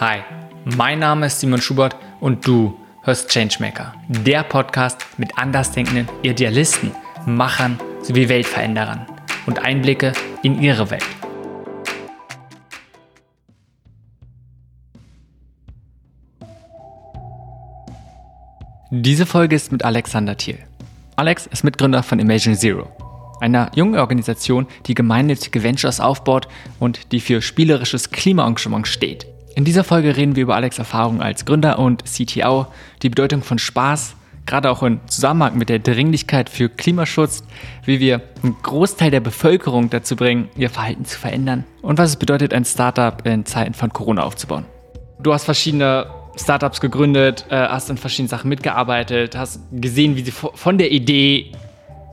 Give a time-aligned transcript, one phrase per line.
[0.00, 0.20] Hi,
[0.76, 6.92] mein Name ist Simon Schubert und du hörst Changemaker, der Podcast mit andersdenkenden Idealisten,
[7.26, 9.06] Machern sowie Weltveränderern
[9.46, 10.12] und Einblicke
[10.44, 11.02] in ihre Welt.
[18.92, 20.60] Diese Folge ist mit Alexander Thiel.
[21.16, 22.86] Alex ist Mitgründer von Imagine Zero,
[23.40, 26.46] einer jungen Organisation, die gemeinnützige Ventures aufbaut
[26.78, 29.26] und die für spielerisches Klimaengagement steht.
[29.54, 32.66] In dieser Folge reden wir über Alex' Erfahrung als Gründer und CTO,
[33.02, 34.14] die Bedeutung von Spaß,
[34.46, 37.42] gerade auch im Zusammenhang mit der Dringlichkeit für Klimaschutz,
[37.84, 42.16] wie wir einen Großteil der Bevölkerung dazu bringen, ihr Verhalten zu verändern und was es
[42.16, 44.64] bedeutet, ein Startup in Zeiten von Corona aufzubauen.
[45.20, 46.06] Du hast verschiedene
[46.36, 51.52] Startups gegründet, äh, hast an verschiedenen Sachen mitgearbeitet, hast gesehen, wie sie von der Idee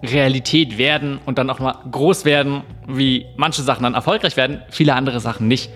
[0.03, 4.93] Realität werden und dann auch mal groß werden, wie manche Sachen dann erfolgreich werden, viele
[4.93, 5.69] andere Sachen nicht.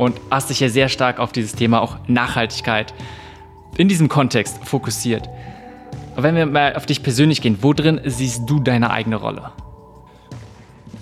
[0.00, 2.94] Und hast dich ja sehr stark auf dieses Thema auch Nachhaltigkeit
[3.76, 5.28] in diesem Kontext fokussiert.
[6.14, 9.52] Aber wenn wir mal auf dich persönlich gehen, wo drin siehst du deine eigene Rolle?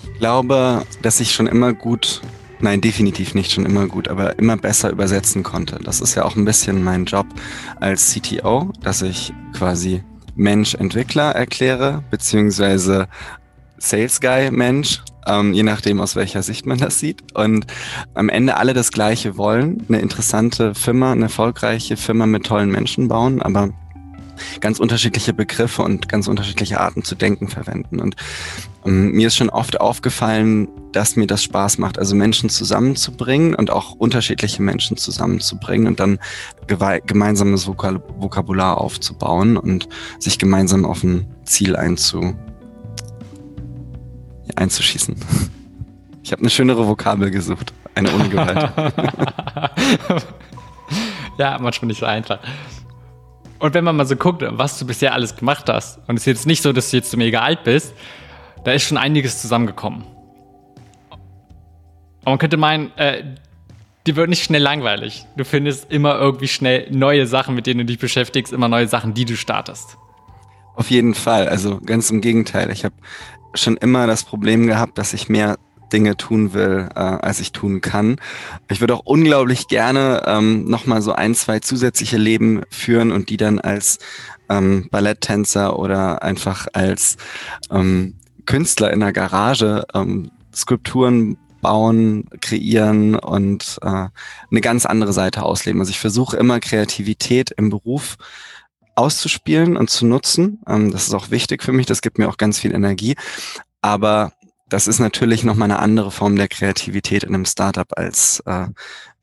[0.03, 2.21] Ich glaube, dass ich schon immer gut,
[2.59, 5.79] nein, definitiv nicht schon immer gut, aber immer besser übersetzen konnte.
[5.81, 7.27] Das ist ja auch ein bisschen mein Job
[7.79, 10.03] als CTO, dass ich quasi
[10.35, 13.07] Mensch-Entwickler erkläre, beziehungsweise
[13.77, 17.23] Sales Guy Mensch, ähm, je nachdem aus welcher Sicht man das sieht.
[17.35, 17.65] Und
[18.15, 23.07] am Ende alle das Gleiche wollen, eine interessante Firma, eine erfolgreiche Firma mit tollen Menschen
[23.07, 23.69] bauen, aber
[24.61, 27.99] ganz unterschiedliche Begriffe und ganz unterschiedliche Arten zu denken verwenden.
[27.99, 28.15] Und
[28.85, 33.69] ähm, mir ist schon oft aufgefallen, dass mir das Spaß macht, also Menschen zusammenzubringen und
[33.69, 36.19] auch unterschiedliche Menschen zusammenzubringen und dann
[37.05, 39.87] gemeinsames Vokabular aufzubauen und
[40.19, 42.35] sich gemeinsam auf ein Ziel einzu
[44.57, 45.15] einzuschießen.
[46.23, 47.73] Ich habe eine schönere Vokabel gesucht.
[47.95, 48.71] Eine ohne Gewalt.
[51.37, 52.39] ja, manchmal nicht so einfach.
[53.59, 56.27] Und wenn man mal so guckt, was du bisher alles gemacht hast, und es ist
[56.27, 57.93] jetzt nicht so, dass du jetzt mega alt bist,
[58.63, 60.03] da ist schon einiges zusammengekommen.
[62.21, 63.23] Aber man könnte meinen, äh,
[64.05, 65.25] dir wird nicht schnell langweilig.
[65.35, 69.13] Du findest immer irgendwie schnell neue Sachen, mit denen du dich beschäftigst, immer neue Sachen,
[69.13, 69.97] die du startest.
[70.75, 71.49] Auf jeden Fall.
[71.49, 72.71] Also ganz im Gegenteil.
[72.71, 72.95] Ich habe
[73.53, 75.57] schon immer das Problem gehabt, dass ich mehr
[75.91, 78.17] Dinge tun will, äh, als ich tun kann.
[78.69, 83.37] Ich würde auch unglaublich gerne ähm, nochmal so ein, zwei zusätzliche Leben führen und die
[83.37, 83.99] dann als
[84.49, 87.17] ähm, Balletttänzer oder einfach als
[87.71, 88.15] ähm,
[88.45, 95.81] Künstler in der Garage ähm, Skulpturen bauen, kreieren und äh, eine ganz andere Seite ausleben.
[95.81, 98.17] Also ich versuche immer Kreativität im Beruf
[98.99, 100.61] auszuspielen und zu nutzen.
[100.67, 103.15] Ähm, das ist auch wichtig für mich, das gibt mir auch ganz viel Energie.
[103.81, 104.33] Aber
[104.67, 108.67] das ist natürlich nochmal eine andere Form der Kreativität in einem Startup als äh,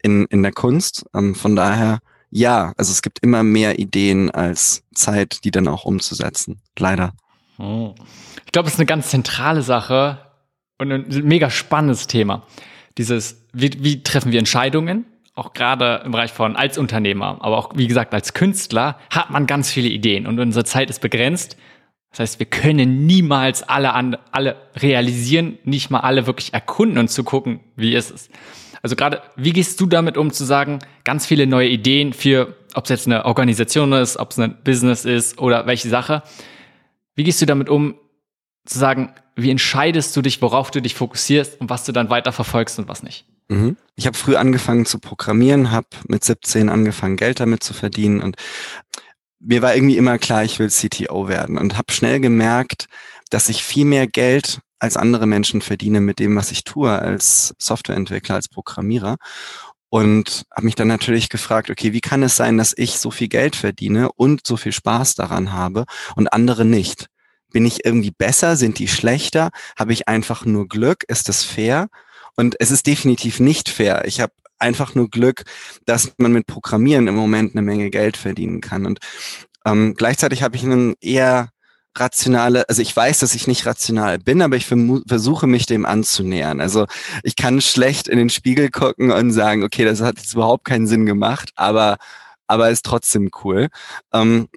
[0.02, 1.06] in, in der Kunst.
[1.14, 2.00] Ähm, von daher,
[2.30, 6.60] ja, also es gibt immer mehr Ideen als Zeit, die dann auch umzusetzen.
[6.78, 7.12] Leider.
[7.56, 7.94] Hm.
[8.44, 10.18] Ich glaube, es ist eine ganz zentrale Sache
[10.78, 12.46] und ein mega spannendes Thema.
[12.98, 15.06] Dieses, wie, wie treffen wir Entscheidungen?
[15.36, 19.46] Auch gerade im Bereich von als Unternehmer, aber auch wie gesagt als Künstler hat man
[19.46, 21.56] ganz viele Ideen und unsere Zeit ist begrenzt.
[22.10, 27.08] Das heißt, wir können niemals alle an, alle realisieren, nicht mal alle wirklich erkunden und
[27.08, 28.30] zu gucken, wie ist es.
[28.82, 32.84] Also gerade, wie gehst du damit um zu sagen, ganz viele neue Ideen für, ob
[32.84, 36.22] es jetzt eine Organisation ist, ob es ein Business ist oder welche Sache.
[37.14, 37.96] Wie gehst du damit um
[38.64, 42.32] zu sagen, wie entscheidest du dich, worauf du dich fokussierst und was du dann weiter
[42.32, 43.26] verfolgst und was nicht?
[43.48, 43.76] Mhm.
[43.94, 48.36] Ich habe früh angefangen zu programmieren, habe mit 17 angefangen, Geld damit zu verdienen und
[49.38, 52.86] mir war irgendwie immer klar, ich will CTO werden und habe schnell gemerkt,
[53.30, 57.54] dass ich viel mehr Geld als andere Menschen verdiene mit dem, was ich tue als
[57.58, 59.16] Softwareentwickler, als Programmierer.
[59.88, 63.28] Und habe mich dann natürlich gefragt, okay, wie kann es sein, dass ich so viel
[63.28, 65.84] Geld verdiene und so viel Spaß daran habe
[66.16, 67.06] und andere nicht?
[67.52, 68.56] Bin ich irgendwie besser?
[68.56, 69.50] Sind die schlechter?
[69.78, 71.04] Habe ich einfach nur Glück?
[71.08, 71.88] Ist das fair?
[72.36, 74.04] Und es ist definitiv nicht fair.
[74.06, 75.44] Ich habe einfach nur Glück,
[75.84, 78.86] dass man mit Programmieren im Moment eine Menge Geld verdienen kann.
[78.86, 79.00] Und
[79.64, 81.50] ähm, gleichzeitig habe ich einen eher
[81.98, 86.60] rationale, also ich weiß, dass ich nicht rational bin, aber ich versuche mich dem anzunähern.
[86.60, 86.86] Also
[87.22, 90.86] ich kann schlecht in den Spiegel gucken und sagen, okay, das hat jetzt überhaupt keinen
[90.86, 91.96] Sinn gemacht, aber
[92.46, 93.68] aber ist trotzdem cool.
[94.12, 94.48] Ähm,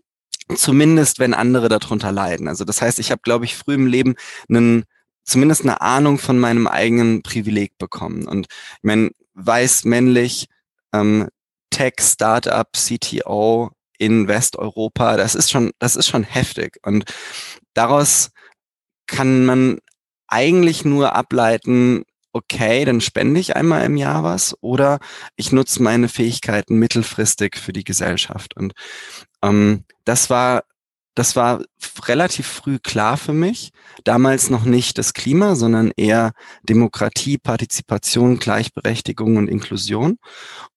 [0.56, 2.48] zumindest wenn andere darunter leiden.
[2.48, 4.16] Also das heißt, ich habe, glaube ich, früh im Leben
[4.50, 4.86] einen
[5.30, 8.28] zumindest eine Ahnung von meinem eigenen Privileg bekommen.
[8.28, 10.48] Und ich meine, weiß, männlich,
[10.94, 11.28] ähm,
[11.70, 16.78] Tech, Startup, CTO in Westeuropa, das ist schon, das ist schon heftig.
[16.84, 17.06] Und
[17.74, 18.32] daraus
[19.08, 19.80] kann man
[20.28, 22.04] eigentlich nur ableiten,
[22.34, 25.00] okay, dann spende ich einmal im Jahr was oder
[25.36, 28.56] ich nutze meine Fähigkeiten mittelfristig für die Gesellschaft.
[28.56, 28.74] Und
[29.42, 30.64] ähm, das war
[31.16, 31.62] das war
[32.06, 33.72] relativ früh klar für mich.
[34.04, 36.32] Damals noch nicht das Klima, sondern eher
[36.64, 40.18] Demokratie, Partizipation, Gleichberechtigung und Inklusion.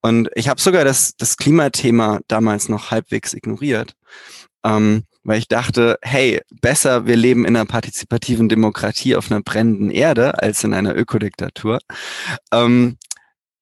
[0.01, 3.95] Und ich habe sogar das, das Klimathema damals noch halbwegs ignoriert,
[4.65, 9.91] ähm, weil ich dachte, hey, besser, wir leben in einer partizipativen Demokratie auf einer brennenden
[9.91, 11.79] Erde als in einer Ökodiktatur.
[12.53, 12.97] Ähm,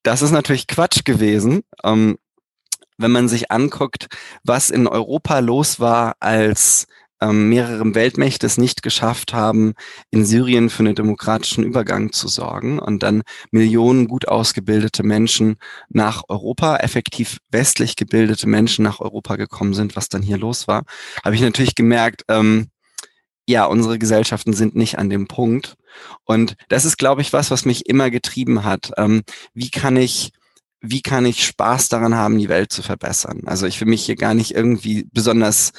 [0.02, 1.62] das ist natürlich Quatsch gewesen.
[1.84, 2.16] Ähm,
[3.00, 4.06] wenn man sich anguckt,
[4.44, 6.86] was in Europa los war, als
[7.20, 9.74] ähm, mehrere Weltmächte es nicht geschafft haben,
[10.10, 15.56] in Syrien für einen demokratischen Übergang zu sorgen und dann Millionen gut ausgebildete Menschen
[15.88, 20.84] nach Europa, effektiv westlich gebildete Menschen nach Europa gekommen sind, was dann hier los war,
[21.24, 22.68] habe ich natürlich gemerkt, ähm,
[23.46, 25.74] ja, unsere Gesellschaften sind nicht an dem Punkt.
[26.24, 28.92] Und das ist, glaube ich, was, was mich immer getrieben hat.
[28.96, 29.22] Ähm,
[29.54, 30.30] wie kann ich
[30.80, 33.42] wie kann ich Spaß daran haben, die Welt zu verbessern?
[33.46, 35.72] Also ich will mich hier gar nicht irgendwie besonders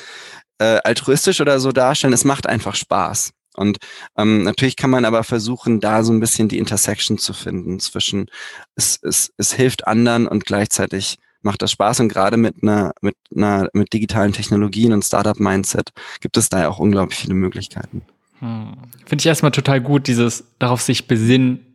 [0.60, 2.14] äh, altruistisch oder so darstellen.
[2.14, 3.32] Es macht einfach Spaß.
[3.56, 3.80] Und
[4.18, 8.28] ähm, natürlich kann man aber versuchen, da so ein bisschen die Intersection zu finden zwischen
[8.76, 12.00] es, es, es hilft anderen und gleichzeitig macht das Spaß.
[12.02, 15.90] Und gerade mit einer, mit einer, mit digitalen Technologien und Startup-Mindset
[16.22, 18.04] gibt es da ja auch unglaublich viele Möglichkeiten.
[18.40, 18.78] Hm.
[19.06, 21.66] Finde ich erstmal total gut, dieses darauf sich besinnen,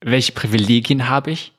[0.00, 1.52] welche Privilegien habe ich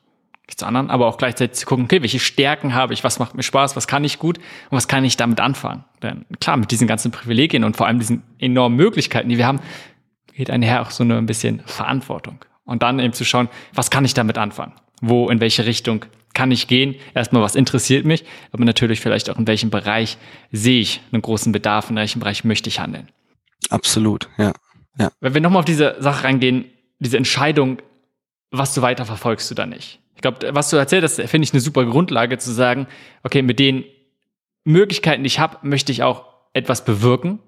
[0.56, 3.42] zu anderen, aber auch gleichzeitig zu gucken, okay, welche Stärken habe ich, was macht mir
[3.42, 5.84] Spaß, was kann ich gut und was kann ich damit anfangen.
[6.02, 9.60] Denn klar, mit diesen ganzen Privilegien und vor allem diesen enormen Möglichkeiten, die wir haben,
[10.34, 12.44] geht einher auch so eine ein bisschen Verantwortung.
[12.64, 14.72] Und dann eben zu schauen, was kann ich damit anfangen?
[15.00, 16.04] Wo, in welche Richtung
[16.34, 16.94] kann ich gehen?
[17.14, 20.18] Erstmal, was interessiert mich, aber natürlich vielleicht auch in welchem Bereich
[20.52, 23.08] sehe ich einen großen Bedarf, in welchem Bereich möchte ich handeln.
[23.70, 24.52] Absolut, ja.
[24.98, 25.10] ja.
[25.20, 26.66] Wenn wir nochmal auf diese Sache reingehen,
[26.98, 27.78] diese Entscheidung,
[28.50, 30.00] was du weiter verfolgst du da nicht.
[30.20, 32.86] Ich glaube, was du erzählt hast, finde ich eine super Grundlage zu sagen,
[33.22, 33.84] okay, mit den
[34.64, 37.38] Möglichkeiten, die ich habe, möchte ich auch etwas bewirken.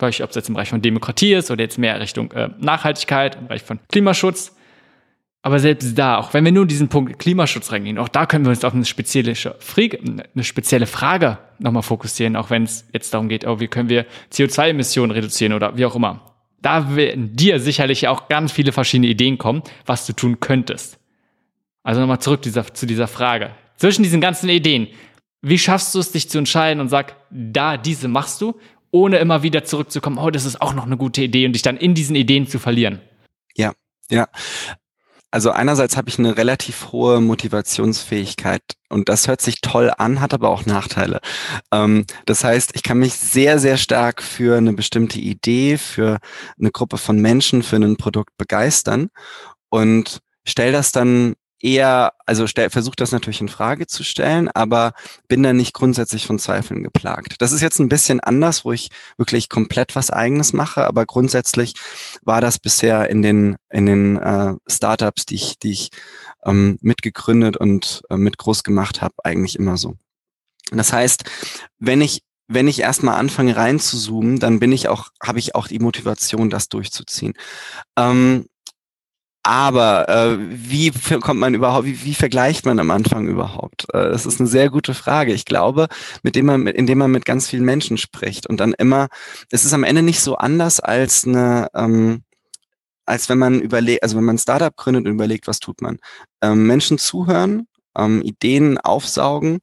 [0.00, 3.48] Ob es jetzt im Bereich von Demokratie ist oder jetzt mehr Richtung äh, Nachhaltigkeit, im
[3.48, 4.56] Bereich von Klimaschutz.
[5.42, 8.50] Aber selbst da, auch wenn wir nur diesen Punkt Klimaschutz reingehen, auch da können wir
[8.50, 13.46] uns auf eine spezielle, eine spezielle Frage nochmal fokussieren, auch wenn es jetzt darum geht,
[13.46, 16.34] oh, wie können wir CO2-Emissionen reduzieren oder wie auch immer.
[16.62, 20.98] Da werden dir sicherlich auch ganz viele verschiedene Ideen kommen, was du tun könntest.
[21.86, 23.52] Also nochmal zurück dieser, zu dieser Frage.
[23.76, 24.88] Zwischen diesen ganzen Ideen,
[25.40, 28.58] wie schaffst du es, dich zu entscheiden und sag, da, diese machst du,
[28.90, 31.76] ohne immer wieder zurückzukommen, oh, das ist auch noch eine gute Idee und dich dann
[31.76, 33.02] in diesen Ideen zu verlieren?
[33.54, 33.72] Ja,
[34.10, 34.26] ja.
[35.30, 40.34] Also einerseits habe ich eine relativ hohe Motivationsfähigkeit und das hört sich toll an, hat
[40.34, 41.20] aber auch Nachteile.
[41.72, 46.18] Ähm, das heißt, ich kann mich sehr, sehr stark für eine bestimmte Idee, für
[46.58, 49.10] eine Gruppe von Menschen, für ein Produkt begeistern
[49.68, 54.92] und stelle das dann eher, also versuche das natürlich in Frage zu stellen, aber
[55.26, 57.34] bin da nicht grundsätzlich von Zweifeln geplagt.
[57.40, 61.74] Das ist jetzt ein bisschen anders, wo ich wirklich komplett was Eigenes mache, aber grundsätzlich
[62.22, 65.90] war das bisher in den in den äh, Startups, die ich die ich
[66.44, 69.96] ähm, mitgegründet und äh, mit groß gemacht habe, eigentlich immer so.
[70.70, 71.24] Das heißt,
[71.80, 75.56] wenn ich wenn ich erstmal anfange rein zu zoomen, dann bin ich auch, habe ich
[75.56, 77.34] auch die Motivation, das durchzuziehen.
[77.96, 78.46] Ähm,
[79.46, 80.90] aber äh, wie
[81.20, 83.86] kommt man überhaupt, wie, wie vergleicht man am Anfang überhaupt?
[83.94, 85.32] Äh, das ist eine sehr gute Frage.
[85.32, 85.86] Ich glaube,
[86.24, 89.06] mit dem man, indem man mit ganz vielen Menschen spricht und dann immer,
[89.52, 92.24] es ist am Ende nicht so anders als eine, ähm,
[93.04, 95.98] als wenn man überlegt, also wenn man ein Startup gründet und überlegt, was tut man?
[96.42, 99.60] Ähm, Menschen zuhören, ähm, Ideen aufsaugen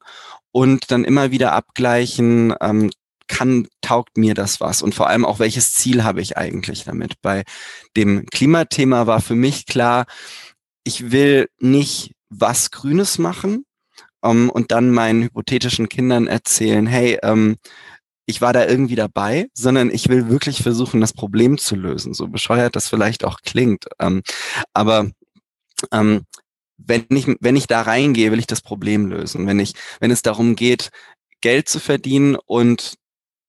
[0.50, 2.90] und dann immer wieder abgleichen, ähm,
[3.28, 4.82] kann, taugt mir das was?
[4.82, 7.20] Und vor allem auch, welches Ziel habe ich eigentlich damit?
[7.22, 7.44] Bei
[7.96, 10.06] dem Klimathema war für mich klar,
[10.84, 13.64] ich will nicht was Grünes machen
[14.20, 17.56] um, ähm, und dann meinen hypothetischen Kindern erzählen, hey, ähm,
[18.26, 22.14] ich war da irgendwie dabei, sondern ich will wirklich versuchen, das Problem zu lösen.
[22.14, 23.86] So bescheuert das vielleicht auch klingt.
[24.00, 24.22] Ähm,
[24.72, 25.10] aber
[25.92, 26.22] ähm,
[26.78, 29.46] wenn ich, wenn ich da reingehe, will ich das Problem lösen.
[29.46, 30.90] Wenn ich, wenn es darum geht,
[31.40, 32.94] Geld zu verdienen und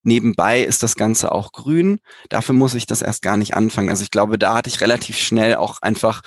[0.05, 1.99] Nebenbei ist das Ganze auch grün.
[2.29, 3.89] Dafür muss ich das erst gar nicht anfangen.
[3.89, 6.21] Also ich glaube, da hatte ich relativ schnell auch einfach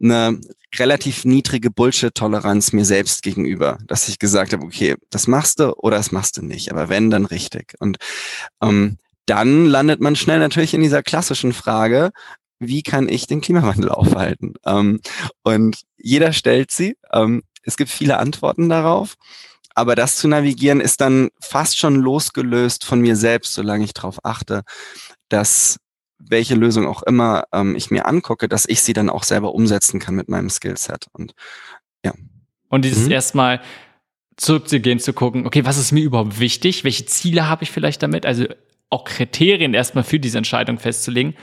[0.00, 0.38] eine
[0.76, 5.96] relativ niedrige Bullshit-Toleranz mir selbst gegenüber, dass ich gesagt habe, okay, das machst du oder
[5.96, 6.70] das machst du nicht.
[6.70, 7.74] Aber wenn, dann richtig.
[7.78, 7.96] Und
[8.62, 12.10] ähm, dann landet man schnell natürlich in dieser klassischen Frage,
[12.58, 14.54] wie kann ich den Klimawandel aufhalten?
[14.66, 15.00] Ähm,
[15.42, 16.96] und jeder stellt sie.
[17.12, 19.16] Ähm, es gibt viele Antworten darauf.
[19.74, 24.24] Aber das zu navigieren ist dann fast schon losgelöst von mir selbst, solange ich darauf
[24.24, 24.62] achte,
[25.28, 25.78] dass
[26.18, 29.98] welche Lösung auch immer ähm, ich mir angucke, dass ich sie dann auch selber umsetzen
[29.98, 31.06] kann mit meinem Skillset.
[31.12, 31.32] Und
[32.04, 32.12] ja.
[32.68, 33.12] Und dieses mhm.
[33.12, 33.60] erstmal
[34.36, 36.84] zurückzugehen, zu gucken, okay, was ist mir überhaupt wichtig?
[36.84, 38.24] Welche Ziele habe ich vielleicht damit?
[38.24, 38.46] Also
[38.90, 41.34] auch Kriterien erstmal für diese Entscheidung festzulegen.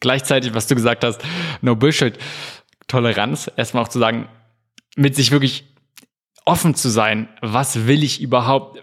[0.00, 1.20] Gleichzeitig, was du gesagt hast,
[1.60, 2.18] no bullshit,
[2.86, 4.28] Toleranz, erstmal auch zu sagen,
[4.96, 5.67] mit sich wirklich
[6.48, 8.82] offen zu sein, was will ich überhaupt,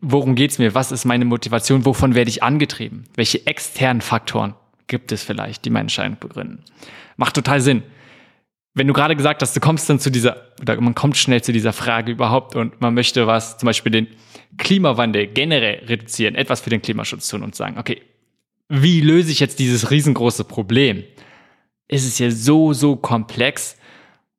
[0.00, 4.54] worum geht's mir, was ist meine Motivation, wovon werde ich angetrieben, welche externen Faktoren
[4.88, 6.62] gibt es vielleicht, die meine Entscheidung begründen.
[7.16, 7.82] Macht total Sinn.
[8.74, 11.50] Wenn du gerade gesagt hast, du kommst dann zu dieser, oder man kommt schnell zu
[11.50, 14.06] dieser Frage überhaupt und man möchte was, zum Beispiel den
[14.58, 18.02] Klimawandel generell reduzieren, etwas für den Klimaschutz tun und sagen, okay,
[18.68, 21.04] wie löse ich jetzt dieses riesengroße Problem?
[21.88, 23.78] Ist es ja so, so komplex,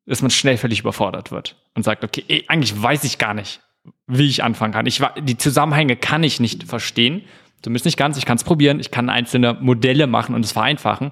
[0.05, 3.61] dass man schnell völlig überfordert wird und sagt, okay, ey, eigentlich weiß ich gar nicht,
[4.07, 4.85] wie ich anfangen kann.
[4.85, 7.23] Ich, die Zusammenhänge kann ich nicht verstehen.
[7.61, 8.17] Zumindest nicht ganz.
[8.17, 8.79] Ich kann es probieren.
[8.79, 11.11] Ich kann einzelne Modelle machen und es vereinfachen.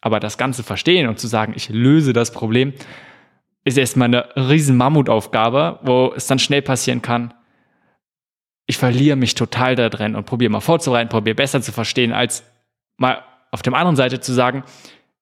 [0.00, 2.74] Aber das Ganze verstehen und zu sagen, ich löse das Problem,
[3.64, 7.34] ist erstmal eine riesen Mammutaufgabe, wo es dann schnell passieren kann,
[8.66, 12.44] ich verliere mich total da drin und probiere mal vorzubereiten, probiere besser zu verstehen, als
[12.96, 13.22] mal
[13.52, 14.64] auf der anderen Seite zu sagen,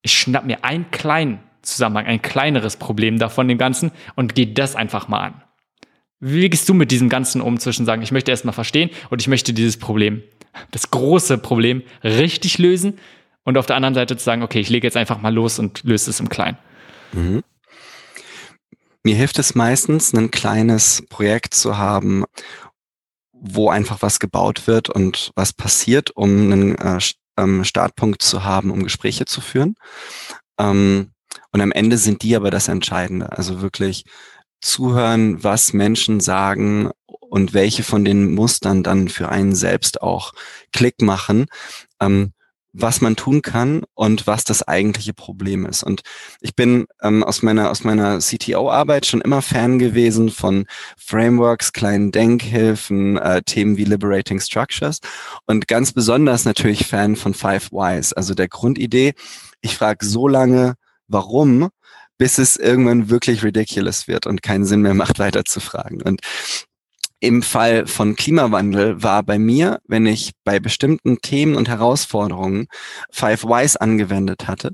[0.03, 4.77] ich schnapp mir einen kleinen Zusammenhang, ein kleineres Problem davon dem Ganzen und gehe das
[4.77, 5.43] einfach mal an.
[6.21, 9.29] Wie gehst du mit diesem Ganzen um zwischen sagen, ich möchte erstmal verstehen und ich
[9.29, 10.23] möchte dieses Problem,
[10.71, 12.99] das große Problem, richtig lösen
[13.45, 15.83] und auf der anderen Seite zu sagen, okay, ich lege jetzt einfach mal los und
[15.85, 16.57] löse es im Kleinen?
[17.13, 17.43] Mhm.
[19.03, 22.25] Mir hilft es meistens, ein kleines Projekt zu haben,
[23.33, 26.99] wo einfach was gebaut wird und was passiert, um einen äh,
[27.37, 29.75] ähm, Startpunkt zu haben, um Gespräche zu führen.
[30.59, 31.11] Ähm,
[31.55, 33.31] und am Ende sind die aber das Entscheidende.
[33.31, 34.05] Also wirklich
[34.61, 40.33] zuhören, was Menschen sagen und welche von den Mustern dann für einen selbst auch
[40.73, 41.47] Klick machen.
[42.01, 42.33] Ähm,
[42.77, 45.85] was man tun kann und was das eigentliche Problem ist.
[45.85, 46.01] Und
[46.41, 50.67] ich bin ähm, aus meiner aus meiner CTO-Arbeit schon immer Fan gewesen von
[50.99, 54.99] Frameworks, kleinen Denkhilfen, äh, Themen wie Liberating Structures
[55.47, 58.13] und ganz besonders natürlich Fan von Five Whys.
[58.13, 59.15] Also der Grundidee,
[59.61, 60.75] ich frage so lange,
[61.15, 61.71] warum,
[62.19, 66.03] bis es irgendwann wirklich ridiculous wird und keinen Sinn mehr macht, weiter zu fragen.
[66.03, 66.21] Und
[67.21, 72.67] im Fall von Klimawandel war bei mir, wenn ich bei bestimmten Themen und Herausforderungen
[73.11, 74.73] Five Whys angewendet hatte,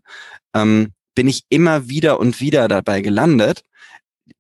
[0.53, 3.63] ähm, bin ich immer wieder und wieder dabei gelandet,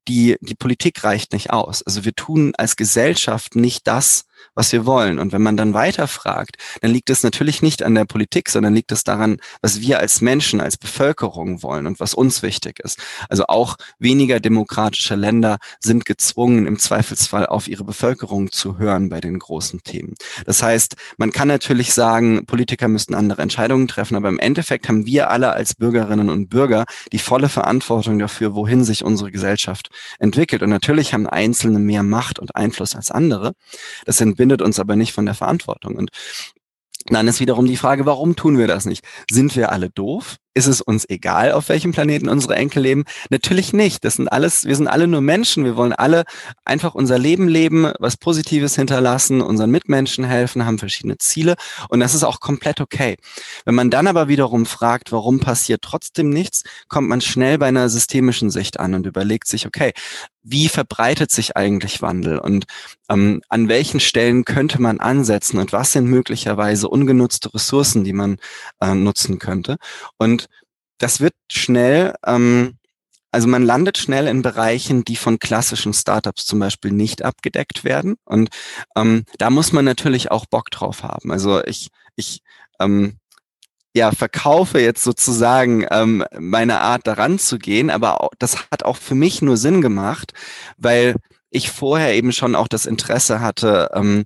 [0.09, 1.83] die, die Politik reicht nicht aus.
[1.85, 5.19] Also wir tun als Gesellschaft nicht das, was wir wollen.
[5.19, 8.93] Und wenn man dann weiterfragt, dann liegt es natürlich nicht an der Politik, sondern liegt
[8.93, 12.99] es daran, was wir als Menschen, als Bevölkerung wollen und was uns wichtig ist.
[13.29, 19.21] Also auch weniger demokratische Länder sind gezwungen, im Zweifelsfall auf ihre Bevölkerung zu hören bei
[19.21, 20.15] den großen Themen.
[20.47, 25.07] Das heißt, man kann natürlich sagen, Politiker müssten andere Entscheidungen treffen, aber im Endeffekt haben
[25.07, 30.63] wir alle als Bürgerinnen und Bürger die volle Verantwortung dafür, wohin sich unsere Gesellschaft entwickelt.
[30.63, 33.53] Und natürlich haben Einzelne mehr Macht und Einfluss als andere.
[34.05, 35.97] Das sind entbindet uns aber nicht von der Verantwortung.
[35.97, 36.11] Und
[37.07, 39.05] dann ist wiederum die Frage, warum tun wir das nicht?
[39.31, 40.37] Sind wir alle doof?
[40.53, 43.05] Ist es uns egal, auf welchem Planeten unsere Enkel leben?
[43.31, 44.05] Natürlich nicht.
[44.05, 45.65] Das sind alles, wir sind alle nur Menschen.
[45.65, 46.25] Wir wollen alle
[46.65, 51.55] einfach unser Leben leben, was Positives hinterlassen, unseren Mitmenschen helfen, haben verschiedene Ziele.
[51.89, 53.17] Und das ist auch komplett okay.
[53.65, 57.89] Wenn man dann aber wiederum fragt, warum passiert trotzdem nichts, kommt man schnell bei einer
[57.89, 59.93] systemischen Sicht an und überlegt sich, okay,
[60.43, 62.65] wie verbreitet sich eigentlich Wandel und
[63.11, 68.39] ähm, an welchen Stellen könnte man ansetzen und was sind möglicherweise ungenutzte Ressourcen, die man
[68.81, 69.77] äh, nutzen könnte.
[70.17, 70.49] Und
[71.01, 72.77] das wird schnell, ähm,
[73.33, 78.17] also man landet schnell in Bereichen, die von klassischen Startups zum Beispiel nicht abgedeckt werden.
[78.25, 78.51] Und
[78.97, 81.33] ähm, da muss man natürlich auch Bock drauf haben.
[81.33, 82.43] Also ich, ich
[82.81, 83.19] ähm,
[83.95, 88.97] ja, verkaufe jetzt sozusagen ähm, meine Art daran zu gehen, aber auch, das hat auch
[88.97, 90.33] für mich nur Sinn gemacht,
[90.77, 91.17] weil
[91.51, 94.25] ich vorher eben schon auch das Interesse hatte, ähm,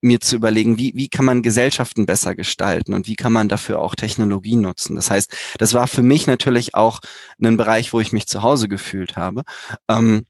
[0.00, 3.80] mir zu überlegen, wie, wie kann man Gesellschaften besser gestalten und wie kann man dafür
[3.80, 4.96] auch Technologie nutzen.
[4.96, 7.00] Das heißt, das war für mich natürlich auch
[7.42, 9.42] ein Bereich, wo ich mich zu Hause gefühlt habe.
[9.88, 10.24] Ähm,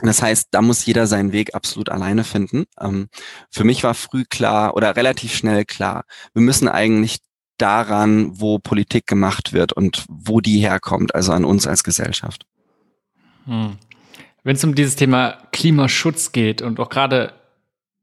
[0.00, 2.64] das heißt, da muss jeder seinen Weg absolut alleine finden.
[2.80, 3.08] Ähm,
[3.50, 7.18] für mich war früh klar oder relativ schnell klar, wir müssen eigentlich
[7.58, 12.46] daran, wo Politik gemacht wird und wo die herkommt, also an uns als Gesellschaft.
[13.46, 13.76] Hm.
[14.44, 17.34] Wenn es um dieses Thema Klimaschutz geht und auch gerade,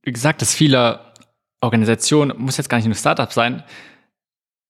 [0.06, 1.02] wie gesagt, dass viele
[1.62, 3.64] Organisationen, muss jetzt gar nicht nur Startup sein,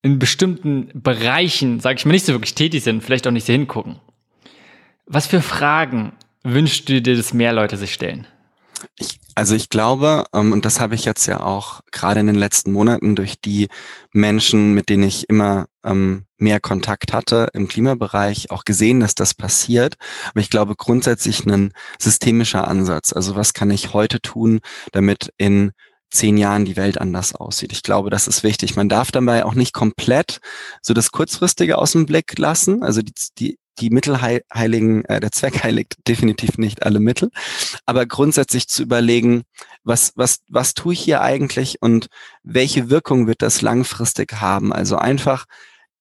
[0.02, 3.52] in bestimmten Bereichen, sage ich mal, nicht so wirklich tätig sind, vielleicht auch nicht so
[3.52, 4.00] hingucken.
[5.06, 6.12] Was für Fragen
[6.42, 8.26] wünschst du dir, dass mehr Leute sich stellen?
[8.98, 12.36] Ich, also ich glaube, ähm, und das habe ich jetzt ja auch gerade in den
[12.36, 13.68] letzten Monaten durch die
[14.12, 19.34] Menschen, mit denen ich immer ähm, mehr Kontakt hatte im Klimabereich, auch gesehen, dass das
[19.34, 19.96] passiert.
[20.30, 23.12] Aber ich glaube grundsätzlich ein systemischer Ansatz.
[23.12, 24.60] Also was kann ich heute tun,
[24.92, 25.72] damit in
[26.10, 27.72] zehn Jahren die Welt anders aussieht.
[27.72, 28.76] Ich glaube, das ist wichtig.
[28.76, 30.38] Man darf dabei auch nicht komplett
[30.80, 32.82] so das Kurzfristige aus dem Blick lassen.
[32.82, 37.30] Also die, die die Mittelheiligen, äh, der Zweck heiligt definitiv nicht alle Mittel,
[37.84, 39.44] aber grundsätzlich zu überlegen,
[39.84, 42.08] was, was, was tue ich hier eigentlich und
[42.42, 44.72] welche Wirkung wird das langfristig haben?
[44.72, 45.46] Also einfach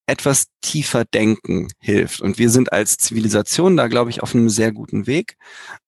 [0.08, 2.22] etwas tiefer denken hilft.
[2.22, 5.36] Und wir sind als Zivilisation da, glaube ich, auf einem sehr guten Weg.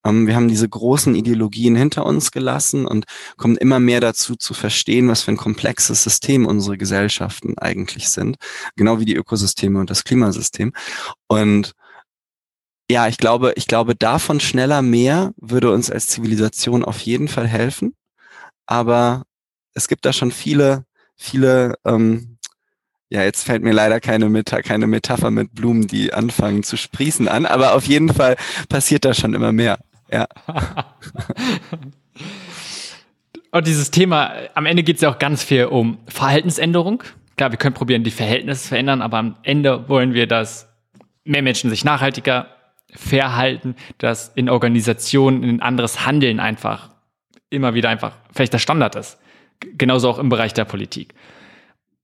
[0.04, 3.06] Ähm, wir haben diese großen Ideologien hinter uns gelassen und
[3.38, 8.38] kommen immer mehr dazu zu verstehen, was für ein komplexes System unsere Gesellschaften eigentlich sind.
[8.76, 10.74] Genau wie die Ökosysteme und das Klimasystem.
[11.28, 11.74] Und
[12.90, 17.48] ja, ich glaube, ich glaube, davon schneller mehr würde uns als Zivilisation auf jeden Fall
[17.48, 17.96] helfen.
[18.66, 19.24] Aber
[19.74, 22.37] es gibt da schon viele, viele, ähm,
[23.10, 27.28] ja, jetzt fällt mir leider keine, Meta keine Metapher mit Blumen, die anfangen zu sprießen
[27.28, 28.36] an, aber auf jeden Fall
[28.70, 29.80] passiert da schon immer mehr.
[30.12, 30.28] Ja.
[33.52, 37.04] Und dieses Thema, am Ende geht es ja auch ganz viel um Verhaltensänderung.
[37.38, 40.68] Klar, wir können probieren, die Verhältnisse zu verändern, aber am Ende wollen wir, dass
[41.24, 42.48] mehr Menschen sich nachhaltiger
[42.90, 46.90] verhalten, dass in Organisationen ein anderes Handeln einfach
[47.50, 49.18] immer wieder einfach vielleicht der Standard ist.
[49.78, 51.14] Genauso auch im Bereich der Politik.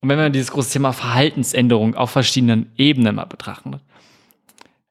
[0.03, 3.79] Und wenn wir dieses große Thema Verhaltensänderung auf verschiedenen Ebenen mal betrachten,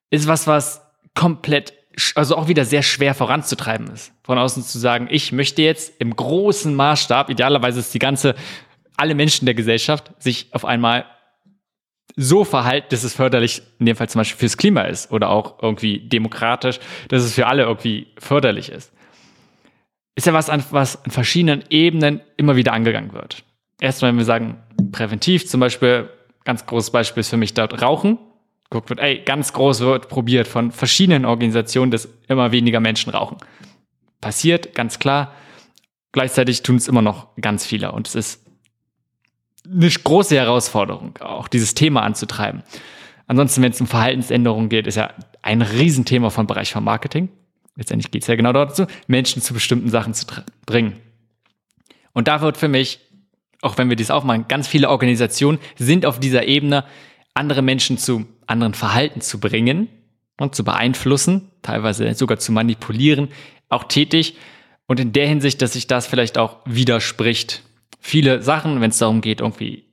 [0.09, 0.81] ist was, was
[1.15, 1.75] komplett,
[2.15, 4.15] also auch wieder sehr schwer voranzutreiben ist.
[4.25, 8.35] Von außen zu sagen, ich möchte jetzt im großen Maßstab, idealerweise ist die ganze,
[8.97, 11.05] alle Menschen der Gesellschaft, sich auf einmal
[12.17, 15.63] so verhalten, dass es förderlich in dem Fall zum Beispiel fürs Klima ist oder auch
[15.63, 18.91] irgendwie demokratisch, dass es für alle irgendwie förderlich ist.
[20.15, 23.45] Ist ja was, was an verschiedenen Ebenen immer wieder angegangen wird.
[23.81, 24.63] Erstmal, wenn wir sagen,
[24.93, 26.09] präventiv zum Beispiel,
[26.45, 28.19] ganz großes Beispiel ist für mich dort Rauchen.
[28.71, 33.37] Guckt wird, ey, ganz groß wird probiert von verschiedenen Organisationen, dass immer weniger Menschen rauchen.
[34.21, 35.33] Passiert, ganz klar.
[36.13, 38.43] Gleichzeitig tun es immer noch ganz viele und es ist
[39.65, 42.63] eine große Herausforderung, auch dieses Thema anzutreiben.
[43.27, 45.11] Ansonsten, wenn es um Verhaltensänderungen geht, ist ja
[45.43, 47.29] ein Riesenthema vom Bereich von Marketing.
[47.77, 50.27] Letztendlich geht es ja genau dazu, Menschen zu bestimmten Sachen zu
[50.67, 50.99] bringen.
[52.13, 53.01] Und da wird für mich,
[53.63, 56.85] auch wenn wir dies aufmachen, ganz viele Organisationen sind auf dieser Ebene,
[57.33, 59.89] andere Menschen zu anderen Verhalten zu bringen
[60.39, 63.29] und zu beeinflussen, teilweise sogar zu manipulieren,
[63.71, 64.37] auch tätig.
[64.87, 67.63] Und in der Hinsicht, dass sich das vielleicht auch widerspricht
[68.03, 69.85] viele Sachen, wenn es darum geht, irgendwie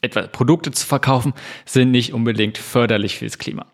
[0.00, 1.34] etwa Produkte zu verkaufen,
[1.66, 3.66] sind nicht unbedingt förderlich fürs Klima.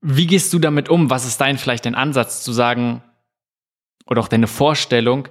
[0.00, 1.08] Wie gehst du damit um?
[1.08, 3.02] Was ist dein vielleicht dein Ansatz zu sagen
[4.06, 5.28] oder auch deine Vorstellung?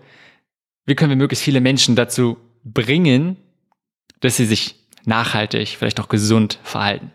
[0.85, 3.37] Wie können wir möglichst viele Menschen dazu bringen,
[4.19, 7.11] dass sie sich nachhaltig, vielleicht auch gesund verhalten?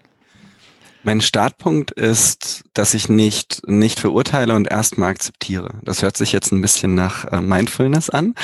[1.04, 5.74] Mein Startpunkt ist, dass ich nicht, nicht verurteile und erstmal akzeptiere.
[5.82, 8.34] Das hört sich jetzt ein bisschen nach äh, Mindfulness an.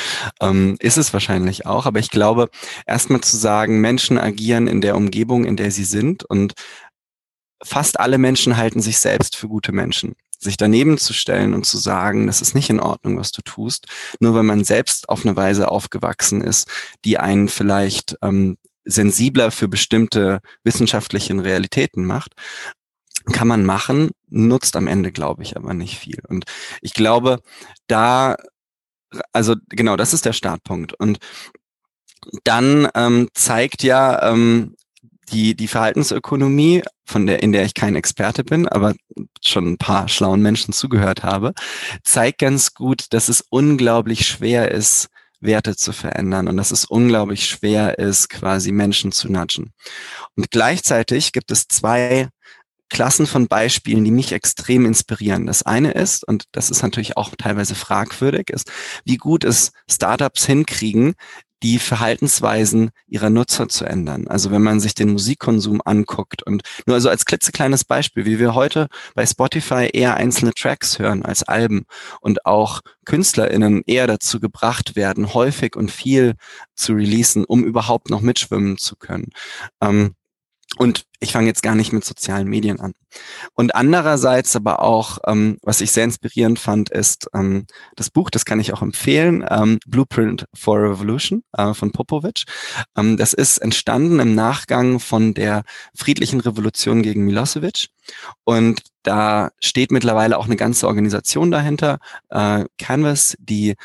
[0.41, 2.49] Ähm, ist es wahrscheinlich auch, aber ich glaube,
[2.87, 6.55] erstmal zu sagen, Menschen agieren in der Umgebung, in der sie sind und
[7.63, 11.79] fast alle Menschen halten sich selbst für gute Menschen sich daneben zu stellen und zu
[11.79, 13.87] sagen, das ist nicht in Ordnung, was du tust,
[14.21, 16.69] nur weil man selbst auf eine Weise aufgewachsen ist,
[17.05, 22.35] die einen vielleicht ähm, sensibler für bestimmte wissenschaftlichen Realitäten macht,
[23.33, 26.21] kann man machen, nutzt am Ende, glaube ich, aber nicht viel.
[26.29, 26.45] Und
[26.83, 27.41] ich glaube,
[27.87, 28.37] da,
[29.33, 30.93] also genau, das ist der Startpunkt.
[30.93, 31.19] Und
[32.45, 34.77] dann ähm, zeigt ja ähm,
[35.33, 38.95] die, die Verhaltensökonomie, von der, in der ich kein Experte bin, aber
[39.45, 41.53] schon ein paar schlauen Menschen zugehört habe,
[42.03, 45.09] zeigt ganz gut, dass es unglaublich schwer ist,
[45.41, 49.73] Werte zu verändern und dass es unglaublich schwer ist, quasi Menschen zu nudgen.
[50.37, 52.29] Und gleichzeitig gibt es zwei
[52.89, 55.47] Klassen von Beispielen, die mich extrem inspirieren.
[55.47, 58.71] Das eine ist, und das ist natürlich auch teilweise fragwürdig, ist,
[59.05, 61.15] wie gut es Startups hinkriegen,
[61.65, 64.29] die Verhaltensweisen ihrer Nutzer zu ändern.
[64.29, 68.55] Also wenn man sich den Musikkonsum anguckt und nur also als klitzekleines Beispiel, wie wir
[68.55, 71.87] heute bei Spotify eher einzelne Tracks hören als Alben
[72.21, 76.35] und auch KünstlerInnen eher dazu gebracht werden, häufig und viel
[76.75, 79.31] zu releasen, um überhaupt noch mitschwimmen zu können.
[79.81, 80.15] Ähm,
[80.77, 82.93] Und ich fange jetzt gar nicht mit sozialen Medien an.
[83.55, 88.45] Und andererseits aber auch, ähm, was ich sehr inspirierend fand, ist ähm, das Buch, das
[88.45, 92.45] kann ich auch empfehlen, ähm, Blueprint for Revolution äh, von Popovic.
[92.97, 95.63] Ähm, das ist entstanden im Nachgang von der
[95.95, 97.89] friedlichen Revolution gegen Milosevic.
[98.45, 101.99] Und da steht mittlerweile auch eine ganze Organisation dahinter,
[102.31, 103.77] äh, Canvas, die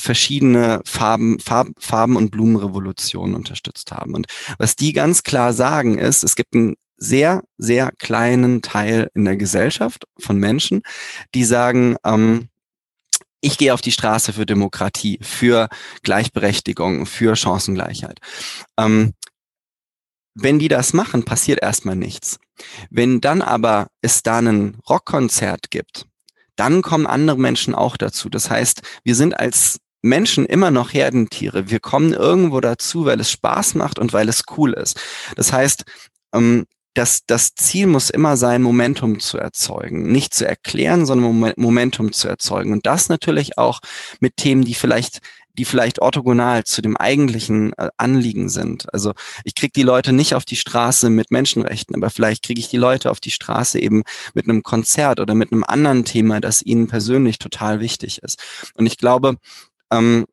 [0.00, 4.14] verschiedene Farben, Farb, Farben und Blumenrevolutionen unterstützt haben.
[4.14, 4.26] Und
[4.58, 9.36] was die ganz klar sagen ist, es gibt einen sehr, sehr kleinen Teil in der
[9.36, 10.82] Gesellschaft von Menschen,
[11.34, 12.48] die sagen, ähm,
[13.40, 15.68] ich gehe auf die Straße für Demokratie, für
[16.02, 18.20] Gleichberechtigung, für Chancengleichheit.
[18.76, 19.14] Ähm,
[20.34, 22.38] wenn die das machen, passiert erstmal nichts.
[22.90, 26.06] Wenn dann aber es da ein Rockkonzert gibt,
[26.56, 28.28] dann kommen andere Menschen auch dazu.
[28.28, 31.70] Das heißt, wir sind als Menschen immer noch Herdentiere.
[31.70, 34.98] Wir kommen irgendwo dazu, weil es Spaß macht und weil es cool ist.
[35.36, 35.84] Das heißt,
[36.34, 40.10] ähm, das, das Ziel muss immer sein, Momentum zu erzeugen.
[40.10, 42.72] Nicht zu erklären, sondern Momentum zu erzeugen.
[42.72, 43.80] Und das natürlich auch
[44.18, 45.20] mit Themen, die vielleicht
[45.58, 48.92] die vielleicht orthogonal zu dem eigentlichen äh, Anliegen sind.
[48.94, 49.12] Also
[49.44, 52.76] ich kriege die Leute nicht auf die Straße mit Menschenrechten, aber vielleicht kriege ich die
[52.76, 56.86] Leute auf die Straße eben mit einem Konzert oder mit einem anderen Thema, das ihnen
[56.86, 58.42] persönlich total wichtig ist.
[58.74, 59.36] Und ich glaube,
[59.90, 60.26] ähm,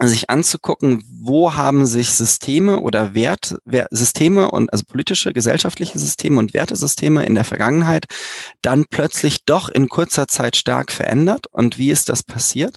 [0.00, 3.56] sich anzugucken, wo haben sich Systeme oder Wert,
[3.90, 8.04] Systeme und also politische, gesellschaftliche Systeme und Wertesysteme in der Vergangenheit
[8.62, 12.76] dann plötzlich doch in kurzer Zeit stark verändert und wie ist das passiert?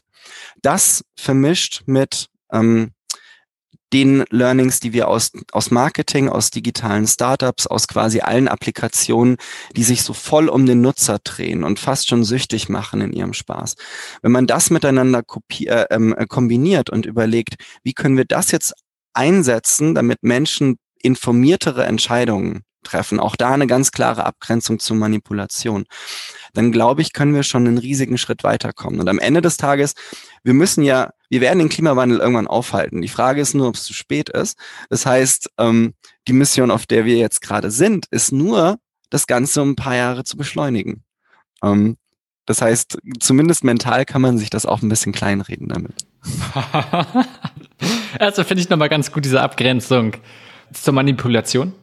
[0.62, 2.92] Das vermischt mit ähm,
[3.94, 9.38] den Learnings, die wir aus, aus Marketing, aus digitalen Startups, aus quasi allen Applikationen,
[9.76, 13.34] die sich so voll um den Nutzer drehen und fast schon süchtig machen in ihrem
[13.34, 13.76] Spaß.
[14.22, 15.24] Wenn man das miteinander
[15.60, 18.74] äh, ähm, äh, kombiniert und überlegt, wie können wir das jetzt
[19.14, 25.86] einsetzen, damit Menschen informiertere Entscheidungen treffen, auch da eine ganz klare Abgrenzung zur Manipulation,
[26.54, 29.00] dann glaube ich, können wir schon einen riesigen Schritt weiterkommen.
[29.00, 29.94] Und am Ende des Tages,
[30.44, 33.02] wir müssen ja, wir werden den Klimawandel irgendwann aufhalten.
[33.02, 34.58] Die Frage ist nur, ob es zu spät ist.
[34.90, 35.94] Das heißt, ähm,
[36.28, 38.78] die Mission, auf der wir jetzt gerade sind, ist nur,
[39.10, 41.04] das Ganze um ein paar Jahre zu beschleunigen.
[41.64, 41.98] Ähm,
[42.46, 45.94] das heißt, zumindest mental kann man sich das auch ein bisschen kleinreden damit.
[48.20, 50.14] also finde ich nochmal ganz gut diese Abgrenzung
[50.74, 51.74] zur Manipulation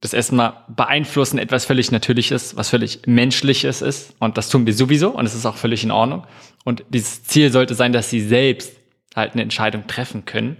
[0.00, 4.14] das erstmal beeinflussen etwas völlig Natürliches, was völlig Menschliches ist.
[4.18, 6.26] Und das tun wir sowieso und es ist auch völlig in Ordnung.
[6.64, 8.72] Und dieses Ziel sollte sein, dass sie selbst
[9.14, 10.58] halt eine Entscheidung treffen können.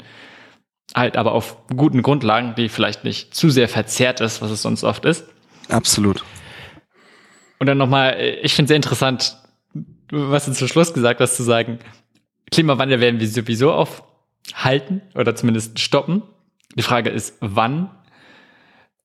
[0.95, 4.85] Halt aber auf guten Grundlagen, die vielleicht nicht zu sehr verzerrt ist, was es sonst
[4.85, 5.25] oft ist.
[5.69, 6.25] Absolut.
[7.59, 9.37] Und dann nochmal, ich finde sehr interessant,
[10.11, 11.81] was du zum Schluss gesagt hast, zu sagen,
[12.51, 16.23] Klimawandel werden wir sowieso aufhalten oder zumindest stoppen.
[16.77, 17.91] Die Frage ist, wann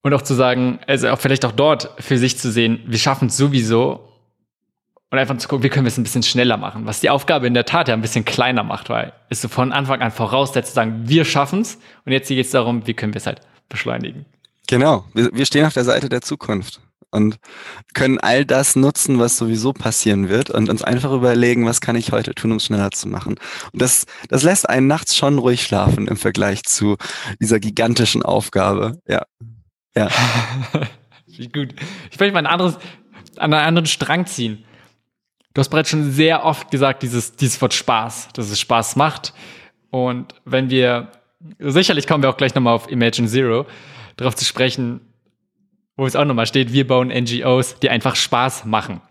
[0.04, 3.28] und auch zu sagen, also auch vielleicht auch dort für sich zu sehen, wir schaffen
[3.28, 4.08] es sowieso
[5.12, 7.48] und einfach zu gucken, wie können wir es ein bisschen schneller machen, was die Aufgabe
[7.48, 10.70] in der Tat ja ein bisschen kleiner macht, weil es so von Anfang an voraussetzt
[10.70, 13.42] zu sagen, wir schaffen es und jetzt geht es darum, wie können wir es halt
[13.70, 14.26] beschleunigen.
[14.68, 17.38] Genau, wir, wir stehen auf der Seite der Zukunft und
[17.94, 22.12] können all das nutzen, was sowieso passieren wird und uns einfach überlegen, was kann ich
[22.12, 23.36] heute tun, um es schneller zu machen.
[23.74, 26.96] Und das, das lässt einen nachts schon ruhig schlafen im Vergleich zu
[27.40, 29.00] dieser gigantischen Aufgabe.
[29.08, 29.26] Ja.
[29.96, 30.10] Ja.
[31.54, 31.74] Gut.
[32.12, 32.78] Ich möchte mal ein anderes,
[33.38, 34.64] an einen anderen Strang ziehen.
[35.54, 39.34] Du hast bereits schon sehr oft gesagt, dieses, dieses Wort Spaß, dass es Spaß macht.
[39.90, 41.12] Und wenn wir,
[41.60, 43.66] sicherlich kommen wir auch gleich nochmal auf Imagine Zero,
[44.16, 45.02] darauf zu sprechen,
[45.98, 49.02] wo es auch nochmal steht, wir bauen NGOs, die einfach Spaß machen.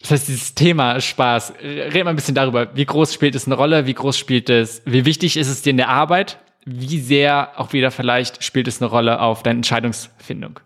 [0.00, 3.56] Das heißt, dieses Thema Spaß, red mal ein bisschen darüber, wie groß spielt es eine
[3.56, 7.58] Rolle, wie groß spielt es, wie wichtig ist es dir in der Arbeit wie sehr
[7.58, 10.60] auch wieder vielleicht spielt es eine Rolle auf deine Entscheidungsfindung?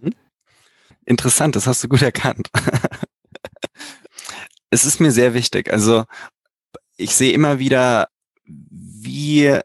[0.00, 0.14] Mhm.
[1.04, 2.48] Interessant, das hast du gut erkannt.
[4.70, 5.72] es ist mir sehr wichtig.
[5.72, 6.04] Also
[6.96, 8.08] ich sehe immer wieder,
[8.44, 9.58] wie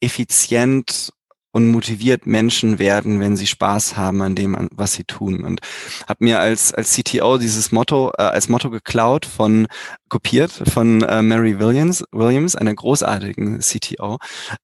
[0.00, 1.12] effizient
[1.56, 5.42] und motiviert Menschen werden, wenn sie Spaß haben an dem, was sie tun.
[5.42, 5.60] Und
[6.06, 9.66] habe mir als als CTO dieses Motto äh, als Motto geklaut von
[10.10, 14.18] kopiert von äh, Mary Williams, Williams, einer großartigen CTO,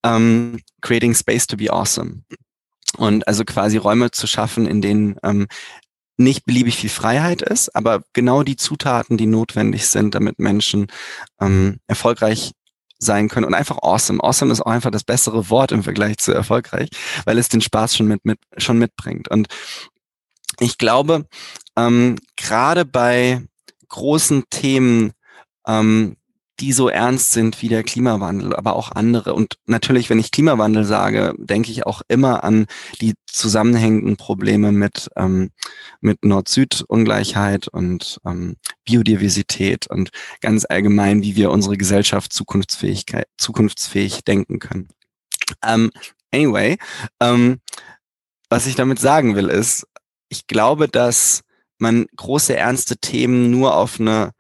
[0.05, 2.25] ähm, Creating Space to be Awesome.
[2.99, 5.47] Und also quasi Räume zu schaffen, in denen ähm,
[6.19, 10.89] nicht beliebig viel Freiheit ist, aber genau die Zutaten, die notwendig sind, damit Menschen
[11.41, 12.53] ähm, erfolgreich
[13.03, 14.23] sein können und einfach awesome.
[14.23, 16.89] Awesome ist auch einfach das bessere Wort im Vergleich zu erfolgreich,
[17.25, 19.29] weil es den Spaß schon mit, mit schon mitbringt.
[19.29, 19.49] Und
[20.61, 21.27] ich glaube,
[21.77, 23.43] ähm, gerade bei
[23.89, 25.13] großen Themen,
[25.67, 26.17] ähm,
[26.63, 29.35] die so ernst sind wie der Klimawandel, aber auch andere.
[29.35, 32.67] Und natürlich, wenn ich Klimawandel sage, denke ich auch immer an
[33.01, 35.51] die zusammenhängenden Probleme mit, ähm,
[36.01, 44.89] mit Nord-Süd-Ungleichheit und ähm, Biodiversität und ganz allgemein, wie wir unsere Gesellschaft zukunftsfähig denken können.
[45.67, 45.91] Ähm,
[46.33, 46.79] anyway,
[47.19, 47.61] ähm,
[48.49, 49.85] was ich damit sagen will, ist,
[50.29, 51.43] ich glaube, dass
[51.79, 54.31] man große, ernste Themen nur auf eine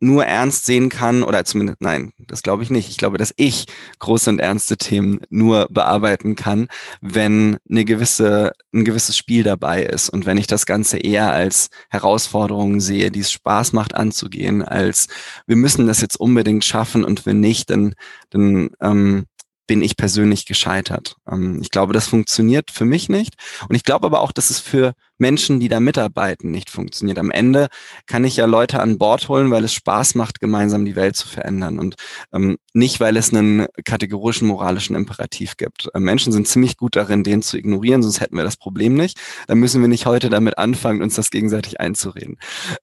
[0.00, 2.88] nur ernst sehen kann, oder zumindest, nein, das glaube ich nicht.
[2.88, 3.66] Ich glaube, dass ich
[3.98, 6.68] große und ernste Themen nur bearbeiten kann,
[7.00, 11.68] wenn eine gewisse, ein gewisses Spiel dabei ist und wenn ich das Ganze eher als
[11.88, 15.08] Herausforderung sehe, die es Spaß macht anzugehen, als
[15.46, 17.94] wir müssen das jetzt unbedingt schaffen und wenn nicht, dann,
[18.30, 19.26] dann ähm,
[19.68, 21.16] bin ich persönlich gescheitert.
[21.30, 23.34] Ähm, ich glaube, das funktioniert für mich nicht.
[23.68, 27.18] Und ich glaube aber auch, dass es für Menschen, die da mitarbeiten, nicht funktioniert.
[27.18, 27.68] Am Ende
[28.06, 31.28] kann ich ja Leute an Bord holen, weil es Spaß macht, gemeinsam die Welt zu
[31.28, 31.96] verändern und
[32.32, 35.88] ähm, nicht, weil es einen kategorischen moralischen Imperativ gibt.
[35.94, 39.18] Äh, Menschen sind ziemlich gut darin, den zu ignorieren, sonst hätten wir das Problem nicht.
[39.46, 42.38] Dann müssen wir nicht heute damit anfangen, uns das gegenseitig einzureden.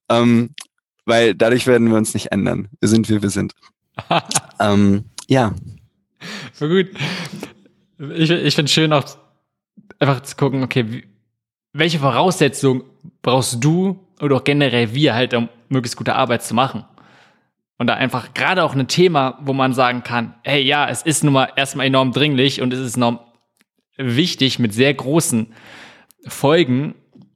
[0.09, 0.53] Ähm,
[1.05, 2.69] weil dadurch werden wir uns nicht ändern.
[2.79, 3.53] Wir sind, wie wir sind.
[4.59, 5.53] ähm, ja.
[6.53, 6.87] So gut.
[8.15, 9.03] Ich, ich finde es schön, auch
[9.99, 11.03] einfach zu gucken, okay, wie,
[11.73, 12.83] welche Voraussetzungen
[13.21, 16.85] brauchst du oder auch generell wir halt, um möglichst gute Arbeit zu machen?
[17.77, 21.23] Und da einfach gerade auch ein Thema, wo man sagen kann, hey, ja, es ist
[21.23, 23.19] nun mal erstmal enorm dringlich und es ist enorm
[23.97, 25.53] wichtig mit sehr großen
[26.25, 26.95] Folgen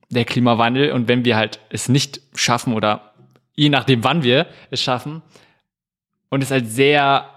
[0.09, 0.93] der Klimawandel.
[0.93, 3.13] Und wenn wir halt es nicht schaffen oder
[3.53, 5.21] je nachdem, wann wir es schaffen
[6.29, 7.29] und es halt sehr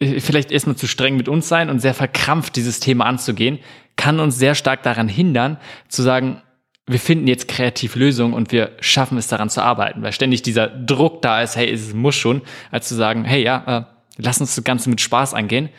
[0.00, 3.58] vielleicht erstmal zu streng mit uns sein und sehr verkrampft dieses Thema anzugehen,
[3.96, 6.42] kann uns sehr stark daran hindern, zu sagen,
[6.86, 10.68] wir finden jetzt kreativ Lösungen und wir schaffen es daran zu arbeiten, weil ständig dieser
[10.68, 14.54] Druck da ist, hey, es muss schon, als zu sagen, hey, ja, äh, lass uns
[14.54, 15.70] das Ganze mit Spaß angehen,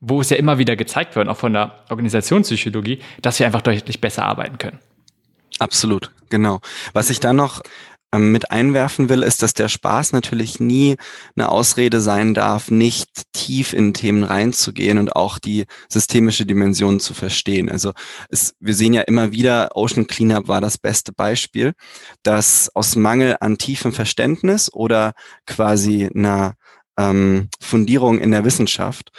[0.00, 4.00] wo es ja immer wieder gezeigt wird, auch von der Organisationspsychologie, dass wir einfach deutlich
[4.00, 4.78] besser arbeiten können.
[5.58, 6.60] Absolut, genau.
[6.92, 7.62] Was ich da noch
[8.18, 10.96] mit einwerfen will, ist, dass der Spaß natürlich nie
[11.36, 17.14] eine Ausrede sein darf, nicht tief in Themen reinzugehen und auch die systemische Dimension zu
[17.14, 17.70] verstehen.
[17.70, 17.92] Also
[18.28, 21.72] es, wir sehen ja immer wieder, Ocean Cleanup war das beste Beispiel,
[22.24, 25.12] dass aus Mangel an tiefem Verständnis oder
[25.46, 26.54] quasi einer
[26.98, 29.10] ähm, Fundierung in der Wissenschaft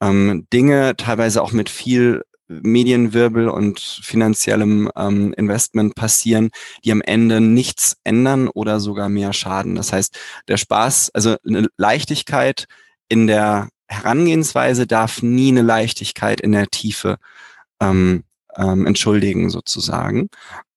[0.00, 6.50] ähm, Dinge teilweise auch mit viel Medienwirbel und finanziellem ähm, Investment passieren,
[6.84, 9.74] die am Ende nichts ändern oder sogar mehr schaden.
[9.74, 12.66] Das heißt, der Spaß, also eine Leichtigkeit
[13.08, 17.18] in der Herangehensweise darf nie eine Leichtigkeit in der Tiefe
[17.80, 18.24] ähm,
[18.56, 20.28] ähm, entschuldigen, sozusagen.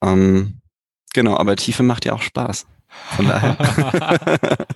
[0.02, 0.62] Ähm,
[1.14, 2.66] genau, aber Tiefe macht ja auch Spaß.
[3.16, 3.58] Von daher.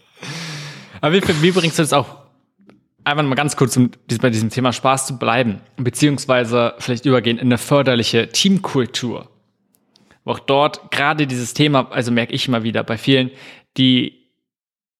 [1.01, 2.24] aber wie, wie bringst du das auch
[3.05, 3.91] einfach mal ganz kurz, um
[4.21, 9.29] bei diesem Thema Spaß zu bleiben, beziehungsweise vielleicht übergehen in eine förderliche Teamkultur.
[10.23, 13.29] Wo auch dort gerade dieses Thema, also merke ich immer wieder bei vielen,
[13.77, 14.25] die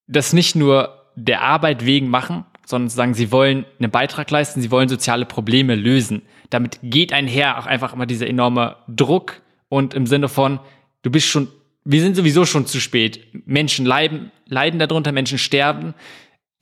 [0.08, 4.72] das nicht nur der Arbeit wegen machen, sondern sagen, sie wollen einen Beitrag leisten, sie
[4.72, 6.22] wollen soziale Probleme lösen.
[6.50, 10.60] Damit geht einher auch einfach immer dieser enorme Druck und im Sinne von,
[11.02, 11.48] du bist schon,
[11.84, 13.28] wir sind sowieso schon zu spät.
[13.46, 15.94] Menschen leiden, leiden darunter, Menschen sterben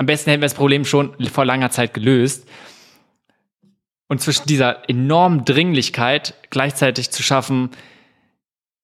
[0.03, 2.45] am besten hätten wir das Problem schon vor langer Zeit gelöst.
[4.07, 7.69] Und zwischen dieser enormen Dringlichkeit gleichzeitig zu schaffen,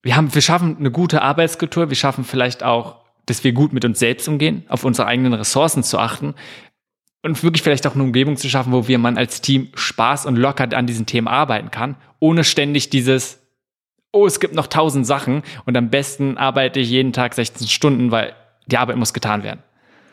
[0.02, 3.84] wir haben, wir schaffen eine gute Arbeitskultur, wir schaffen vielleicht auch, dass wir gut mit
[3.84, 6.36] uns selbst umgehen, auf unsere eigenen Ressourcen zu achten
[7.22, 10.38] und wirklich vielleicht auch eine Umgebung zu schaffen, wo wir man als Team Spaß und
[10.38, 13.46] locker an diesen Themen arbeiten kann, ohne ständig dieses,
[14.14, 18.10] oh, es gibt noch tausend Sachen und am besten arbeite ich jeden Tag 16 Stunden,
[18.10, 18.34] weil
[18.68, 19.64] die Arbeit muss getan werden.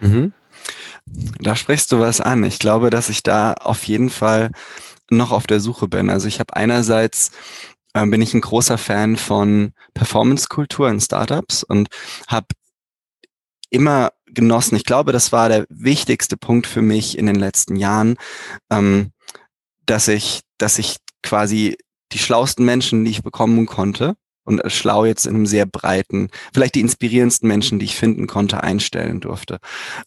[0.00, 0.32] Mhm.
[1.40, 2.44] Da sprichst du was an.
[2.44, 4.50] Ich glaube, dass ich da auf jeden Fall
[5.10, 6.10] noch auf der Suche bin.
[6.10, 7.30] Also ich habe einerseits
[7.94, 11.88] äh, bin ich ein großer Fan von Performance-Kultur in Startups und
[12.28, 12.48] habe
[13.70, 14.76] immer genossen.
[14.76, 18.16] Ich glaube, das war der wichtigste Punkt für mich in den letzten Jahren,
[18.70, 19.12] ähm,
[19.86, 21.76] dass ich, dass ich quasi
[22.12, 26.76] die schlausten Menschen, die ich bekommen konnte, und schlau jetzt in einem sehr breiten, vielleicht
[26.76, 29.58] die inspirierendsten Menschen, die ich finden konnte, einstellen durfte.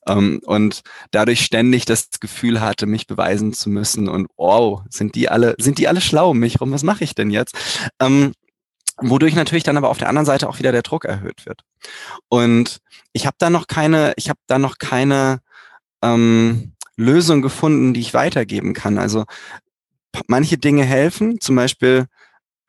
[0.07, 5.29] Ähm, und dadurch ständig das Gefühl hatte, mich beweisen zu müssen und wow, sind die
[5.29, 6.71] alle, sind die alle schlau um mich rum?
[6.71, 7.55] Was mache ich denn jetzt?
[7.99, 8.33] Ähm,
[8.97, 11.61] wodurch natürlich dann aber auf der anderen Seite auch wieder der Druck erhöht wird.
[12.29, 12.79] Und
[13.13, 15.39] ich habe da noch keine, ich habe da noch keine
[16.01, 18.97] ähm, Lösung gefunden, die ich weitergeben kann.
[18.97, 19.25] Also
[20.27, 22.07] manche Dinge helfen, zum Beispiel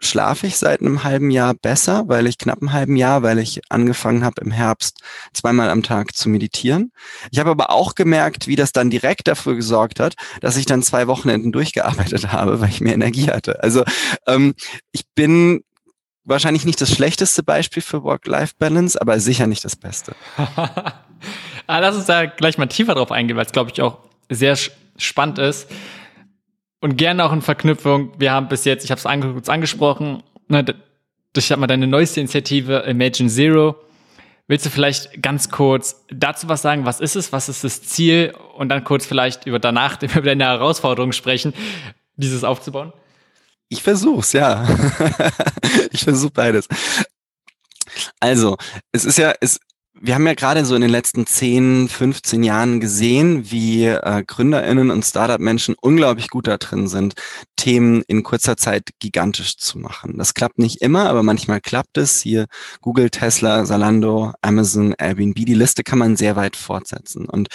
[0.01, 3.61] schlafe ich seit einem halben Jahr besser, weil ich knapp einem halben Jahr, weil ich
[3.69, 5.01] angefangen habe im Herbst
[5.33, 6.93] zweimal am Tag zu meditieren.
[7.31, 10.83] Ich habe aber auch gemerkt, wie das dann direkt dafür gesorgt hat, dass ich dann
[10.83, 13.63] zwei Wochenenden durchgearbeitet habe, weil ich mehr Energie hatte.
[13.63, 13.85] Also
[14.27, 14.55] ähm,
[14.93, 15.63] ich bin
[16.25, 20.15] wahrscheinlich nicht das schlechteste Beispiel für Work-Life-Balance, aber sicher nicht das Beste.
[20.37, 20.95] ah,
[21.67, 24.57] lass uns da gleich mal tiefer drauf eingehen, weil es, glaube ich, auch sehr
[24.97, 25.69] spannend ist.
[26.81, 30.65] Und gerne auch in Verknüpfung, wir haben bis jetzt, ich habe es kurz angesprochen, ne,
[31.37, 33.77] ich habe mal deine neueste Initiative Imagine Zero.
[34.49, 36.85] Willst du vielleicht ganz kurz dazu was sagen?
[36.85, 37.33] Was ist es?
[37.33, 38.35] Was ist das Ziel?
[38.57, 41.55] Und dann kurz vielleicht über danach über deine Herausforderungen sprechen,
[42.17, 42.93] dieses aufzubauen?
[43.69, 44.67] Ich versuch's, ja.
[45.93, 46.67] ich versuche beides.
[48.19, 48.57] Also,
[48.91, 49.61] es ist ja, es,
[49.95, 54.91] wir haben ja gerade so in den letzten 10, 15 Jahren gesehen, wie äh, GründerInnen
[54.91, 57.15] und Startup-Menschen unglaublich gut da drin sind,
[57.57, 60.17] Themen in kurzer Zeit gigantisch zu machen.
[60.17, 62.21] Das klappt nicht immer, aber manchmal klappt es.
[62.21, 62.47] Hier
[62.81, 67.27] Google, Tesla, Zalando, Amazon, Airbnb, die Liste kann man sehr weit fortsetzen.
[67.27, 67.49] Und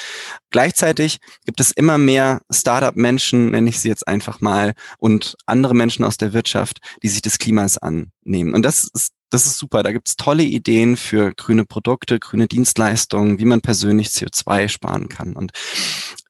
[0.51, 6.03] gleichzeitig gibt es immer mehr Startup-Menschen, nenne ich sie jetzt einfach mal, und andere Menschen
[6.03, 8.53] aus der Wirtschaft, die sich des Klimas annehmen.
[8.53, 9.83] Und das ist das ist super.
[9.83, 15.35] Da gibt's tolle Ideen für grüne Produkte, grüne Dienstleistungen, wie man persönlich CO2 sparen kann.
[15.35, 15.51] Und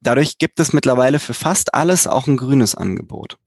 [0.02, 3.38] dadurch gibt es mittlerweile für fast alles auch ein grünes Angebot,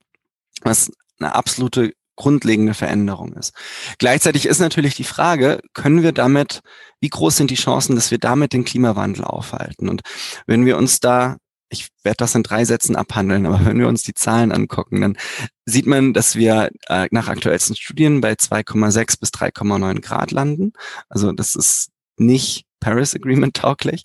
[0.62, 3.54] was eine absolute grundlegende Veränderung ist.
[3.98, 6.60] Gleichzeitig ist natürlich die Frage, können wir damit,
[7.00, 9.88] wie groß sind die Chancen, dass wir damit den Klimawandel aufhalten?
[9.88, 10.02] Und
[10.46, 11.36] wenn wir uns da
[11.70, 15.16] ich werde das in drei Sätzen abhandeln, aber wenn wir uns die Zahlen angucken, dann
[15.64, 20.72] sieht man, dass wir äh, nach aktuellsten Studien bei 2,6 bis 3,9 Grad landen.
[21.08, 24.02] Also das ist nicht Paris Agreement tauglich.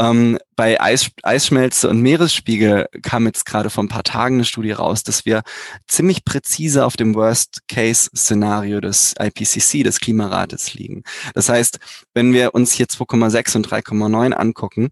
[0.00, 4.72] Ähm, bei Eis, Eisschmelze und Meeresspiegel kam jetzt gerade vor ein paar Tagen eine Studie
[4.72, 5.42] raus, dass wir
[5.86, 11.04] ziemlich präzise auf dem Worst-Case-Szenario des IPCC, des Klimarates liegen.
[11.34, 11.78] Das heißt,
[12.14, 14.90] wenn wir uns hier 2,6 und 3,9 angucken,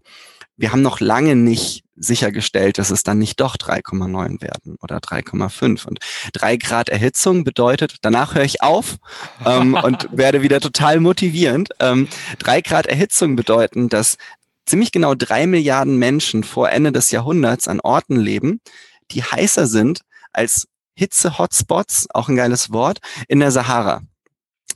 [0.57, 5.87] wir haben noch lange nicht sichergestellt, dass es dann nicht doch 3,9 werden oder 3,5.
[5.87, 5.99] Und
[6.33, 8.97] drei Grad Erhitzung bedeutet, danach höre ich auf
[9.45, 11.69] ähm, und werde wieder total motivierend.
[11.79, 12.07] Ähm,
[12.39, 14.17] drei Grad Erhitzung bedeuten, dass
[14.65, 18.59] ziemlich genau drei Milliarden Menschen vor Ende des Jahrhunderts an Orten leben,
[19.11, 20.01] die heißer sind
[20.33, 24.01] als Hitze-Hotspots, auch ein geiles Wort, in der Sahara.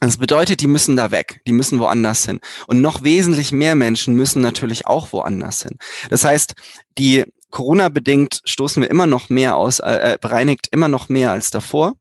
[0.04, 2.40] Das bedeutet, die müssen da weg, die müssen woanders hin.
[2.66, 5.78] Und noch wesentlich mehr Menschen müssen natürlich auch woanders hin.
[6.10, 6.56] Das heißt,
[6.98, 11.52] die Corona-bedingt stoßen wir immer noch mehr aus, äh, äh, bereinigt immer noch mehr als
[11.52, 11.94] davor.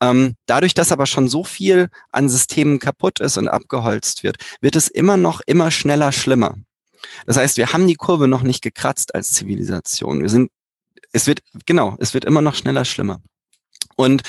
[0.00, 4.74] Ähm, dadurch, dass aber schon so viel an Systemen kaputt ist und abgeholzt wird, wird
[4.74, 6.56] es immer noch immer schneller schlimmer.
[7.26, 10.22] Das heißt, wir haben die Kurve noch nicht gekratzt als Zivilisation.
[10.22, 10.50] Wir sind,
[11.12, 13.20] es wird, genau, es wird immer noch schneller schlimmer.
[13.94, 14.22] Und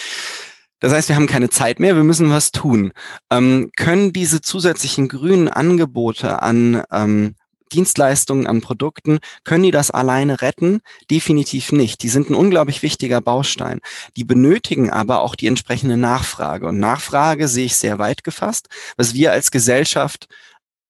[0.79, 2.91] das heißt, wir haben keine Zeit mehr, wir müssen was tun.
[3.29, 7.35] Ähm, können diese zusätzlichen grünen Angebote an ähm,
[7.71, 10.81] Dienstleistungen, an Produkten, können die das alleine retten?
[11.09, 12.01] Definitiv nicht.
[12.01, 13.79] Die sind ein unglaublich wichtiger Baustein.
[14.17, 16.67] Die benötigen aber auch die entsprechende Nachfrage.
[16.67, 20.27] Und Nachfrage sehe ich sehr weit gefasst, was wir als Gesellschaft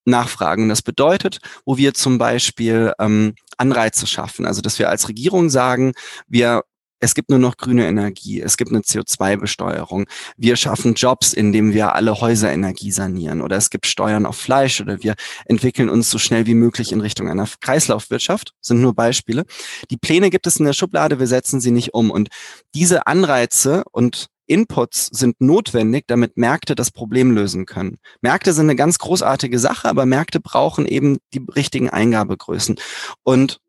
[0.05, 0.69] nachfragen.
[0.69, 4.45] Das bedeutet, wo wir zum Beispiel ähm, Anreize schaffen.
[4.45, 5.93] Also, dass wir als Regierung sagen,
[6.27, 6.63] wir
[6.99, 10.05] es gibt nur noch grüne Energie, es gibt eine CO2-Besteuerung.
[10.37, 15.01] Wir schaffen Jobs, indem wir alle Häuserenergie sanieren oder es gibt Steuern auf Fleisch oder
[15.01, 19.45] wir entwickeln uns so schnell wie möglich in Richtung einer Kreislaufwirtschaft, sind nur Beispiele.
[19.89, 22.29] Die Pläne gibt es in der Schublade, wir setzen sie nicht um und
[22.75, 27.99] diese Anreize und Inputs sind notwendig, damit Märkte das Problem lösen können.
[28.21, 32.79] Märkte sind eine ganz großartige Sache, aber Märkte brauchen eben die richtigen Eingabegrößen.
[33.23, 33.61] Und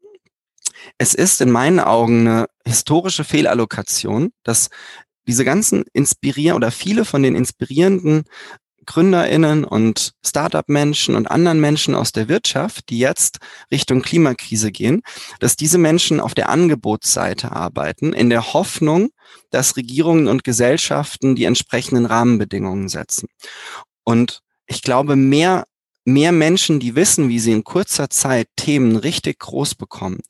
[0.98, 4.68] es ist in meinen Augen eine historische Fehlallokation, dass
[5.26, 8.24] diese ganzen inspirieren oder viele von den inspirierenden
[8.86, 13.38] GründerInnen und Startup-Menschen und anderen Menschen aus der Wirtschaft, die jetzt
[13.70, 15.02] Richtung Klimakrise gehen,
[15.38, 19.10] dass diese Menschen auf der Angebotsseite arbeiten, in der Hoffnung,
[19.50, 23.28] dass Regierungen und Gesellschaften die entsprechenden Rahmenbedingungen setzen.
[24.02, 25.64] Und ich glaube, mehr
[26.04, 30.20] mehr Menschen, die wissen, wie sie in kurzer Zeit Themen richtig groß bekommen,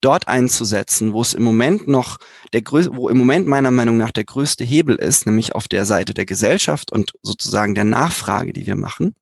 [0.00, 2.18] dort einzusetzen, wo es im Moment noch
[2.52, 5.84] der größte, wo im Moment meiner Meinung nach der größte Hebel ist, nämlich auf der
[5.84, 9.14] Seite der Gesellschaft und sozusagen der Nachfrage, die wir machen,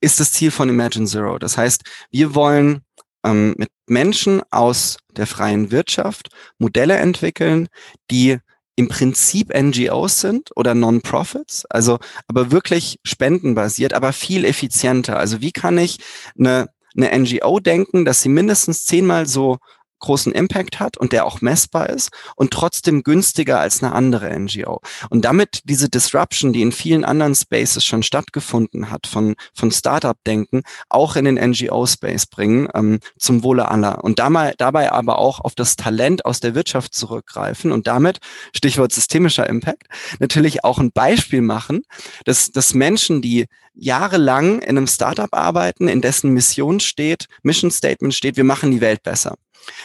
[0.00, 1.38] ist das Ziel von Imagine Zero.
[1.38, 2.82] Das heißt, wir wollen
[3.24, 6.28] ähm, mit Menschen aus der freien Wirtschaft
[6.58, 7.68] Modelle entwickeln,
[8.10, 8.38] die
[8.76, 15.18] im Prinzip NGOs sind oder Non-Profits, also aber wirklich spendenbasiert, aber viel effizienter.
[15.18, 15.98] Also wie kann ich
[16.38, 19.58] eine, eine NGO denken, dass sie mindestens zehnmal so
[20.04, 24.80] großen Impact hat und der auch messbar ist und trotzdem günstiger als eine andere NGO.
[25.10, 30.62] Und damit diese Disruption, die in vielen anderen Spaces schon stattgefunden hat, von, von Startup-Denken,
[30.88, 34.04] auch in den NGO-Space bringen, ähm, zum Wohle aller.
[34.04, 38.18] Und dabei, dabei aber auch auf das Talent aus der Wirtschaft zurückgreifen und damit,
[38.54, 39.84] Stichwort systemischer Impact,
[40.18, 41.82] natürlich auch ein Beispiel machen,
[42.24, 48.14] dass, dass Menschen, die jahrelang in einem Startup arbeiten, in dessen Mission steht, Mission Statement
[48.14, 49.36] steht, wir machen die Welt besser.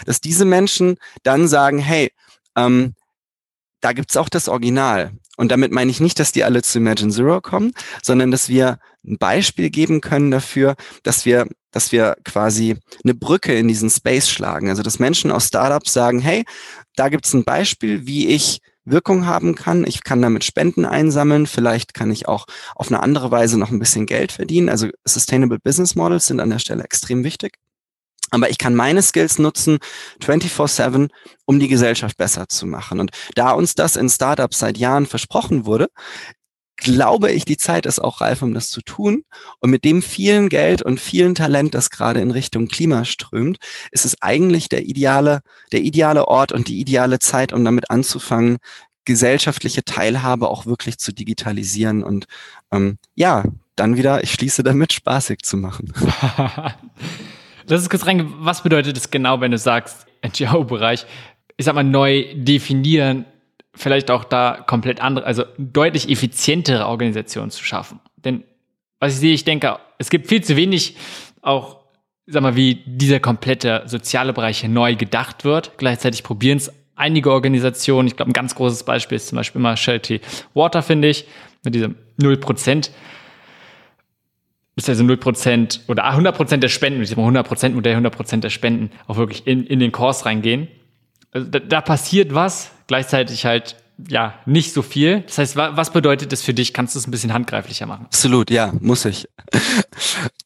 [0.06, 2.12] Dass diese Menschen dann sagen, hey,
[2.56, 2.94] ähm,
[3.82, 5.12] da gibt's auch das Original.
[5.38, 7.72] Und damit meine ich nicht, dass die alle zu Imagine Zero kommen,
[8.04, 12.76] sondern dass wir ein Beispiel geben können dafür, dass wir, dass wir quasi
[13.06, 14.70] eine Brücke in diesen Space schlagen.
[14.70, 16.44] Also dass Menschen aus Startups sagen, hey,
[16.98, 19.86] da gibt's ein Beispiel, wie ich Wirkung haben kann.
[19.88, 21.48] Ich kann damit Spenden einsammeln.
[21.48, 24.68] Vielleicht kann ich auch auf eine andere Weise noch ein bisschen Geld verdienen.
[24.68, 27.54] Also Sustainable Business Models sind an der Stelle extrem wichtig.
[28.32, 29.80] Aber ich kann meine Skills nutzen
[30.22, 31.10] 24/7,
[31.46, 33.00] um die Gesellschaft besser zu machen.
[33.00, 35.88] Und da uns das in Startups seit Jahren versprochen wurde,
[36.80, 39.24] glaube ich, die Zeit ist auch reif, um das zu tun.
[39.60, 43.58] Und mit dem vielen Geld und vielen Talent, das gerade in Richtung Klima strömt,
[43.92, 48.58] ist es eigentlich der ideale, der ideale Ort und die ideale Zeit, um damit anzufangen,
[49.06, 52.28] gesellschaftliche Teilhabe auch wirklich zu digitalisieren und
[52.72, 53.44] ähm, ja,
[53.76, 55.94] dann wieder, ich schließe damit, spaßig zu machen.
[57.70, 61.06] Das ist kurz rein, was bedeutet es genau, wenn du sagst, NGO-Bereich,
[61.56, 63.26] ich sag mal, neu definieren,
[63.76, 68.00] vielleicht auch da komplett andere, also deutlich effizientere Organisationen zu schaffen.
[68.18, 68.44] Denn
[69.00, 70.98] was ich sehe, ich denke, es gibt viel zu wenig
[71.44, 71.78] auch,
[72.26, 75.78] sag mal, wie dieser komplette soziale Bereich neu gedacht wird.
[75.78, 78.08] Gleichzeitig probieren es einige Organisationen.
[78.08, 80.22] Ich glaube, ein ganz großes Beispiel ist zum Beispiel immer Charity
[80.56, 81.26] Water, finde ich,
[81.64, 82.90] mit diesem 0%
[84.88, 89.48] also 0% oder 100% der Spenden, sag mal 100% Modell, 100% der Spenden auch wirklich
[89.48, 90.68] in, in den Kurs reingehen.
[91.32, 93.76] Also da, da passiert was, gleichzeitig halt
[94.08, 95.22] ja, nicht so viel.
[95.22, 96.74] Das heißt, was bedeutet das für dich?
[96.74, 98.06] Kannst du es ein bisschen handgreiflicher machen?
[98.06, 99.28] Absolut, ja, muss ich.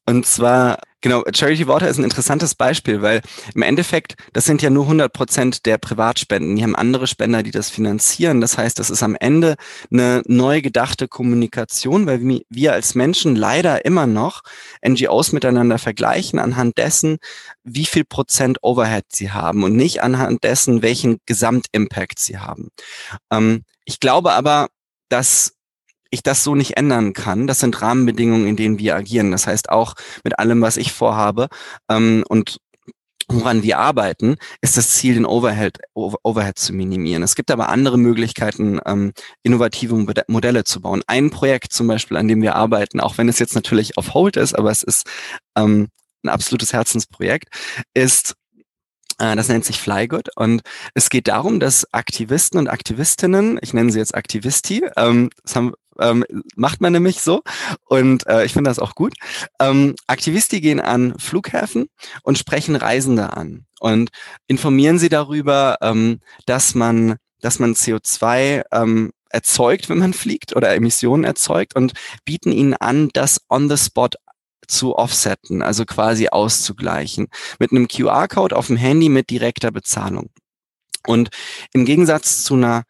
[0.07, 3.21] Und zwar, genau, Charity Water ist ein interessantes Beispiel, weil
[3.53, 6.55] im Endeffekt, das sind ja nur 100 Prozent der Privatspenden.
[6.55, 8.41] Die haben andere Spender, die das finanzieren.
[8.41, 9.55] Das heißt, das ist am Ende
[9.91, 14.41] eine neu gedachte Kommunikation, weil wir als Menschen leider immer noch
[14.83, 17.17] NGOs miteinander vergleichen anhand dessen,
[17.63, 22.69] wie viel Prozent Overhead sie haben und nicht anhand dessen, welchen Gesamtimpact sie haben.
[23.31, 24.69] Ähm, ich glaube aber,
[25.09, 25.53] dass
[26.13, 27.47] ich das so nicht ändern kann.
[27.47, 29.31] Das sind Rahmenbedingungen, in denen wir agieren.
[29.31, 31.47] Das heißt auch mit allem, was ich vorhabe
[31.89, 32.57] ähm, und
[33.29, 37.23] woran wir arbeiten, ist das Ziel, den Overhead, Overhead zu minimieren.
[37.23, 39.95] Es gibt aber andere Möglichkeiten, ähm, innovative
[40.27, 41.01] Modelle zu bauen.
[41.07, 44.37] Ein Projekt zum Beispiel, an dem wir arbeiten, auch wenn es jetzt natürlich auf Hold
[44.37, 45.09] ist, aber es ist
[45.57, 45.87] ähm,
[46.23, 47.47] ein absolutes Herzensprojekt,
[47.93, 48.35] ist
[49.19, 50.61] äh, das nennt sich Flygood und
[50.93, 55.73] es geht darum, dass Aktivisten und Aktivistinnen, ich nenne sie jetzt Aktivisti, ähm, das haben,
[55.99, 56.25] ähm,
[56.55, 57.41] macht man nämlich so
[57.85, 59.13] und äh, ich finde das auch gut.
[59.59, 61.89] Ähm, Aktivisti gehen an Flughäfen
[62.23, 64.09] und sprechen Reisende an und
[64.47, 70.73] informieren sie darüber, ähm, dass man, dass man CO2 ähm, erzeugt, wenn man fliegt oder
[70.75, 74.11] Emissionen erzeugt und bieten ihnen an, das on the spot
[74.67, 77.27] zu offsetten, also quasi auszugleichen,
[77.59, 80.29] mit einem QR-Code auf dem Handy mit direkter Bezahlung.
[81.05, 81.29] Und
[81.73, 82.83] im Gegensatz zu einer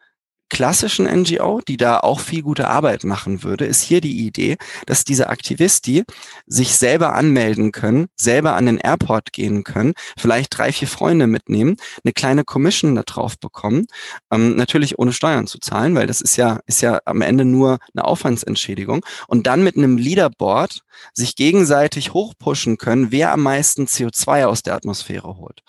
[0.54, 5.04] klassischen NGO, die da auch viel gute Arbeit machen würde, ist hier die Idee, dass
[5.04, 6.04] diese Aktivisti
[6.46, 11.78] sich selber anmelden können, selber an den Airport gehen können, vielleicht drei, vier Freunde mitnehmen,
[12.04, 13.88] eine kleine Commission da drauf bekommen,
[14.32, 17.80] ähm, natürlich ohne Steuern zu zahlen, weil das ist ja, ist ja am Ende nur
[17.96, 20.82] eine Aufwandsentschädigung und dann mit einem Leaderboard
[21.14, 25.62] sich gegenseitig hochpushen können, wer am meisten CO2 aus der Atmosphäre holt.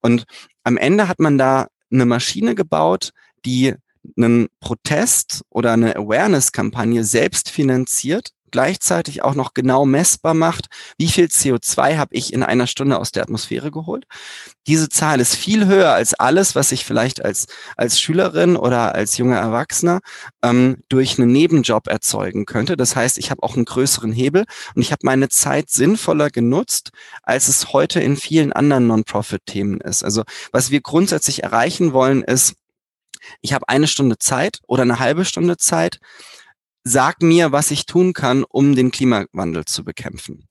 [0.00, 0.24] Und
[0.64, 3.10] am Ende hat man da eine Maschine gebaut,
[3.44, 3.74] die
[4.16, 10.66] einen Protest oder eine Awareness-Kampagne selbst finanziert, gleichzeitig auch noch genau messbar macht,
[10.98, 14.04] wie viel CO2 habe ich in einer Stunde aus der Atmosphäre geholt.
[14.66, 17.46] Diese Zahl ist viel höher als alles, was ich vielleicht als,
[17.76, 20.00] als Schülerin oder als junger Erwachsener
[20.42, 22.76] ähm, durch einen Nebenjob erzeugen könnte.
[22.76, 24.44] Das heißt, ich habe auch einen größeren Hebel
[24.74, 26.90] und ich habe meine Zeit sinnvoller genutzt,
[27.22, 30.04] als es heute in vielen anderen Non-Profit-Themen ist.
[30.04, 32.54] Also was wir grundsätzlich erreichen wollen, ist,
[33.40, 35.98] ich habe eine Stunde Zeit oder eine halbe Stunde Zeit,
[36.84, 40.48] sag mir, was ich tun kann, um den Klimawandel zu bekämpfen.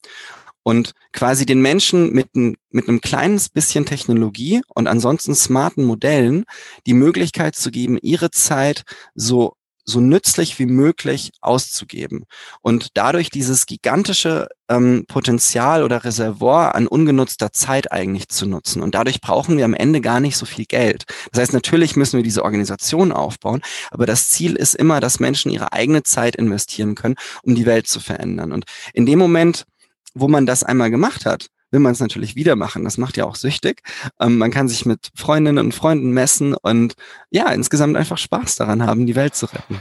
[0.61, 6.45] Und quasi den Menschen mit, ein, mit einem kleines bisschen Technologie und ansonsten smarten Modellen
[6.85, 8.83] die Möglichkeit zu geben, ihre Zeit
[9.15, 9.55] so
[9.89, 12.25] so nützlich wie möglich auszugeben
[12.61, 18.81] und dadurch dieses gigantische ähm, Potenzial oder Reservoir an ungenutzter Zeit eigentlich zu nutzen.
[18.81, 21.05] Und dadurch brauchen wir am Ende gar nicht so viel Geld.
[21.31, 23.61] Das heißt, natürlich müssen wir diese Organisation aufbauen,
[23.91, 27.87] aber das Ziel ist immer, dass Menschen ihre eigene Zeit investieren können, um die Welt
[27.87, 28.51] zu verändern.
[28.51, 29.65] Und in dem Moment,
[30.13, 32.83] wo man das einmal gemacht hat, will man es natürlich wieder machen.
[32.83, 33.81] Das macht ja auch süchtig.
[34.19, 36.95] Ähm, man kann sich mit Freundinnen und Freunden messen und
[37.29, 39.79] ja, insgesamt einfach Spaß daran haben, die Welt zu retten.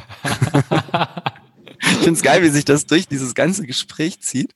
[1.81, 4.55] ich finde es geil, wie sich das durch dieses ganze Gespräch zieht.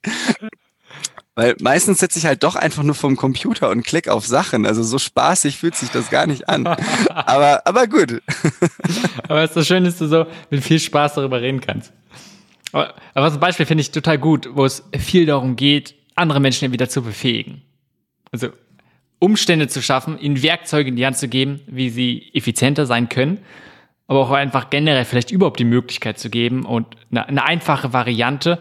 [1.34, 4.66] Weil meistens sitze ich halt doch einfach nur vom Computer und klick auf Sachen.
[4.66, 6.66] Also so spaßig fühlt sich das gar nicht an.
[7.08, 8.20] aber, aber gut.
[9.28, 11.92] aber es ist so schön, dass du so mit viel Spaß darüber reden kannst.
[12.72, 16.72] Aber, aber zum Beispiel finde ich total gut, wo es viel darum geht, andere Menschen
[16.72, 17.62] wieder zu befähigen.
[18.30, 18.48] Also
[19.18, 23.38] Umstände zu schaffen, ihnen Werkzeuge in die Hand zu geben, wie sie effizienter sein können,
[24.08, 28.58] aber auch einfach generell vielleicht überhaupt die Möglichkeit zu geben und eine, eine einfache Variante,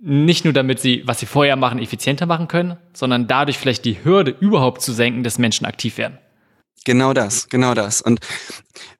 [0.00, 4.04] nicht nur damit sie, was sie vorher machen, effizienter machen können, sondern dadurch vielleicht die
[4.04, 6.18] Hürde überhaupt zu senken, dass Menschen aktiv werden.
[6.84, 8.02] Genau das, genau das.
[8.02, 8.20] Und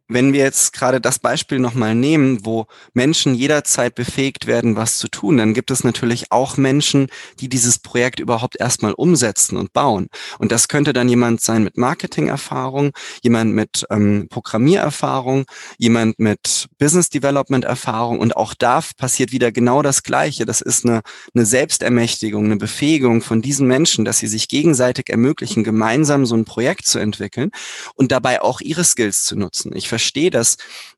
[0.08, 5.08] wenn wir jetzt gerade das Beispiel nochmal nehmen, wo Menschen jederzeit befähigt werden, was zu
[5.08, 7.08] tun, dann gibt es natürlich auch Menschen,
[7.40, 10.08] die dieses Projekt überhaupt erstmal umsetzen und bauen.
[10.38, 12.92] Und das könnte dann jemand sein mit Marketing-Erfahrung,
[13.22, 15.46] jemand mit ähm, Programmiererfahrung,
[15.78, 18.18] jemand mit Business Development-Erfahrung.
[18.18, 20.44] Und auch da passiert wieder genau das Gleiche.
[20.44, 21.00] Das ist eine,
[21.34, 26.44] eine Selbstermächtigung, eine Befähigung von diesen Menschen, dass sie sich gegenseitig ermöglichen, gemeinsam so ein
[26.44, 27.50] Projekt zu entwickeln
[27.94, 29.74] und dabei auch ihre Skills zu nutzen.
[29.74, 30.56] Ich verstehe das,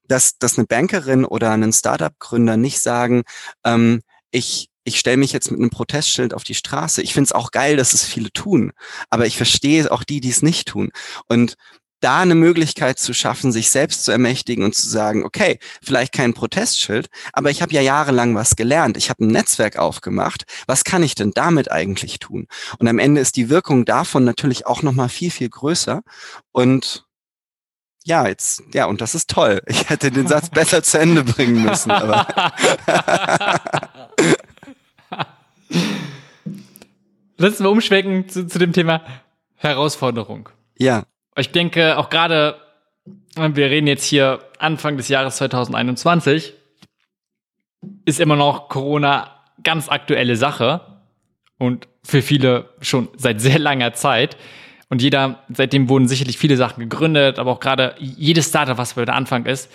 [0.09, 3.25] dass, dass eine Bankerin oder ein Startup-Gründer nicht sagen,
[3.63, 7.03] ähm, ich, ich stelle mich jetzt mit einem Protestschild auf die Straße.
[7.03, 8.73] Ich finde es auch geil, dass es viele tun,
[9.11, 10.93] aber ich verstehe auch die, die es nicht tun.
[11.29, 11.57] Und
[12.01, 16.35] da eine Möglichkeit zu schaffen, sich selbst zu ermächtigen und zu sagen, okay, vielleicht kein
[16.35, 21.03] Protestschild, aber ich habe ja jahrelang was gelernt, ich habe ein Netzwerk aufgemacht, was kann
[21.03, 22.47] ich denn damit eigentlich tun?
[22.79, 26.03] Und am Ende ist die Wirkung davon natürlich auch nochmal viel, viel größer
[26.53, 27.06] und
[28.07, 29.61] ja, jetzt, ja, und das ist toll.
[29.67, 31.91] Ich hätte den Satz besser zu Ende bringen müssen.
[31.91, 32.27] Aber
[37.37, 39.03] Lass uns umschwenken zu, zu dem Thema
[39.57, 40.49] Herausforderung.
[40.79, 41.03] Ja.
[41.37, 42.61] Ich denke, auch gerade,
[43.35, 46.55] wir reden jetzt hier Anfang des Jahres 2021,
[48.05, 51.03] ist immer noch Corona ganz aktuelle Sache
[51.59, 54.37] und für viele schon seit sehr langer Zeit.
[54.89, 59.05] Und jeder, seitdem wurden sicherlich viele Sachen gegründet, aber auch gerade jedes Startup, was bei
[59.05, 59.71] der Anfang ist,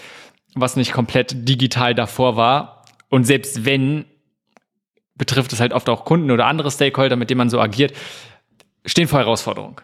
[0.55, 2.86] was nicht komplett digital davor war.
[3.09, 4.05] Und selbst wenn,
[5.16, 7.93] betrifft es halt oft auch Kunden oder andere Stakeholder, mit denen man so agiert,
[8.86, 9.76] stehen vor Herausforderungen.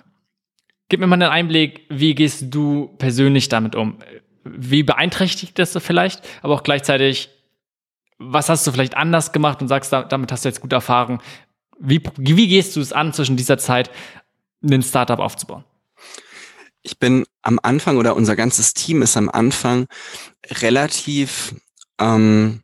[0.89, 3.97] Gib mir mal einen Einblick, wie gehst du persönlich damit um?
[4.45, 6.21] Wie beeinträchtigt das vielleicht?
[6.41, 7.29] Aber auch gleichzeitig,
[8.17, 11.21] was hast du vielleicht anders gemacht und sagst, damit hast du jetzt gute Erfahrung?
[11.79, 13.91] Wie, wie gehst du es an zwischen dieser Zeit
[14.61, 15.63] ein Startup aufzubauen?
[16.81, 19.87] Ich bin am Anfang oder unser ganzes Team ist am Anfang
[20.49, 21.55] relativ
[21.99, 22.61] ähm,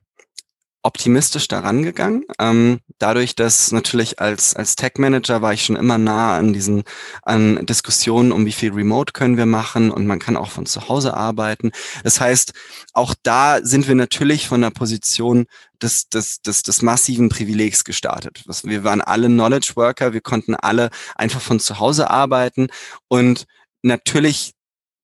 [0.83, 2.25] optimistisch daran gegangen.
[2.39, 6.83] Ähm, dadurch, dass natürlich als, als Tech-Manager war ich schon immer nah an diesen,
[7.23, 10.89] an Diskussionen um wie viel Remote können wir machen und man kann auch von zu
[10.89, 11.71] Hause arbeiten.
[12.03, 12.53] Das heißt,
[12.93, 15.45] auch da sind wir natürlich von der Position
[15.81, 18.43] des, des, des, des massiven Privilegs gestartet.
[18.63, 22.67] Wir waren alle Knowledge Worker, wir konnten alle einfach von zu Hause arbeiten
[23.07, 23.45] und
[23.81, 24.53] natürlich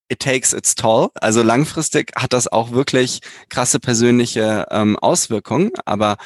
[0.10, 1.10] it takes its toll.
[1.16, 6.18] Also langfristig hat das auch wirklich krasse persönliche ähm, Auswirkungen, aber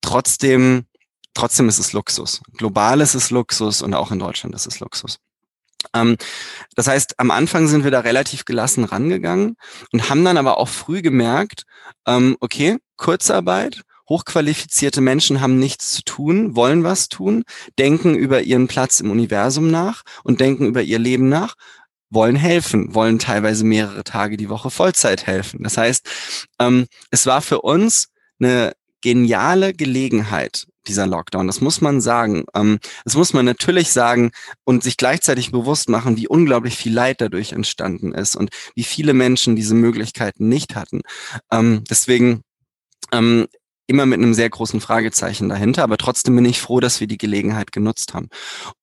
[0.00, 0.86] trotzdem,
[1.34, 2.40] trotzdem ist es Luxus.
[2.56, 5.18] Global ist es Luxus und auch in Deutschland ist es Luxus.
[5.94, 6.16] Ähm,
[6.76, 9.56] das heißt, am Anfang sind wir da relativ gelassen rangegangen
[9.92, 11.64] und haben dann aber auch früh gemerkt,
[12.06, 17.44] ähm, okay, Kurzarbeit, hochqualifizierte Menschen haben nichts zu tun, wollen was tun,
[17.78, 21.54] denken über ihren Platz im Universum nach und denken über ihr Leben nach
[22.12, 25.62] wollen helfen, wollen teilweise mehrere Tage die Woche Vollzeit helfen.
[25.62, 26.08] Das heißt,
[26.58, 28.08] ähm, es war für uns
[28.38, 31.46] eine geniale Gelegenheit, dieser Lockdown.
[31.46, 32.44] Das muss man sagen.
[32.54, 34.32] Ähm, das muss man natürlich sagen
[34.64, 39.14] und sich gleichzeitig bewusst machen, wie unglaublich viel Leid dadurch entstanden ist und wie viele
[39.14, 41.02] Menschen diese Möglichkeiten nicht hatten.
[41.50, 42.42] Ähm, deswegen
[43.12, 43.46] ähm,
[43.86, 47.18] immer mit einem sehr großen Fragezeichen dahinter, aber trotzdem bin ich froh, dass wir die
[47.18, 48.28] Gelegenheit genutzt haben.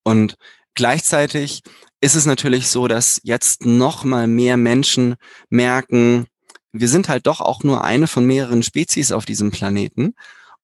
[0.03, 0.35] Und
[0.75, 1.61] gleichzeitig
[2.01, 5.15] ist es natürlich so, dass jetzt noch mal mehr Menschen
[5.49, 6.27] merken,
[6.71, 10.13] wir sind halt doch auch nur eine von mehreren Spezies auf diesem Planeten.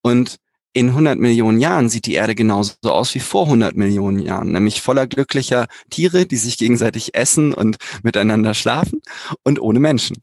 [0.01, 0.37] Und
[0.75, 4.81] in 100 Millionen Jahren sieht die Erde genauso aus wie vor 100 Millionen Jahren, nämlich
[4.81, 9.01] voller glücklicher Tiere, die sich gegenseitig essen und miteinander schlafen
[9.43, 10.17] und ohne Menschen.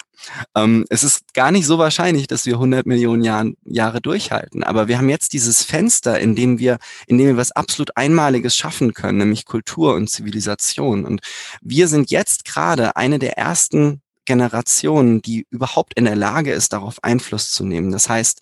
[0.55, 4.89] Ähm, es ist gar nicht so wahrscheinlich, dass wir 100 Millionen Jahren, Jahre durchhalten, aber
[4.89, 6.77] wir haben jetzt dieses Fenster, in dem wir,
[7.07, 11.07] in dem wir was absolut Einmaliges schaffen können, nämlich Kultur und Zivilisation.
[11.07, 11.23] Und
[11.63, 17.03] wir sind jetzt gerade eine der ersten Generationen, die überhaupt in der Lage ist, darauf
[17.03, 17.91] Einfluss zu nehmen.
[17.91, 18.41] Das heißt,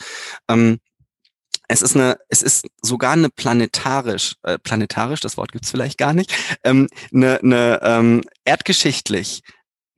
[0.49, 0.81] ähm,
[1.71, 6.13] es ist eine, es ist sogar eine planetarisch, äh, planetarisch, das Wort gibt's vielleicht gar
[6.13, 9.43] nicht, ähm, eine, eine ähm, erdgeschichtlich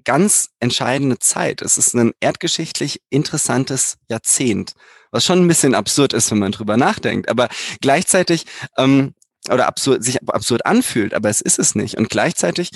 [0.05, 1.63] ganz entscheidende Zeit.
[1.63, 4.75] Es ist ein erdgeschichtlich interessantes Jahrzehnt,
[5.13, 7.49] was schon ein bisschen absurd ist, wenn man drüber nachdenkt, aber
[7.81, 8.45] gleichzeitig
[8.77, 9.15] ähm,
[9.49, 11.97] oder absurd, sich absurd anfühlt, aber es ist es nicht.
[11.97, 12.71] Und gleichzeitig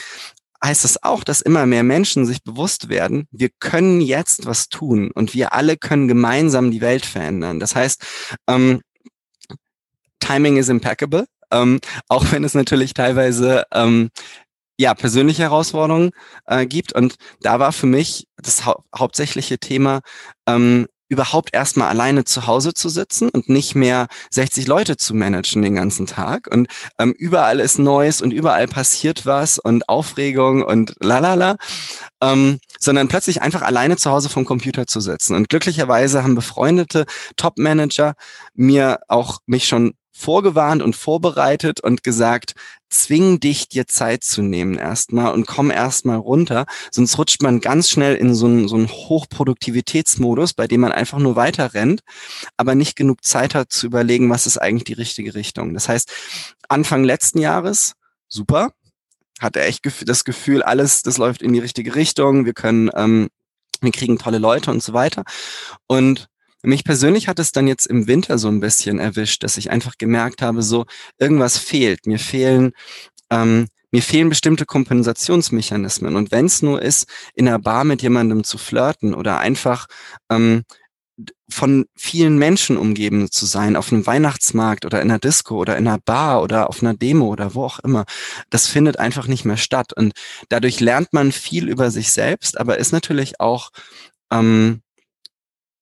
[0.64, 5.10] heißt es auch, dass immer mehr Menschen sich bewusst werden, wir können jetzt was tun
[5.14, 7.60] und wir alle können gemeinsam die Welt verändern.
[7.60, 8.02] Das heißt,
[8.48, 8.80] ähm,
[10.20, 14.10] Timing is impeccable, ähm, auch wenn es natürlich teilweise ähm,
[14.78, 16.10] ja persönliche Herausforderungen
[16.46, 16.92] äh, gibt.
[16.92, 20.00] Und da war für mich das hau hauptsächliche Thema,
[20.46, 25.62] ähm, überhaupt erstmal alleine zu Hause zu sitzen und nicht mehr 60 Leute zu managen
[25.62, 26.48] den ganzen Tag.
[26.50, 31.56] Und ähm, überall ist Neues und überall passiert was und Aufregung und lalala,
[32.20, 35.36] ähm, sondern plötzlich einfach alleine zu Hause vom Computer zu sitzen.
[35.36, 37.06] Und glücklicherweise haben befreundete
[37.36, 38.14] Top-Manager
[38.54, 42.54] mir auch mich schon vorgewarnt und vorbereitet und gesagt,
[42.88, 46.64] zwing dich, dir Zeit zu nehmen erstmal und komm erstmal runter.
[46.90, 51.18] Sonst rutscht man ganz schnell in so einen, so einen Hochproduktivitätsmodus, bei dem man einfach
[51.18, 52.00] nur weiter rennt,
[52.56, 55.74] aber nicht genug Zeit hat zu überlegen, was ist eigentlich die richtige Richtung.
[55.74, 56.10] Das heißt,
[56.68, 57.92] Anfang letzten Jahres,
[58.26, 58.70] super,
[59.38, 63.28] hatte echt das Gefühl, alles, das läuft in die richtige Richtung, wir können, ähm,
[63.82, 65.24] wir kriegen tolle Leute und so weiter.
[65.86, 66.28] Und
[66.66, 69.98] mich persönlich hat es dann jetzt im Winter so ein bisschen erwischt, dass ich einfach
[69.98, 70.84] gemerkt habe, so
[71.18, 72.06] irgendwas fehlt.
[72.06, 72.72] Mir fehlen
[73.30, 76.16] ähm, mir fehlen bestimmte Kompensationsmechanismen.
[76.16, 79.86] Und wenn es nur ist, in einer Bar mit jemandem zu flirten oder einfach
[80.30, 80.64] ähm,
[81.48, 85.86] von vielen Menschen umgeben zu sein, auf einem Weihnachtsmarkt oder in einer Disco oder in
[85.88, 88.04] einer Bar oder auf einer Demo oder wo auch immer,
[88.50, 89.92] das findet einfach nicht mehr statt.
[89.94, 90.12] Und
[90.48, 93.70] dadurch lernt man viel über sich selbst, aber ist natürlich auch
[94.30, 94.82] ähm,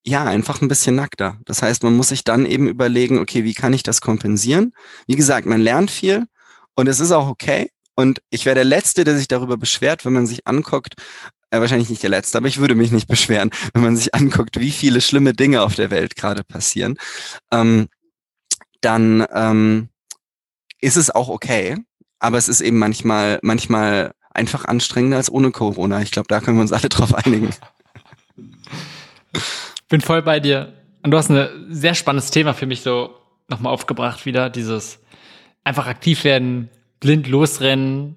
[0.06, 1.38] ja, einfach ein bisschen nackter.
[1.46, 4.72] Das heißt, man muss sich dann eben überlegen, okay, wie kann ich das kompensieren?
[5.06, 6.26] Wie gesagt, man lernt viel
[6.74, 7.70] und es ist auch okay.
[7.96, 10.94] Und ich wäre der Letzte, der sich darüber beschwert, wenn man sich anguckt,
[11.50, 14.60] äh, wahrscheinlich nicht der Letzte, aber ich würde mich nicht beschweren, wenn man sich anguckt,
[14.60, 16.98] wie viele schlimme Dinge auf der Welt gerade passieren.
[17.50, 17.88] Ähm,
[18.82, 19.88] dann ähm,
[20.80, 21.78] ist es auch okay,
[22.18, 26.02] aber es ist eben manchmal, manchmal einfach anstrengender als ohne Corona.
[26.02, 27.50] Ich glaube, da können wir uns alle drauf einigen.
[29.94, 30.72] bin voll bei dir.
[31.04, 33.14] Und du hast ein sehr spannendes Thema für mich so
[33.48, 34.50] nochmal aufgebracht wieder.
[34.50, 34.98] Dieses
[35.62, 36.68] einfach aktiv werden,
[36.98, 38.16] blind losrennen,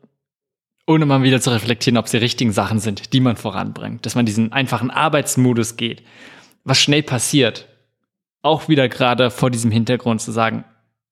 [0.87, 4.07] ohne mal wieder zu reflektieren, ob es die richtigen Sachen sind, die man voranbringt.
[4.07, 6.01] Dass man diesen einfachen Arbeitsmodus geht.
[6.63, 7.67] Was schnell passiert.
[8.41, 10.63] Auch wieder gerade vor diesem Hintergrund zu sagen,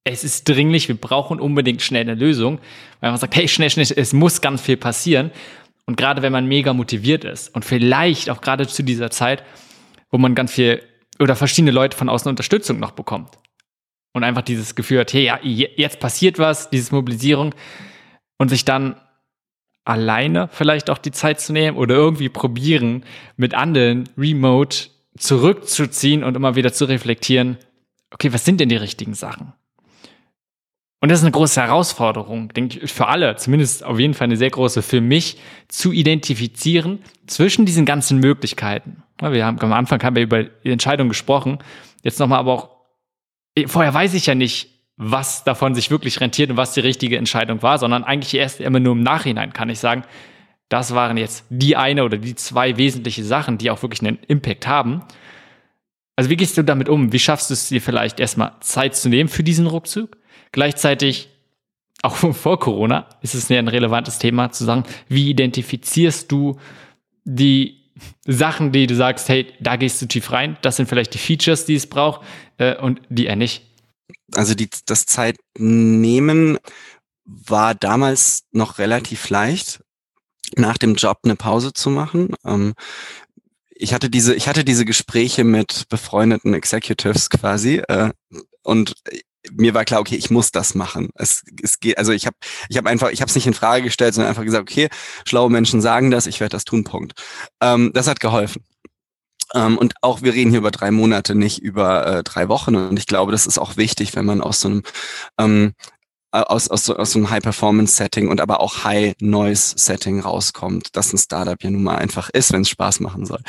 [0.03, 2.57] es ist dringlich, wir brauchen unbedingt schnell eine Lösung.
[3.01, 5.29] Weil man sagt, hey, schnell, schnell, es muss ganz viel passieren.
[5.85, 9.43] Und gerade wenn man mega motiviert ist und vielleicht auch gerade zu dieser Zeit
[10.15, 10.81] wo man ganz viel
[11.19, 13.37] oder verschiedene Leute von außen Unterstützung noch bekommt.
[14.13, 17.53] Und einfach dieses Gefühl hat, hey, ja, jetzt passiert was, diese Mobilisierung
[18.37, 18.95] und sich dann
[19.83, 23.03] alleine vielleicht auch die Zeit zu nehmen oder irgendwie probieren,
[23.35, 24.87] mit anderen remote
[25.17, 27.57] zurückzuziehen und immer wieder zu reflektieren,
[28.11, 29.51] okay, was sind denn die richtigen Sachen?
[31.01, 34.37] Und das ist eine große Herausforderung, denke ich, für alle, zumindest auf jeden Fall eine
[34.37, 39.03] sehr große für mich, zu identifizieren zwischen diesen ganzen Möglichkeiten.
[39.21, 41.59] Wir haben am Anfang haben wir über die Entscheidung gesprochen.
[42.03, 42.69] Jetzt nochmal aber auch,
[43.67, 47.61] vorher weiß ich ja nicht, was davon sich wirklich rentiert und was die richtige Entscheidung
[47.61, 50.03] war, sondern eigentlich erst immer nur im Nachhinein kann ich sagen,
[50.69, 54.67] das waren jetzt die eine oder die zwei wesentliche Sachen, die auch wirklich einen Impact
[54.67, 55.03] haben.
[56.15, 57.11] Also wie gehst du damit um?
[57.11, 60.17] Wie schaffst du es dir vielleicht erstmal Zeit zu nehmen für diesen Rückzug?
[60.51, 61.29] Gleichzeitig,
[62.01, 66.57] auch vor Corona, ist es ja ein relevantes Thema zu sagen, wie identifizierst du
[67.25, 67.84] die
[68.25, 71.65] Sachen, die du sagst, hey, da gehst du tief rein, das sind vielleicht die Features,
[71.65, 72.25] die es braucht
[72.57, 73.63] äh, und die er nicht.
[74.33, 76.57] Also die, das Zeitnehmen
[77.23, 79.81] war damals noch relativ leicht,
[80.55, 82.35] nach dem Job eine Pause zu machen.
[82.45, 82.73] Ähm,
[83.71, 88.11] ich hatte diese, ich hatte diese Gespräche mit befreundeten Executives quasi äh,
[88.63, 88.95] und
[89.53, 91.09] mir war klar, okay, ich muss das machen.
[91.15, 92.35] Es, es geht, also ich habe,
[92.69, 94.89] ich habe einfach, ich habe es nicht in Frage gestellt, sondern einfach gesagt, okay,
[95.25, 96.83] schlaue Menschen sagen das, ich werde das tun.
[96.83, 97.13] Punkt.
[97.61, 98.63] Ähm, das hat geholfen.
[99.53, 102.75] Ähm, und auch wir reden hier über drei Monate, nicht über äh, drei Wochen.
[102.75, 104.83] Und ich glaube, das ist auch wichtig, wenn man aus so einem
[105.39, 105.73] ähm,
[106.31, 111.69] aus, aus, aus so einem High-Performance-Setting und aber auch High-Noise-Setting rauskommt, dass ein Startup ja
[111.69, 113.39] nun mal einfach ist, wenn es Spaß machen soll.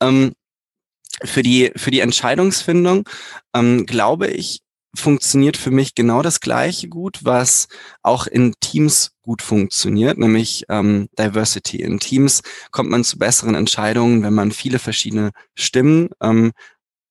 [0.00, 0.34] Ähm,
[1.24, 3.08] für die, für die Entscheidungsfindung
[3.54, 4.60] ähm, glaube ich,
[4.94, 7.68] funktioniert für mich genau das gleiche gut, was
[8.02, 11.82] auch in Teams gut funktioniert, nämlich ähm, Diversity.
[11.82, 16.52] In Teams kommt man zu besseren Entscheidungen, wenn man viele verschiedene Stimmen ähm,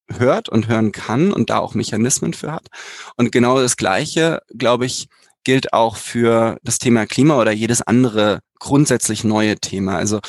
[0.09, 2.67] hört und hören kann und da auch Mechanismen für hat.
[3.15, 5.07] Und genau das Gleiche, glaube ich,
[5.43, 9.95] gilt auch für das Thema Klima oder jedes andere grundsätzlich neue Thema.
[9.95, 10.19] Also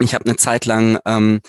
[0.00, 1.40] ich habe eine Zeit lang ähm,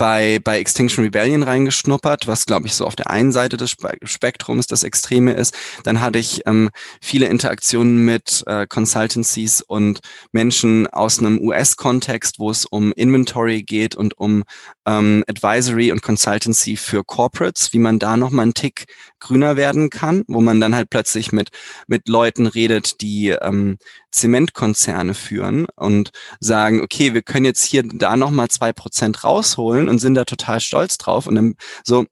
[0.00, 4.66] bei, bei Extinction Rebellion reingeschnuppert, was glaube ich so auf der einen Seite des Spektrums
[4.66, 5.54] das Extreme ist.
[5.84, 6.70] Dann hatte ich ähm,
[7.02, 10.00] viele Interaktionen mit äh, Consultancies und
[10.32, 14.44] Menschen aus einem US-Kontext, wo es um Inventory geht und um
[14.86, 18.86] ähm, Advisory und Consultancy für Corporates, wie man da nochmal einen Tick
[19.18, 21.50] grüner werden kann, wo man dann halt plötzlich mit,
[21.86, 23.76] mit Leuten redet, die ähm,
[24.10, 29.98] Zementkonzerne führen und sagen, okay, wir können jetzt hier da nochmal zwei Prozent rausholen und
[29.98, 31.26] sind da total stolz drauf.
[31.26, 31.54] Und dann
[31.84, 32.06] so,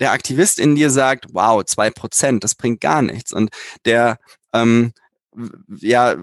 [0.00, 3.32] der Aktivist in dir sagt, wow, zwei Prozent, das bringt gar nichts.
[3.32, 3.50] Und
[3.84, 4.18] der
[4.52, 4.92] ähm,
[5.78, 6.14] ja,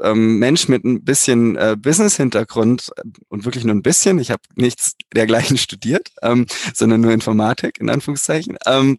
[0.00, 2.90] ähm, Mensch mit ein bisschen äh, Business-Hintergrund
[3.28, 7.90] und wirklich nur ein bisschen, ich habe nichts dergleichen studiert, ähm, sondern nur Informatik in
[7.90, 8.56] Anführungszeichen.
[8.66, 8.98] Ähm,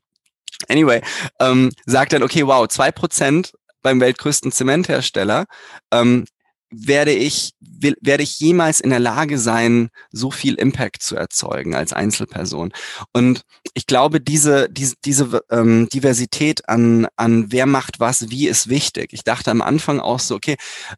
[0.67, 1.01] anyway,
[1.39, 5.45] ähm, sagt dann, okay, wow, zwei Prozent beim weltgrößten Zementhersteller,
[5.91, 6.25] ähm,
[6.71, 11.75] werde ich, will, werde ich jemals in der Lage sein, so viel Impact zu erzeugen
[11.75, 12.71] als Einzelperson?
[13.11, 13.41] Und
[13.73, 19.11] ich glaube, diese, diese, diese ähm, Diversität an, an wer macht was, wie ist wichtig.
[19.11, 20.55] Ich dachte am Anfang auch so, okay,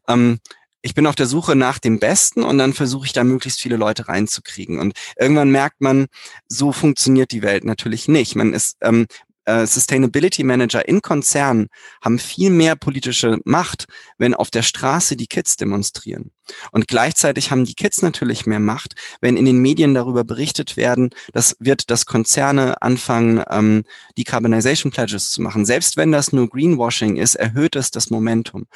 [0.08, 0.38] ähm,
[0.80, 3.76] ich bin auf der Suche nach dem Besten und dann versuche ich da möglichst viele
[3.76, 4.78] Leute reinzukriegen.
[4.78, 6.06] Und irgendwann merkt man,
[6.46, 8.36] so funktioniert die Welt natürlich nicht.
[8.36, 9.06] Man ist, ähm,
[9.44, 11.68] äh, Sustainability Manager in Konzernen
[12.02, 13.86] haben viel mehr politische Macht,
[14.18, 16.30] wenn auf der Straße die Kids demonstrieren.
[16.72, 21.10] Und gleichzeitig haben die Kids natürlich mehr Macht, wenn in den Medien darüber berichtet werden,
[21.32, 23.84] das wird, dass Konzerne anfangen, ähm,
[24.18, 25.64] Decarbonization Pledges zu machen.
[25.64, 28.66] Selbst wenn das nur Greenwashing ist, erhöht es das Momentum.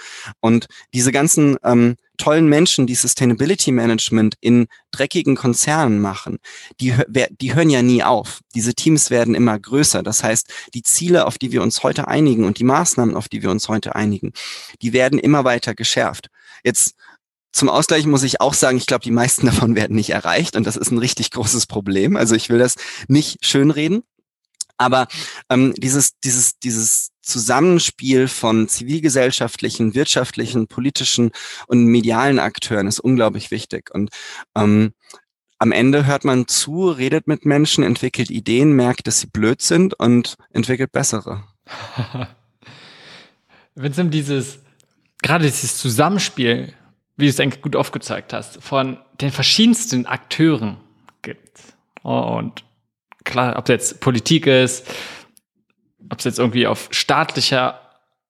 [0.41, 6.39] Und diese ganzen ähm, tollen Menschen, die Sustainability Management in dreckigen Konzernen machen,
[6.81, 6.95] die,
[7.41, 8.41] die hören ja nie auf.
[8.55, 10.03] Diese Teams werden immer größer.
[10.03, 13.43] Das heißt, die Ziele, auf die wir uns heute einigen und die Maßnahmen, auf die
[13.43, 14.33] wir uns heute einigen,
[14.83, 16.29] die werden immer weiter geschärft.
[16.65, 16.95] Jetzt
[17.53, 20.67] zum Ausgleich muss ich auch sagen, ich glaube, die meisten davon werden nicht erreicht und
[20.67, 22.17] das ist ein richtig großes Problem.
[22.17, 22.75] Also ich will das
[23.09, 24.03] nicht schönreden.
[24.81, 25.09] Aber
[25.51, 31.31] ähm, dieses, dieses, dieses Zusammenspiel von zivilgesellschaftlichen, wirtschaftlichen, politischen
[31.67, 33.91] und medialen Akteuren ist unglaublich wichtig.
[33.93, 34.11] Und
[34.57, 34.93] ähm,
[35.59, 39.95] am Ende hört man zu, redet mit Menschen, entwickelt Ideen, merkt, dass sie blöd sind
[39.95, 41.45] und entwickelt bessere.
[43.75, 44.61] Wenn es um dieses,
[45.23, 46.75] gerade dieses Zusammenspiel
[47.19, 50.79] wie du es eigentlich gut aufgezeigt hast, von den verschiedensten Akteuren
[51.21, 51.59] gibt.
[52.03, 52.65] Und
[53.25, 54.87] klar, ob es jetzt Politik ist,
[56.11, 57.81] ob es jetzt irgendwie auf staatlicher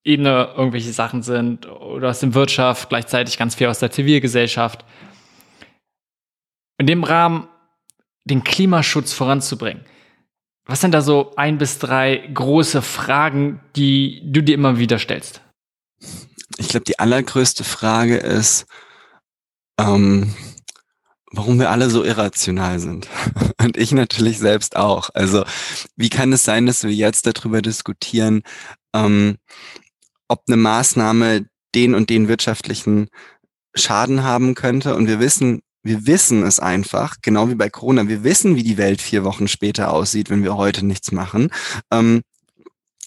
[0.05, 4.85] Ebene irgendwelche Sachen sind oder aus der Wirtschaft, gleichzeitig ganz viel aus der Zivilgesellschaft.
[6.79, 7.49] In dem Rahmen
[8.25, 9.85] den Klimaschutz voranzubringen.
[10.67, 15.41] Was sind da so ein bis drei große Fragen, die du dir immer wieder stellst?
[16.59, 18.67] ich glaube, die allergrößte Frage ist,
[19.81, 20.35] ähm,
[21.33, 23.09] warum wir alle so irrational sind.
[23.61, 25.11] Und ich natürlich selbst auch.
[25.15, 25.45] Also
[25.97, 28.43] wie kann es sein, dass wir jetzt darüber diskutieren,
[28.95, 29.37] ähm,
[30.29, 33.09] ob eine Maßnahme den und den wirtschaftlichen
[33.75, 34.95] Schaden haben könnte?
[34.95, 38.09] Und wir wissen, wir wissen es einfach, genau wie bei Corona.
[38.09, 41.51] Wir wissen, wie die Welt vier Wochen später aussieht, wenn wir heute nichts machen.
[41.91, 42.23] Ähm,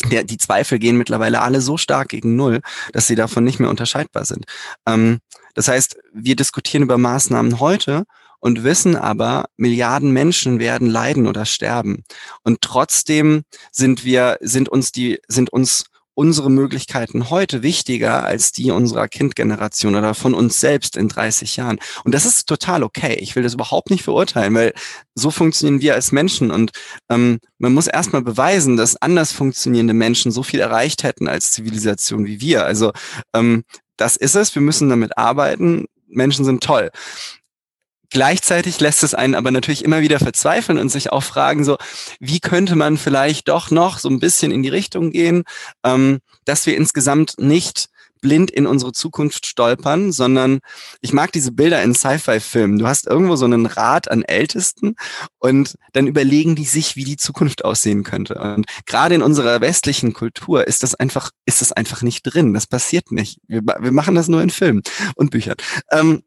[0.09, 2.61] der, die Zweifel gehen mittlerweile alle so stark gegen Null,
[2.91, 4.45] dass sie davon nicht mehr unterscheidbar sind.
[4.88, 5.19] Ähm,
[5.54, 8.04] das heißt, wir diskutieren über Maßnahmen heute
[8.39, 12.04] und wissen aber, Milliarden Menschen werden leiden oder sterben.
[12.43, 18.72] Und trotzdem sind wir, sind uns die, sind uns unsere Möglichkeiten heute wichtiger als die
[18.72, 21.80] unserer Kindgeneration oder von uns selbst in 30 Jahren.
[22.04, 23.16] Und das ist total okay.
[23.20, 24.74] Ich will das überhaupt nicht verurteilen, weil
[25.16, 26.52] so funktionieren wir als Menschen.
[26.52, 26.72] Und
[27.10, 32.26] ähm, man muss erstmal beweisen, dass anders funktionierende Menschen so viel erreicht hätten als Zivilisation
[32.26, 32.66] wie wir.
[32.66, 32.91] Also
[33.34, 33.64] ähm,
[34.02, 34.54] das ist es.
[34.56, 35.86] Wir müssen damit arbeiten.
[36.08, 36.89] Menschen sind toll.
[38.10, 41.78] Gleichzeitig lässt es einen aber natürlich immer wieder verzweifeln und sich auch fragen, so,
[42.20, 45.43] wie könnte man vielleicht doch noch so ein bisschen in die Richtung gehen,
[45.86, 47.89] ähm, dass wir insgesamt nicht
[48.22, 50.59] blind in unsere Zukunft stolpern, sondern
[51.01, 52.80] ich mag diese Bilder in Sci-Fi-Filmen.
[52.80, 54.95] Du hast irgendwo so einen Rat an Ältesten
[55.39, 58.36] und dann überlegen die sich, wie die Zukunft aussehen könnte.
[58.36, 62.53] Und gerade in unserer westlichen Kultur ist das einfach, ist das einfach nicht drin.
[62.53, 63.39] Das passiert nicht.
[63.47, 64.84] Wir, wir machen das nur in Filmen
[65.15, 65.55] und Büchern.
[65.91, 66.24] Ähm,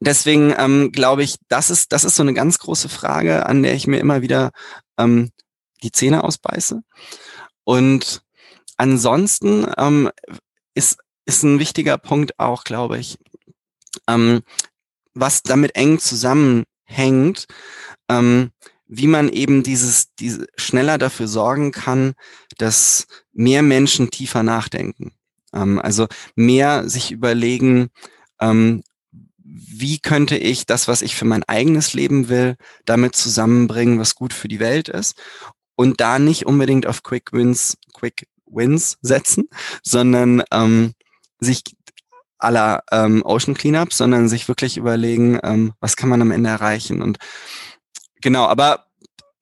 [0.00, 3.74] deswegen ähm, glaube ich, das ist, das ist so eine ganz große Frage, an der
[3.74, 4.50] ich mir immer wieder
[4.98, 5.30] ähm,
[5.82, 6.82] die Zähne ausbeiße.
[7.64, 8.22] Und
[8.76, 10.10] ansonsten ähm,
[10.74, 10.98] ist,
[11.30, 13.16] ist ein wichtiger Punkt auch, glaube ich,
[14.08, 14.42] ähm,
[15.14, 17.46] was damit eng zusammenhängt,
[18.08, 18.50] ähm,
[18.88, 22.14] wie man eben dieses, diese schneller dafür sorgen kann,
[22.58, 25.12] dass mehr Menschen tiefer nachdenken.
[25.52, 27.90] Ähm, also mehr sich überlegen,
[28.40, 28.82] ähm,
[29.44, 32.56] wie könnte ich das, was ich für mein eigenes Leben will,
[32.86, 35.14] damit zusammenbringen, was gut für die Welt ist
[35.76, 39.48] und da nicht unbedingt auf Quick Wins, Quick Wins setzen,
[39.84, 40.94] sondern ähm,
[41.40, 41.62] sich
[42.38, 47.02] aller ähm, Ocean Cleanup, sondern sich wirklich überlegen, ähm, was kann man am Ende erreichen
[47.02, 47.18] und
[48.20, 48.86] genau, aber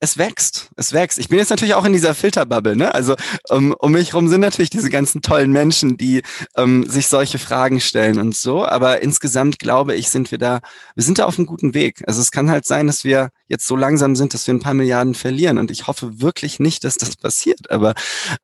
[0.01, 1.19] es wächst, es wächst.
[1.19, 2.95] Ich bin jetzt natürlich auch in dieser Filterbubble, ne?
[2.95, 3.17] Also
[3.49, 6.23] um, um mich rum sind natürlich diese ganzen tollen Menschen, die
[6.57, 8.65] ähm, sich solche Fragen stellen und so.
[8.65, 10.61] Aber insgesamt glaube ich, sind wir da,
[10.95, 12.05] wir sind da auf einem guten Weg.
[12.07, 14.75] Also es kann halt sein, dass wir jetzt so langsam sind, dass wir ein paar
[14.75, 15.59] Milliarden verlieren.
[15.59, 17.71] Und ich hoffe wirklich nicht, dass das passiert.
[17.71, 17.95] Aber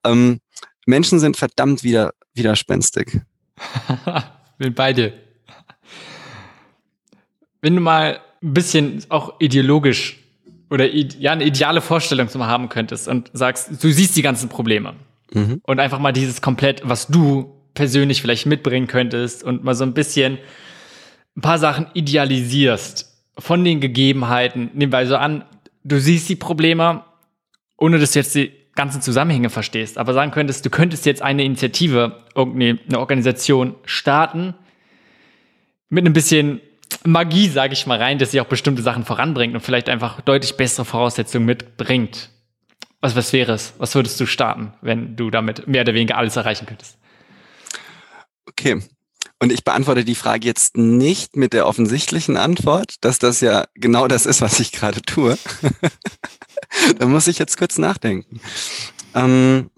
[0.04, 0.40] ähm,
[0.86, 3.20] Menschen sind verdammt wieder widerspenstig.
[4.58, 5.12] bin bei dir.
[7.60, 10.18] Wenn du mal ein bisschen auch ideologisch
[10.70, 14.94] oder ja, eine ideale Vorstellung zu haben könntest und sagst, du siehst die ganzen Probleme
[15.32, 15.60] mhm.
[15.64, 19.94] und einfach mal dieses komplett, was du persönlich vielleicht mitbringen könntest und mal so ein
[19.94, 20.38] bisschen
[21.36, 24.70] ein paar Sachen idealisierst von den Gegebenheiten.
[24.74, 25.44] Nehmen wir also an,
[25.82, 27.04] du siehst die Probleme,
[27.76, 31.44] ohne dass du jetzt die ganzen Zusammenhänge verstehst, aber sagen könntest, du könntest jetzt eine
[31.44, 34.54] Initiative, irgendeine Organisation starten
[35.88, 36.60] mit einem bisschen
[37.04, 40.56] Magie, sage ich mal, rein, dass sie auch bestimmte Sachen voranbringt und vielleicht einfach deutlich
[40.56, 42.30] bessere Voraussetzungen mitbringt.
[43.00, 43.74] Was, was wäre es?
[43.78, 46.98] Was würdest du starten, wenn du damit mehr oder weniger alles erreichen könntest?
[48.46, 48.80] Okay.
[49.40, 54.08] Und ich beantworte die Frage jetzt nicht mit der offensichtlichen Antwort, dass das ja genau
[54.08, 55.36] das ist, was ich gerade tue.
[56.98, 58.40] da muss ich jetzt kurz nachdenken.
[59.14, 59.70] Ähm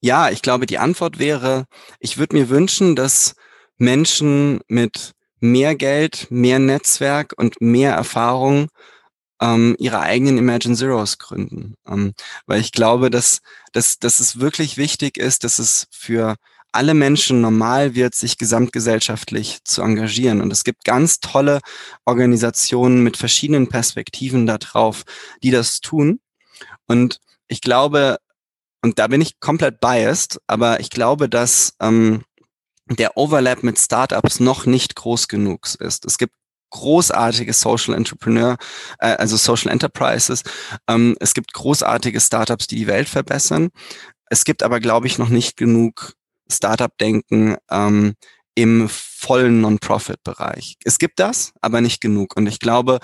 [0.00, 1.64] ja, ich glaube, die Antwort wäre,
[1.98, 3.34] ich würde mir wünschen, dass
[3.78, 8.68] Menschen mit mehr Geld, mehr Netzwerk und mehr Erfahrung
[9.40, 11.74] ähm, ihre eigenen Imagine Zeros gründen.
[11.86, 12.14] Ähm,
[12.46, 13.40] weil ich glaube, dass,
[13.72, 16.36] dass, dass es wirklich wichtig ist, dass es für
[16.74, 20.40] alle Menschen normal wird, sich gesamtgesellschaftlich zu engagieren.
[20.40, 21.60] Und es gibt ganz tolle
[22.04, 25.04] Organisationen mit verschiedenen Perspektiven darauf,
[25.42, 26.20] die das tun.
[26.86, 28.18] Und ich glaube,
[28.82, 32.22] und da bin ich komplett biased, aber ich glaube, dass ähm,
[32.90, 36.04] der Overlap mit Startups noch nicht groß genug ist.
[36.04, 36.34] Es gibt
[36.70, 38.56] großartige Social Entrepreneur,
[38.98, 40.42] äh, also Social Enterprises.
[40.88, 43.70] Ähm, es gibt großartige Startups, die die Welt verbessern.
[44.28, 46.14] Es gibt aber, glaube ich, noch nicht genug
[46.50, 48.14] Startup-Denken ähm,
[48.54, 50.76] im vollen Non-Profit-Bereich.
[50.84, 52.36] Es gibt das, aber nicht genug.
[52.36, 53.00] Und ich glaube,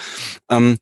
[0.48, 0.78] ähm,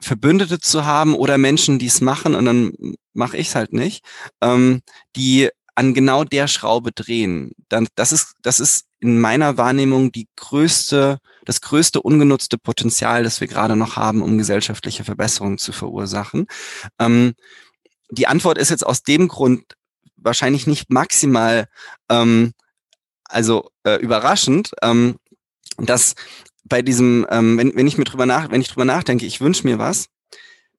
[0.00, 2.72] Verbündete zu haben oder Menschen, die es machen, und dann
[3.12, 4.04] mache ich es halt nicht,
[4.40, 4.82] ähm,
[5.16, 7.52] die an genau der Schraube drehen.
[7.68, 13.40] Dann, das ist, das ist in meiner Wahrnehmung die größte, das größte ungenutzte Potenzial, das
[13.40, 16.46] wir gerade noch haben, um gesellschaftliche Verbesserungen zu verursachen.
[16.98, 17.34] Ähm,
[18.10, 19.74] die Antwort ist jetzt aus dem Grund
[20.24, 21.68] wahrscheinlich nicht maximal,
[22.08, 22.52] ähm,
[23.24, 25.16] also äh, überraschend, ähm,
[25.78, 26.14] dass
[26.64, 29.66] bei diesem, ähm, wenn, wenn ich mir drüber nach, wenn ich drüber nachdenke, ich wünsche
[29.66, 30.06] mir was,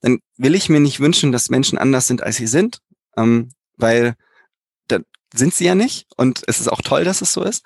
[0.02, 2.80] dann will ich mir nicht wünschen, dass Menschen anders sind, als sie sind,
[3.18, 4.16] ähm, weil
[5.34, 6.08] sind sie ja nicht.
[6.16, 7.64] Und es ist auch toll, dass es so ist.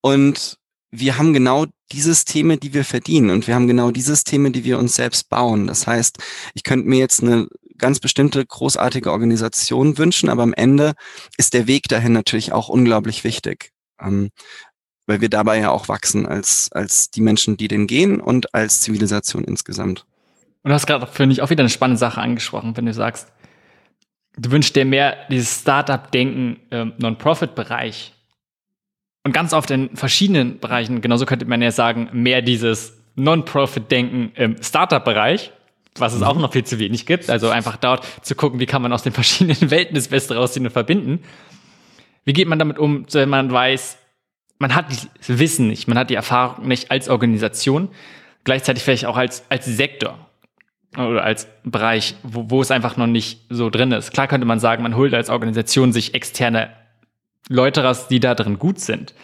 [0.00, 0.58] Und
[0.90, 3.30] wir haben genau die Systeme, die wir verdienen.
[3.30, 5.66] Und wir haben genau die Systeme, die wir uns selbst bauen.
[5.66, 6.18] Das heißt,
[6.54, 7.48] ich könnte mir jetzt eine
[7.78, 10.94] ganz bestimmte großartige Organisation wünschen, aber am Ende
[11.36, 13.70] ist der Weg dahin natürlich auch unglaublich wichtig.
[14.00, 14.30] Ähm,
[15.08, 18.82] weil wir dabei ja auch wachsen als, als die Menschen, die den gehen und als
[18.82, 20.04] Zivilisation insgesamt.
[20.62, 23.32] Und du hast gerade, finde ich, auch wieder eine spannende Sache angesprochen, wenn du sagst,
[24.36, 28.12] du wünschst dir mehr dieses Startup-Denken im Non-Profit-Bereich.
[29.24, 34.62] Und ganz oft in verschiedenen Bereichen, genauso könnte man ja sagen, mehr dieses Non-Profit-Denken im
[34.62, 35.52] Startup-Bereich,
[36.00, 36.26] was es mhm.
[36.26, 37.30] auch noch viel zu wenig gibt.
[37.30, 40.66] Also einfach dort zu gucken, wie kann man aus den verschiedenen Welten das Beste rausziehen
[40.66, 41.20] und verbinden.
[42.24, 43.98] Wie geht man damit um, wenn man weiß,
[44.58, 47.88] man hat das Wissen nicht, man hat die Erfahrung nicht als Organisation,
[48.44, 50.18] gleichzeitig vielleicht auch als, als Sektor
[50.96, 54.12] oder als Bereich, wo, wo es einfach noch nicht so drin ist.
[54.12, 56.70] Klar könnte man sagen, man holt als Organisation sich externe
[57.48, 59.14] Leute raus, die da drin gut sind.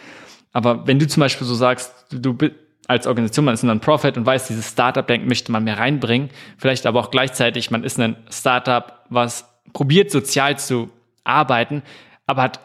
[0.51, 2.37] Aber wenn du zum Beispiel so sagst, du
[2.87, 6.85] als Organisation, man ist ein Non-Profit und weiß, dieses Startup-Denken möchte man mehr reinbringen, vielleicht
[6.85, 10.89] aber auch gleichzeitig, man ist ein Startup, was probiert sozial zu
[11.23, 11.81] arbeiten,
[12.27, 12.59] aber hat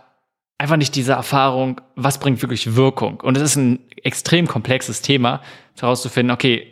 [0.58, 3.20] einfach nicht diese Erfahrung, was bringt wirklich Wirkung.
[3.20, 5.40] Und es ist ein extrem komplexes Thema,
[5.80, 6.66] herauszufinden, okay,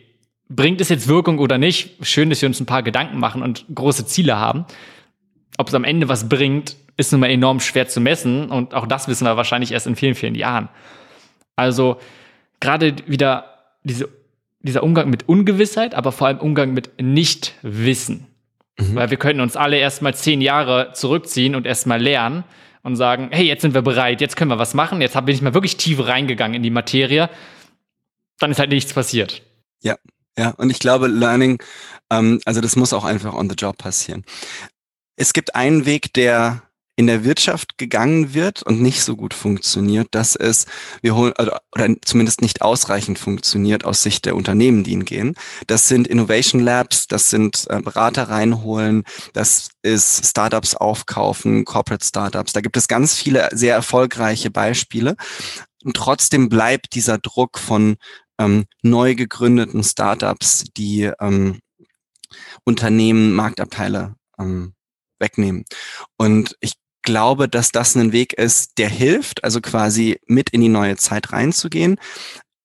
[0.51, 1.97] bringt es jetzt Wirkung oder nicht?
[2.07, 4.67] Schön, dass wir uns ein paar Gedanken machen und große Ziele haben.
[5.57, 8.87] Ob es am Ende was bringt, ist nun mal enorm schwer zu messen und auch
[8.87, 10.69] das wissen wir wahrscheinlich erst in vielen, vielen Jahren.
[11.57, 11.99] Also
[12.61, 14.09] gerade wieder diese,
[14.61, 18.27] dieser Umgang mit Ungewissheit, aber vor allem Umgang mit Nichtwissen.
[18.79, 18.95] Mhm.
[18.95, 22.45] Weil wir könnten uns alle erstmal zehn Jahre zurückziehen und erstmal lernen
[22.83, 25.43] und sagen, hey, jetzt sind wir bereit, jetzt können wir was machen, jetzt bin ich
[25.43, 27.29] mal wirklich tief reingegangen in die Materie,
[28.39, 29.43] dann ist halt nichts passiert.
[29.83, 29.97] Ja,
[30.39, 31.63] ja, und ich glaube, Learning,
[32.11, 34.25] ähm, also das muss auch einfach on the job passieren.
[35.17, 36.63] Es gibt einen Weg, der
[36.99, 40.67] in der Wirtschaft gegangen wird und nicht so gut funktioniert, dass es,
[41.01, 45.37] wir holen, oder, oder zumindest nicht ausreichend funktioniert aus Sicht der Unternehmen, die ihn gehen.
[45.69, 52.53] Das sind Innovation Labs, das sind äh, Berater reinholen, das ist Startups aufkaufen, Corporate Startups.
[52.53, 55.15] Da gibt es ganz viele sehr erfolgreiche Beispiele.
[55.85, 57.95] Und trotzdem bleibt dieser Druck von
[58.41, 61.61] ähm, neu gegründeten Startups, die ähm,
[62.65, 64.75] Unternehmen, Marktabteile ähm,
[65.21, 65.65] wegnehmen.
[66.17, 66.75] Und ich
[67.09, 71.33] glaube, dass das ein Weg ist, der hilft, also quasi mit in die neue Zeit
[71.33, 71.97] reinzugehen,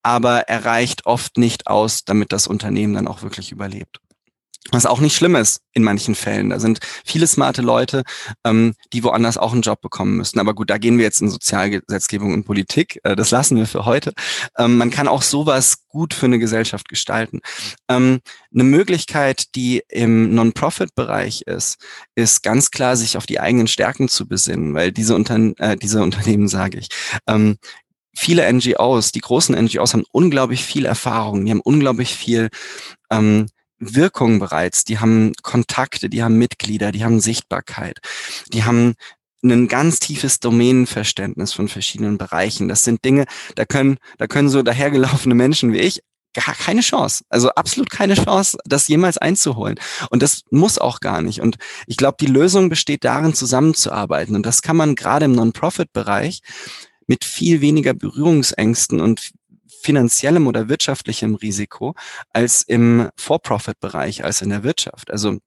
[0.04, 4.02] aber er reicht oft nicht aus, damit das Unternehmen dann auch wirklich überlebt.
[4.72, 6.50] Was auch nicht schlimm ist in manchen Fällen.
[6.50, 8.04] Da sind viele smarte Leute,
[8.46, 10.40] ähm, die woanders auch einen Job bekommen müssen.
[10.40, 13.00] Aber gut, da gehen wir jetzt in Sozialgesetzgebung und Politik.
[13.04, 14.14] Äh, das lassen wir für heute.
[14.58, 17.42] Ähm, man kann auch sowas gut für eine Gesellschaft gestalten.
[17.90, 18.22] Ähm,
[18.54, 21.78] eine Möglichkeit, die im Non-Profit-Bereich ist,
[22.16, 26.02] ist ganz klar, sich auf die eigenen Stärken zu besinnen, weil diese, Unter äh, diese
[26.02, 26.88] Unternehmen, sage ich,
[27.28, 27.58] ähm,
[28.16, 32.50] viele NGOs, die großen NGOs haben unglaublich viel Erfahrung, die haben unglaublich viel
[33.12, 33.48] ähm,
[33.96, 38.00] Wirkung bereits, die haben Kontakte, die haben Mitglieder, die haben Sichtbarkeit,
[38.52, 38.96] die haben
[39.44, 42.70] ein ganz tiefes Domänenverständnis von verschiedenen Bereichen.
[42.70, 43.26] Das sind Dinge,
[43.56, 46.02] da können, da können so dahergelaufene Menschen wie ich
[46.34, 47.24] gar keine Chance.
[47.30, 49.80] Also absolut keine Chance, das jemals einzuholen.
[50.10, 51.42] Und das muss auch gar nicht.
[51.42, 54.36] Und ich glaube, die Lösung besteht darin, zusammenzuarbeiten.
[54.36, 56.42] Und das kann man gerade im Non-Profit-Bereich
[57.06, 59.32] mit viel weniger Berührungsängsten und
[59.84, 61.96] finanziellem oder wirtschaftlichem Risiko
[62.32, 65.12] als im For-Profit-Bereich, als in der Wirtschaft.
[65.12, 65.38] Also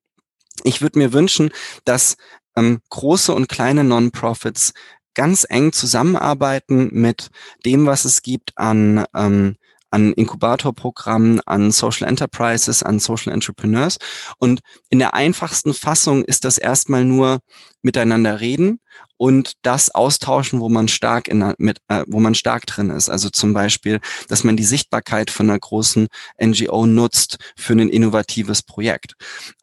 [0.65, 1.51] ich würde mir wünschen,
[1.85, 2.17] dass
[2.57, 4.73] ähm, große und kleine Non-Profits
[5.15, 7.31] ganz eng zusammenarbeiten mit
[7.65, 9.57] dem, was es gibt an ähm,
[9.97, 13.97] an Inkubatorprogrammen, an Social Enterprises, an Social Entrepreneurs.
[14.37, 17.39] Und in der einfachsten Fassung ist das erstmal nur
[17.81, 18.81] miteinander reden
[19.17, 23.09] und das austauschen, wo man stark in, mit, äh, wo man stark drin ist.
[23.09, 26.09] Also zum Beispiel, dass man die Sichtbarkeit von einer großen
[26.43, 29.15] NGO nutzt für ein innovatives Projekt.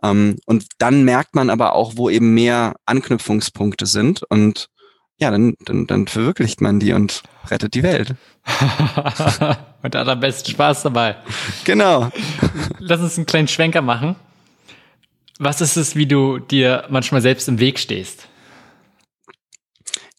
[0.01, 4.69] Ähm, und dann merkt man aber auch, wo eben mehr Anknüpfungspunkte sind und
[5.23, 8.15] ja, dann, dann, dann verwirklicht man die und rettet die Welt.
[9.81, 11.15] und hat am besten Spaß dabei.
[11.63, 12.09] Genau.
[12.79, 14.17] Lass uns einen kleinen Schwenker machen.
[15.39, 18.27] Was ist es, wie du dir manchmal selbst im Weg stehst?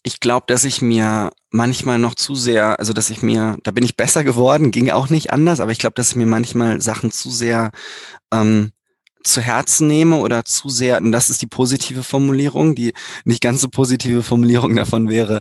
[0.01, 3.83] Ich glaube, dass ich mir manchmal noch zu sehr, also dass ich mir, da bin
[3.83, 7.11] ich besser geworden, ging auch nicht anders, aber ich glaube, dass ich mir manchmal Sachen
[7.11, 7.71] zu sehr
[8.33, 8.71] ähm,
[9.25, 12.93] zu Herzen nehme oder zu sehr, und das ist die positive Formulierung, die
[13.25, 15.39] nicht ganz so positive Formulierung davon wäre,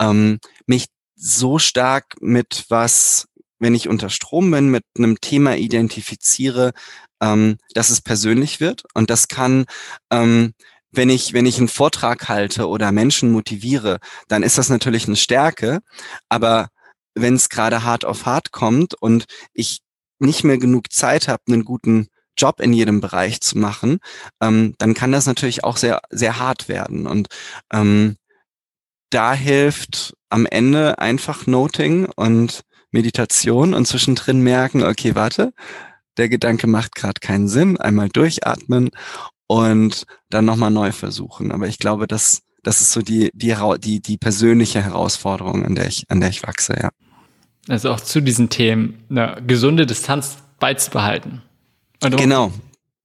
[0.00, 3.26] ähm, mich so stark mit was,
[3.58, 6.72] wenn ich unter Strom bin, mit einem Thema identifiziere,
[7.20, 8.84] ähm, dass es persönlich wird.
[8.94, 9.64] Und das kann,
[10.10, 10.52] ähm,
[10.92, 15.16] wenn ich, wenn ich einen Vortrag halte oder Menschen motiviere, dann ist das natürlich eine
[15.16, 15.80] Stärke.
[16.28, 16.68] Aber
[17.14, 19.80] wenn es gerade hart auf hart kommt und ich
[20.18, 23.98] nicht mehr genug Zeit habe, einen guten Job in jedem Bereich zu machen,
[24.40, 27.06] ähm, dann kann das natürlich auch sehr, sehr hart werden.
[27.06, 27.28] Und
[27.72, 28.16] ähm,
[29.10, 35.52] da hilft am Ende einfach Noting und Meditation und zwischendrin merken, okay, warte,
[36.16, 38.90] der Gedanke macht gerade keinen Sinn, einmal durchatmen
[39.46, 41.52] und dann nochmal neu versuchen.
[41.52, 45.86] Aber ich glaube, das, das ist so die, die, die, die persönliche Herausforderung, an der
[45.86, 46.90] ich, an der ich wachse, ja.
[47.68, 51.42] Also auch zu diesen Themen eine gesunde Distanz beizubehalten.
[52.00, 52.52] Genau,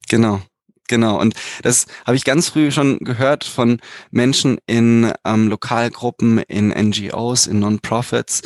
[0.10, 0.42] genau.
[0.88, 3.80] Genau, und das habe ich ganz früh schon gehört von
[4.10, 8.42] Menschen in ähm, Lokalgruppen, in NGOs, in Non-Profits,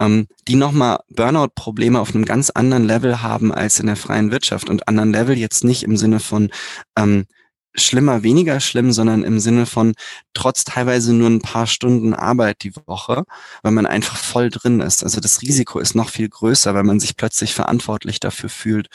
[0.00, 4.68] ähm, die nochmal Burnout-Probleme auf einem ganz anderen Level haben als in der freien Wirtschaft
[4.70, 6.50] und anderen Level jetzt nicht im Sinne von
[6.98, 7.26] ähm,
[7.74, 9.94] schlimmer, weniger schlimm, sondern im Sinne von
[10.32, 13.24] trotz teilweise nur ein paar Stunden Arbeit die Woche,
[13.62, 15.02] weil man einfach voll drin ist.
[15.02, 18.88] Also das Risiko ist noch viel größer, weil man sich plötzlich verantwortlich dafür fühlt,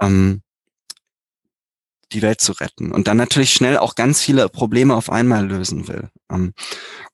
[0.00, 0.42] ähm,
[2.12, 2.92] die Welt zu retten.
[2.92, 6.10] Und dann natürlich schnell auch ganz viele Probleme auf einmal lösen will.
[6.30, 6.52] Ähm,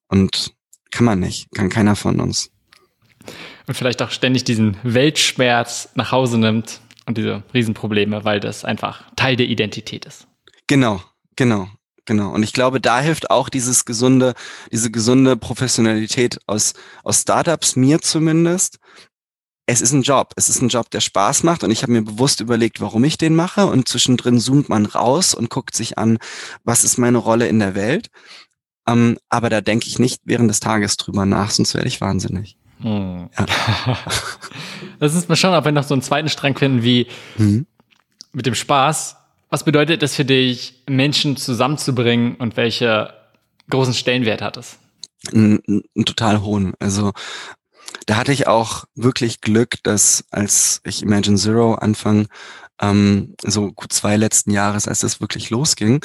[0.08, 0.54] und
[0.90, 2.50] kann man nicht, kann keiner von uns.
[3.66, 9.04] Und vielleicht auch ständig diesen Weltschmerz nach Hause nimmt und diese Riesenprobleme, weil das einfach
[9.16, 10.27] Teil der Identität ist.
[10.68, 11.00] Genau,
[11.34, 11.68] genau,
[12.04, 12.30] genau.
[12.30, 14.34] Und ich glaube, da hilft auch dieses gesunde,
[14.70, 18.78] diese gesunde Professionalität aus, aus Startups, mir zumindest.
[19.66, 20.32] Es ist ein Job.
[20.36, 21.64] Es ist ein Job, der Spaß macht.
[21.64, 23.66] Und ich habe mir bewusst überlegt, warum ich den mache.
[23.66, 26.18] Und zwischendrin zoomt man raus und guckt sich an,
[26.64, 28.08] was ist meine Rolle in der Welt.
[28.86, 32.56] Ähm, aber da denke ich nicht während des Tages drüber nach, sonst werde ich wahnsinnig.
[32.80, 33.28] Hm.
[33.38, 33.46] Ja.
[34.98, 37.06] das ist mal schon, ob wir noch so einen zweiten Strang finden wie
[37.36, 37.66] mhm.
[38.32, 39.17] mit dem Spaß
[39.50, 43.14] was bedeutet es für dich, Menschen zusammenzubringen und welche
[43.70, 44.78] großen Stellenwert hat es?
[45.32, 46.74] Einen, einen total hohen.
[46.78, 47.12] Also
[48.06, 52.28] da hatte ich auch wirklich Glück, dass als ich Imagine Zero Anfang
[52.80, 56.04] ähm, so gut zwei letzten Jahres, als das wirklich losging,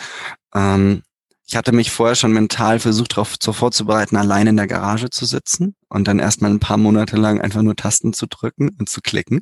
[0.54, 1.04] ähm,
[1.46, 5.76] ich hatte mich vorher schon mental versucht, darauf vorzubereiten, allein in der Garage zu sitzen
[5.90, 9.42] und dann erstmal ein paar Monate lang einfach nur Tasten zu drücken und zu klicken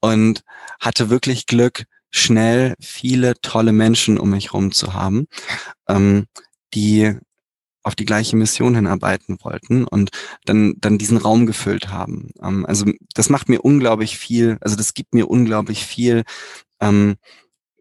[0.00, 0.42] und
[0.80, 5.26] hatte wirklich Glück, schnell viele tolle Menschen um mich herum zu haben,
[5.88, 6.26] ähm,
[6.74, 7.16] die
[7.82, 10.10] auf die gleiche Mission hinarbeiten wollten und
[10.44, 12.30] dann, dann diesen Raum gefüllt haben.
[12.42, 16.24] Ähm, also das macht mir unglaublich viel, also das gibt mir unglaublich viel,
[16.80, 17.16] ähm,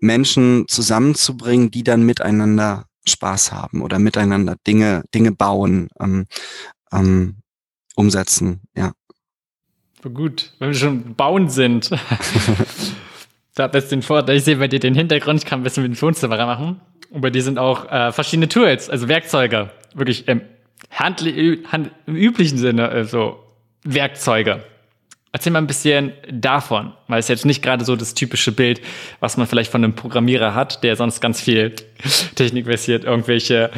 [0.01, 6.25] Menschen zusammenzubringen, die dann miteinander Spaß haben oder miteinander Dinge, Dinge bauen, ähm,
[6.91, 7.37] ähm,
[7.95, 8.93] umsetzen, ja.
[10.01, 11.89] Gut, wenn wir schon bauen sind.
[13.55, 15.83] Da habe jetzt den Vorteil, ich sehe bei dir den Hintergrund, ich kann ein bisschen
[15.83, 16.79] mit dem Wohnzimmer machen.
[17.09, 20.41] Und bei dir sind auch äh, verschiedene Tools, also Werkzeuge, wirklich im,
[20.91, 23.43] handli hand, im üblichen Sinne, also
[23.83, 24.63] Werkzeuge.
[25.31, 28.81] Erzähl mal ein bisschen davon, weil es jetzt nicht gerade so das typische Bild,
[29.19, 31.75] was man vielleicht von einem Programmierer hat, der sonst ganz viel
[32.35, 33.69] technikversiert irgendwelche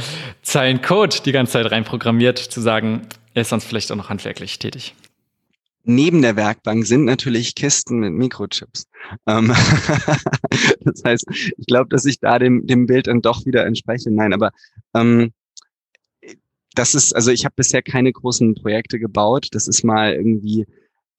[0.42, 4.60] Zeilen Code die ganze Zeit reinprogrammiert, zu sagen, er ist sonst vielleicht auch noch handwerklich
[4.60, 4.94] tätig
[5.84, 8.88] neben der Werkbank sind natürlich Kisten mit Mikrochips.
[9.28, 9.48] Ähm
[10.82, 11.26] das heißt,
[11.58, 14.12] ich glaube, dass ich da dem, dem Bild dann doch wieder entspreche.
[14.12, 14.52] Nein, aber
[14.94, 15.32] ähm,
[16.76, 19.48] das ist, also ich habe bisher keine großen Projekte gebaut.
[19.52, 20.66] Das ist mal irgendwie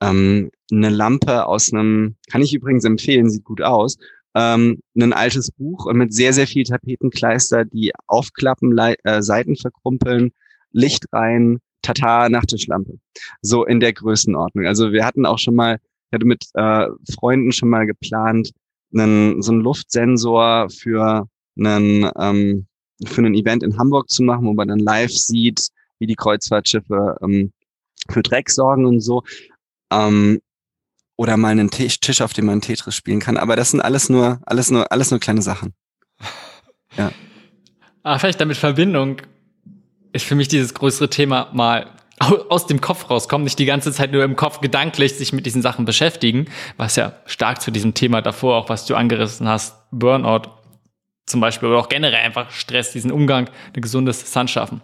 [0.01, 3.99] ähm, eine Lampe aus einem, kann ich übrigens empfehlen, sieht gut aus,
[4.35, 10.33] ähm, ein altes Buch mit sehr, sehr viel Tapetenkleister, die aufklappen, äh, Seiten verkrumpeln,
[10.73, 12.99] Licht rein, Tata Nachttischlampe.
[13.41, 14.67] So in der Größenordnung.
[14.67, 15.79] Also wir hatten auch schon mal,
[16.09, 18.53] ich hatte mit äh, Freunden schon mal geplant,
[18.95, 21.29] einen, so einen Luftsensor für
[21.59, 22.67] einen, ähm,
[23.05, 25.69] für ein Event in Hamburg zu machen, wo man dann live sieht,
[25.99, 27.53] wie die Kreuzfahrtschiffe ähm,
[28.09, 29.23] für Dreck sorgen und so.
[29.93, 30.41] Ähm,
[31.17, 33.37] oder mal einen Tisch, Tisch, auf dem man Tetris spielen kann.
[33.37, 35.75] Aber das sind alles nur, alles nur, alles nur kleine Sachen.
[36.97, 37.13] Ja.
[38.03, 39.19] Ah, vielleicht damit Verbindung
[40.13, 41.91] ist für mich dieses größere Thema mal
[42.49, 45.63] aus dem Kopf rauskommen, nicht die ganze Zeit nur im Kopf gedanklich sich mit diesen
[45.63, 46.47] Sachen beschäftigen,
[46.77, 50.51] was ja stark zu diesem Thema davor, auch was du angerissen hast, Burnout
[51.27, 54.83] zum Beispiel oder auch generell einfach Stress, diesen Umgang, ein gesundes Distanz schaffen.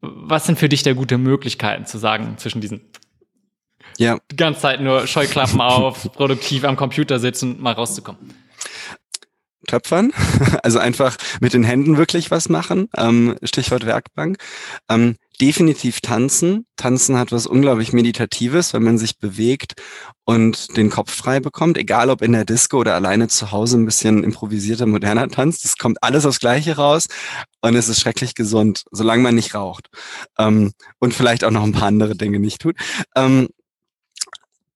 [0.00, 2.82] Was sind für dich da gute Möglichkeiten zu sagen zwischen diesen
[3.96, 4.18] ja.
[4.30, 8.34] die ganze Zeit nur Scheuklappen auf, produktiv am Computer sitzen, mal rauszukommen?
[9.66, 10.12] Töpfern,
[10.62, 14.38] also einfach mit den Händen wirklich was machen, ähm, Stichwort Werkbank.
[14.88, 16.66] Ähm, definitiv tanzen.
[16.76, 19.74] Tanzen hat was unglaublich Meditatives, wenn man sich bewegt
[20.24, 23.84] und den Kopf frei bekommt, egal ob in der Disco oder alleine zu Hause ein
[23.84, 25.60] bisschen improvisierter, moderner Tanz.
[25.62, 27.06] Das kommt alles aufs Gleiche raus
[27.60, 29.88] und es ist schrecklich gesund, solange man nicht raucht
[30.38, 32.76] ähm, und vielleicht auch noch ein paar andere Dinge nicht tut.
[33.14, 33.48] Ähm,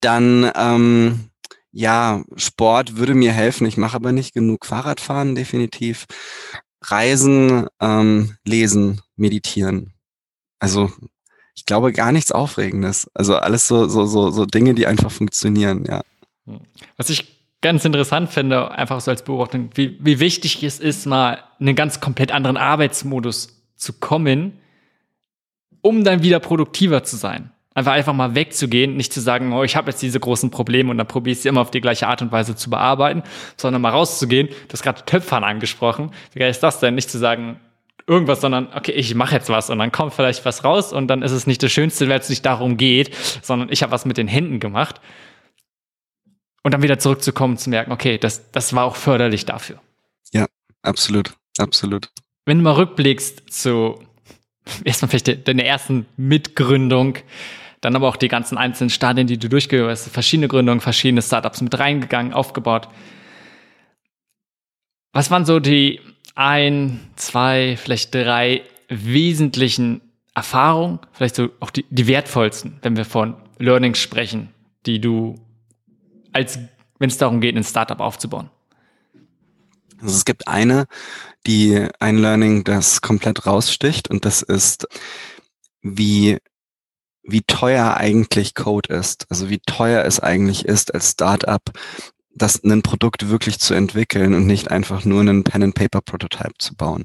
[0.01, 1.32] dann ähm,
[1.73, 3.67] ja, Sport würde mir helfen.
[3.67, 6.07] Ich mache aber nicht genug Fahrradfahren, definitiv.
[6.83, 9.93] Reisen, ähm, lesen, meditieren.
[10.59, 10.91] Also
[11.55, 13.11] ich glaube gar nichts Aufregendes.
[13.15, 16.03] Also alles so, so, so, so Dinge, die einfach funktionieren, ja.
[16.97, 21.45] Was ich ganz interessant finde, einfach so als Beobachtung, wie, wie wichtig es ist, mal
[21.59, 24.59] in einen ganz komplett anderen Arbeitsmodus zu kommen,
[25.81, 27.53] um dann wieder produktiver zu sein.
[27.75, 30.99] Einfach einfach mal wegzugehen, nicht zu sagen, oh, ich habe jetzt diese großen Probleme und
[30.99, 33.23] dann probiere ich sie immer auf die gleiche Art und Weise zu bearbeiten,
[33.57, 34.49] sondern mal rauszugehen.
[34.49, 36.11] Du hast gerade Töpfern angesprochen.
[36.33, 36.95] Wie geil ist das denn?
[36.95, 37.59] Nicht zu sagen,
[38.07, 41.23] irgendwas, sondern okay, ich mache jetzt was und dann kommt vielleicht was raus und dann
[41.23, 44.17] ist es nicht das Schönste, weil es nicht darum geht, sondern ich habe was mit
[44.17, 45.01] den Händen gemacht.
[46.65, 49.81] Und dann wieder zurückzukommen, zu merken, okay, das, das war auch förderlich dafür.
[50.33, 50.47] Ja,
[50.83, 51.33] absolut.
[51.59, 52.11] absolut.
[52.45, 53.99] Wenn du mal rückblickst zu
[54.85, 57.19] erstmal vielleicht deine ersten Mitgründung,
[57.83, 61.61] dann aber auch die ganzen einzelnen Stadien, die du durchgeführt hast, verschiedene Gründungen, verschiedene Startups
[61.61, 62.89] mit reingegangen, aufgebaut.
[65.13, 66.01] Was waren so die
[66.35, 70.01] ein, zwei, vielleicht drei wesentlichen
[70.35, 74.55] Erfahrungen, vielleicht so auch die, die wertvollsten, wenn wir von Learnings sprechen,
[74.87, 75.35] die du
[76.33, 76.59] als,
[76.99, 78.49] wenn es darum geht, ein Startup aufzubauen?
[80.01, 80.87] Also es gibt eine,
[81.47, 84.87] die ein Learning, das komplett raussticht und das ist,
[85.83, 86.39] wie
[87.23, 91.63] wie teuer eigentlich Code ist, also wie teuer es eigentlich ist als Startup,
[92.35, 97.05] das ein Produkt wirklich zu entwickeln und nicht einfach nur einen Pen-and-Paper-Prototype zu bauen.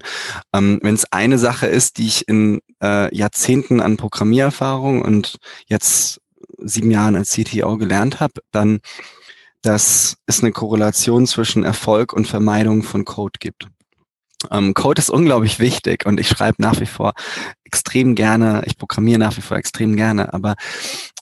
[0.53, 5.37] Ähm, Wenn es eine Sache ist, die ich in äh, Jahrzehnten an Programmiererfahrung und
[5.67, 6.21] jetzt
[6.59, 8.79] sieben Jahren als CTO gelernt habe, dann,
[9.61, 13.67] dass es eine Korrelation zwischen Erfolg und Vermeidung von Code gibt.
[14.51, 17.13] Ähm, Code ist unglaublich wichtig und ich schreibe nach wie vor
[17.63, 20.55] extrem gerne, ich programmiere nach wie vor extrem gerne, aber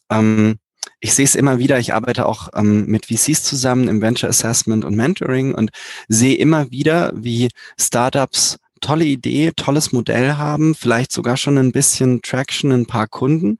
[0.09, 0.57] ähm,
[0.99, 4.83] ich sehe es immer wieder, ich arbeite auch ähm, mit VCs zusammen im Venture Assessment
[4.85, 5.71] und Mentoring und
[6.07, 12.21] sehe immer wieder, wie Startups tolle Idee, tolles Modell haben, vielleicht sogar schon ein bisschen
[12.21, 13.57] Traction, ein paar Kunden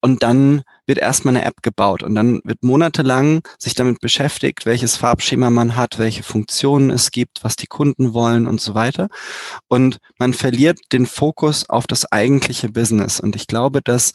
[0.00, 4.96] und dann wird erstmal eine App gebaut und dann wird monatelang sich damit beschäftigt, welches
[4.96, 9.08] Farbschema man hat, welche Funktionen es gibt, was die Kunden wollen und so weiter.
[9.68, 13.20] Und man verliert den Fokus auf das eigentliche Business.
[13.20, 14.14] Und ich glaube, dass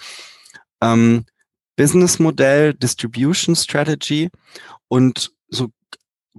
[0.81, 1.23] ähm,
[1.77, 4.29] Businessmodell, Distribution Strategy
[4.89, 5.69] und so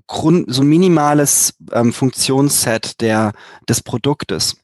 [0.07, 3.33] Grund, so minimales ähm, Funktionsset der,
[3.67, 4.59] des Produktes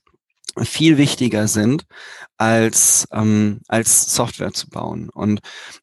[0.60, 1.84] viel wichtiger sind
[2.36, 5.40] als ähm, als Software zu bauen und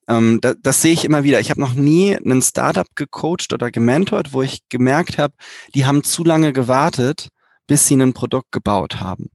[0.07, 1.39] ähm, da, das sehe ich immer wieder.
[1.39, 5.33] Ich habe noch nie einen Startup gecoacht oder gementort, wo ich gemerkt habe,
[5.73, 7.29] die haben zu lange gewartet,
[7.67, 9.29] bis sie ein Produkt gebaut haben.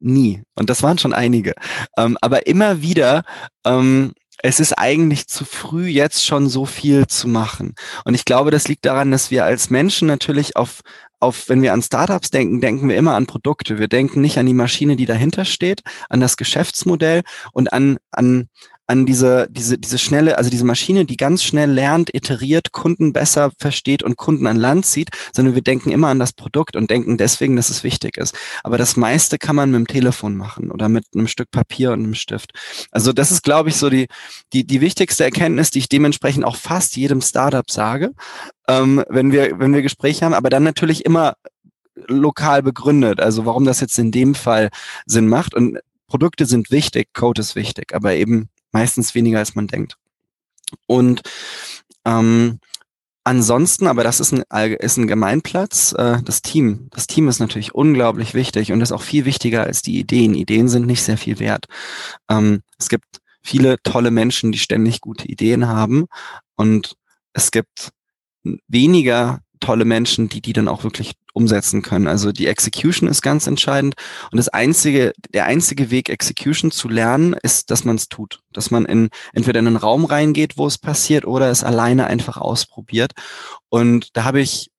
[0.00, 0.42] Nie.
[0.54, 1.54] Und das waren schon einige.
[1.96, 3.24] Ähm, aber immer wieder
[3.64, 4.12] ähm,
[4.42, 7.74] es ist eigentlich zu früh, jetzt schon so viel zu machen.
[8.04, 10.80] Und ich glaube, das liegt daran, dass wir als Menschen natürlich auf,
[11.20, 13.78] auf, wenn wir an Startups denken, denken wir immer an Produkte.
[13.78, 17.22] Wir denken nicht an die Maschine, die dahinter steht, an das Geschäftsmodell
[17.52, 18.48] und an, an,
[18.88, 23.52] an diese, diese, diese schnelle, also diese Maschine, die ganz schnell lernt, iteriert, Kunden besser
[23.58, 27.18] versteht und Kunden an Land zieht, sondern wir denken immer an das Produkt und denken
[27.18, 28.34] deswegen, dass es wichtig ist.
[28.64, 32.02] Aber das meiste kann man mit dem Telefon machen oder mit einem Stück Papier und
[32.02, 32.52] einem Stift.
[32.90, 34.08] Also das ist, glaube ich, so die,
[34.54, 38.12] die, die wichtigste Erkenntnis, die ich dementsprechend auch fast jedem Startup sage,
[38.68, 41.34] ähm, wenn wir, wenn wir Gespräche haben, aber dann natürlich immer
[42.06, 44.70] lokal begründet, also warum das jetzt in dem Fall
[45.04, 45.54] Sinn macht.
[45.54, 49.96] Und Produkte sind wichtig, Code ist wichtig, aber eben meistens weniger, als man denkt.
[50.86, 51.22] Und
[52.04, 52.60] ähm,
[53.24, 56.88] ansonsten, aber das ist ein, ist ein Gemeinplatz, äh, das Team.
[56.90, 60.34] Das Team ist natürlich unglaublich wichtig und ist auch viel wichtiger als die Ideen.
[60.34, 61.66] Ideen sind nicht sehr viel wert.
[62.30, 66.06] Ähm, es gibt viele tolle Menschen, die ständig gute Ideen haben
[66.56, 66.96] und
[67.32, 67.90] es gibt
[68.66, 72.06] weniger tolle Menschen, die die dann auch wirklich umsetzen können.
[72.06, 73.94] Also die Execution ist ganz entscheidend.
[74.30, 78.40] Und das einzige, der einzige Weg, Execution zu lernen, ist, dass man es tut.
[78.52, 82.36] Dass man in, entweder in einen Raum reingeht, wo es passiert, oder es alleine einfach
[82.36, 83.12] ausprobiert.
[83.68, 84.70] Und da habe ich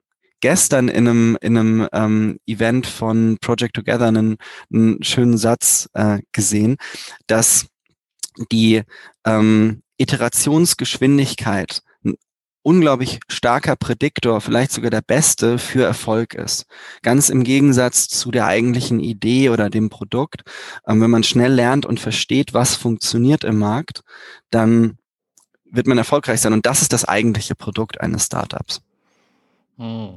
[0.42, 4.38] gestern in einem, in einem ähm, Event von Project Together einen,
[4.72, 6.78] einen schönen Satz äh, gesehen,
[7.28, 7.68] dass
[8.52, 8.84] die
[9.26, 11.82] ähm, Iterationsgeschwindigkeit
[12.62, 16.66] unglaublich starker Prädiktor, vielleicht sogar der beste für Erfolg ist.
[17.02, 20.42] Ganz im Gegensatz zu der eigentlichen Idee oder dem Produkt.
[20.88, 24.02] Ähm, wenn man schnell lernt und versteht, was funktioniert im Markt,
[24.52, 24.98] dann
[25.72, 26.54] wird man erfolgreich sein.
[26.54, 28.82] Und das ist das eigentliche Produkt eines Startups.
[29.78, 30.16] Hm.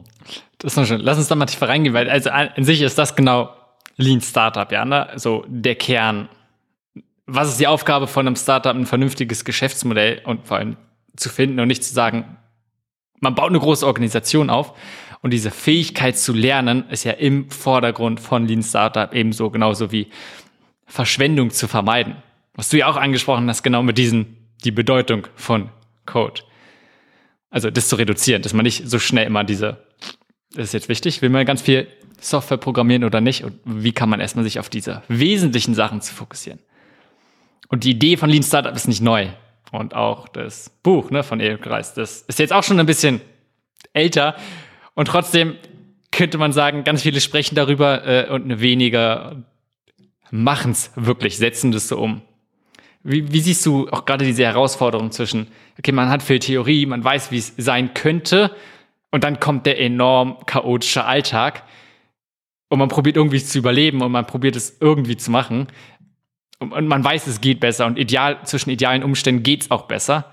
[0.59, 1.01] Das ist noch schön.
[1.01, 3.51] Lass uns da mal tiefer reingehen, weil also an sich ist das genau
[3.97, 5.10] Lean Startup, ja, ne?
[5.16, 6.28] So der Kern.
[7.27, 10.77] Was ist die Aufgabe von einem Startup, ein vernünftiges Geschäftsmodell und vor allem
[11.16, 12.36] zu finden und nicht zu sagen,
[13.20, 14.74] man baut eine große Organisation auf
[15.22, 20.09] und diese Fähigkeit zu lernen ist ja im Vordergrund von Lean Startup ebenso, genauso wie
[20.86, 22.16] Verschwendung zu vermeiden.
[22.55, 25.70] Was du ja auch angesprochen hast, genau mit diesen, die Bedeutung von
[26.05, 26.43] Code.
[27.51, 29.86] Also das zu reduzieren, dass man nicht so schnell immer diese,
[30.55, 31.86] das ist jetzt wichtig, will man ganz viel
[32.20, 36.14] Software programmieren oder nicht und wie kann man erstmal sich auf diese wesentlichen Sachen zu
[36.14, 36.60] fokussieren.
[37.68, 39.28] Und die Idee von Lean Startup ist nicht neu.
[39.72, 43.20] Und auch das Buch ne, von Eric Reis, das ist jetzt auch schon ein bisschen
[43.92, 44.36] älter.
[44.94, 45.56] Und trotzdem
[46.12, 49.42] könnte man sagen, ganz viele sprechen darüber äh, und weniger
[50.30, 52.22] machen es wirklich, setzen das so um.
[53.02, 57.02] Wie, wie siehst du auch gerade diese Herausforderung zwischen, okay, man hat viel Theorie, man
[57.02, 58.54] weiß, wie es sein könnte,
[59.10, 61.64] und dann kommt der enorm chaotische Alltag.
[62.70, 65.66] und man probiert irgendwie zu überleben und man probiert es irgendwie zu machen.
[66.62, 70.32] Und, man weiß, es geht besser und ideal, zwischen idealen Umständen geht es auch besser.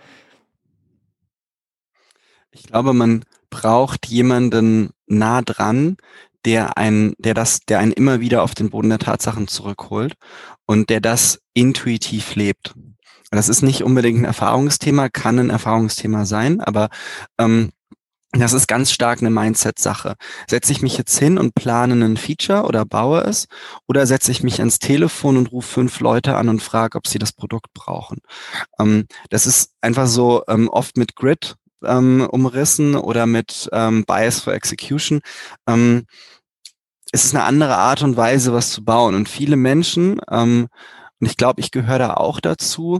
[2.51, 5.97] Ich glaube, man braucht jemanden nah dran,
[6.45, 10.13] der einen, der das, der einen immer wieder auf den Boden der Tatsachen zurückholt
[10.65, 12.73] und der das intuitiv lebt.
[13.31, 16.89] Das ist nicht unbedingt ein Erfahrungsthema, kann ein Erfahrungsthema sein, aber
[17.37, 17.71] ähm,
[18.31, 20.15] das ist ganz stark eine Mindset-Sache.
[20.47, 23.47] Setze ich mich jetzt hin und plane einen Feature oder baue es
[23.87, 27.17] oder setze ich mich ans Telefon und rufe fünf Leute an und frage, ob sie
[27.17, 28.19] das Produkt brauchen.
[28.79, 34.41] Ähm, das ist einfach so ähm, oft mit Grid ähm, umrissen oder mit ähm, Bias
[34.41, 35.21] for Execution.
[35.67, 36.05] Ähm,
[37.11, 39.15] es ist eine andere Art und Weise, was zu bauen.
[39.15, 40.67] Und viele Menschen, ähm,
[41.19, 42.99] und ich glaube, ich gehöre da auch dazu,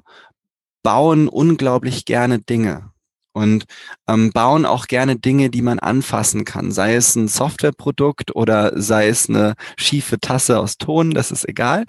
[0.82, 2.89] bauen unglaublich gerne Dinge
[3.34, 3.66] und
[4.08, 6.72] ähm, bauen auch gerne Dinge, die man anfassen kann.
[6.72, 11.86] Sei es ein Softwareprodukt oder sei es eine schiefe Tasse aus Ton, das ist egal.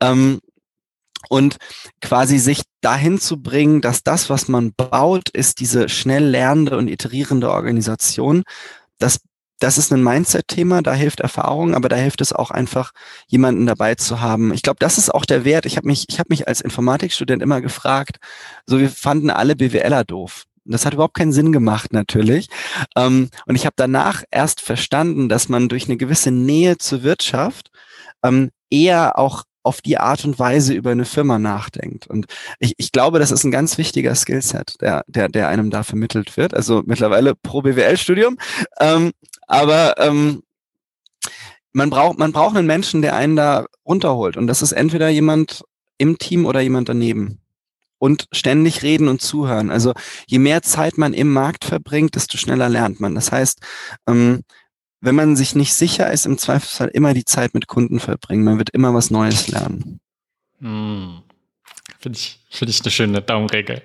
[0.00, 0.40] Ähm,
[1.28, 1.56] und
[2.00, 6.88] quasi sich dahin zu bringen, dass das, was man baut, ist diese schnell lernende und
[6.88, 8.42] iterierende Organisation.
[8.98, 9.20] Das,
[9.58, 12.92] das ist ein Mindset-Thema, da hilft Erfahrung, aber da hilft es auch einfach,
[13.26, 14.52] jemanden dabei zu haben.
[14.52, 15.66] Ich glaube, das ist auch der Wert.
[15.66, 18.18] Ich habe mich, ich mich als Informatikstudent immer gefragt,
[18.66, 20.44] so wir fanden alle BWLer doof.
[20.64, 22.48] Das hat überhaupt keinen Sinn gemacht, natürlich.
[22.96, 27.70] Ähm, und ich habe danach erst verstanden, dass man durch eine gewisse Nähe zur Wirtschaft
[28.22, 32.06] ähm, eher auch auf die Art und Weise über eine Firma nachdenkt.
[32.06, 32.26] Und
[32.58, 36.36] ich, ich glaube, das ist ein ganz wichtiger Skillset, der, der, der einem da vermittelt
[36.36, 36.54] wird.
[36.54, 38.36] Also mittlerweile pro BWL-Studium.
[38.78, 39.12] Ähm,
[39.46, 40.42] aber ähm,
[41.72, 44.36] man braucht, man braucht einen Menschen, der einen da runterholt.
[44.36, 45.64] Und das ist entweder jemand
[45.96, 47.40] im Team oder jemand daneben.
[48.04, 49.70] Und ständig reden und zuhören.
[49.70, 49.94] Also
[50.26, 53.14] je mehr Zeit man im Markt verbringt, desto schneller lernt man.
[53.14, 53.60] Das heißt,
[54.06, 54.42] ähm,
[55.00, 58.44] wenn man sich nicht sicher ist, im Zweifelsfall immer die Zeit mit Kunden verbringen.
[58.44, 60.00] Man wird immer was Neues lernen.
[60.60, 61.22] Hm.
[61.98, 63.80] Finde ich, finde ich eine schöne Daumenregel.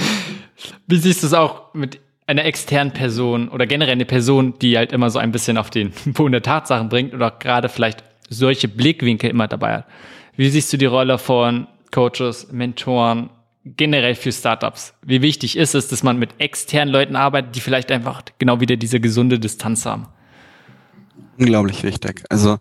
[0.88, 4.92] Wie siehst du es auch mit einer externen Person oder generell eine Person, die halt
[4.92, 9.30] immer so ein bisschen auf den Boden der Tatsachen bringt oder gerade vielleicht solche Blickwinkel
[9.30, 9.86] immer dabei hat?
[10.34, 13.30] Wie siehst du die Rolle von Coaches, Mentoren,
[13.64, 14.94] generell für Startups?
[15.02, 18.76] Wie wichtig ist es, dass man mit externen Leuten arbeitet, die vielleicht einfach genau wieder
[18.76, 20.08] diese gesunde Distanz haben?
[21.38, 22.24] Unglaublich wichtig.
[22.28, 22.58] Also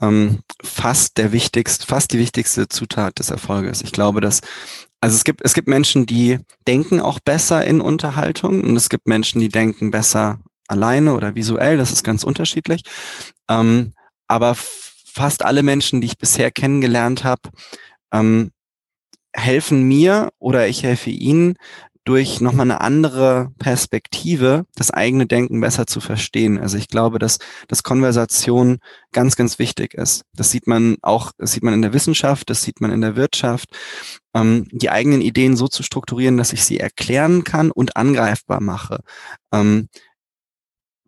[0.00, 3.82] ähm, fast der wichtigste, fast die wichtigste Zutat des Erfolges.
[3.82, 4.40] Ich glaube, dass
[5.00, 9.06] also es gibt es gibt Menschen, die denken auch besser in Unterhaltung und es gibt
[9.06, 11.76] Menschen, die denken besser alleine oder visuell.
[11.76, 12.82] Das ist ganz unterschiedlich.
[13.48, 13.92] Ähm,
[14.26, 17.42] aber fast alle Menschen, die ich bisher kennengelernt habe,
[18.12, 18.50] ähm,
[19.36, 21.56] helfen mir oder ich helfe ihnen
[22.06, 26.56] durch nochmal eine andere Perspektive das eigene Denken besser zu verstehen.
[26.56, 28.78] Also ich glaube, dass, dass Konversation
[29.12, 30.22] ganz, ganz wichtig ist.
[30.32, 33.16] Das sieht man auch, das sieht man in der Wissenschaft, das sieht man in der
[33.16, 33.70] Wirtschaft.
[34.34, 39.00] Ähm, die eigenen Ideen so zu strukturieren, dass ich sie erklären kann und angreifbar mache.
[39.52, 39.88] Ähm,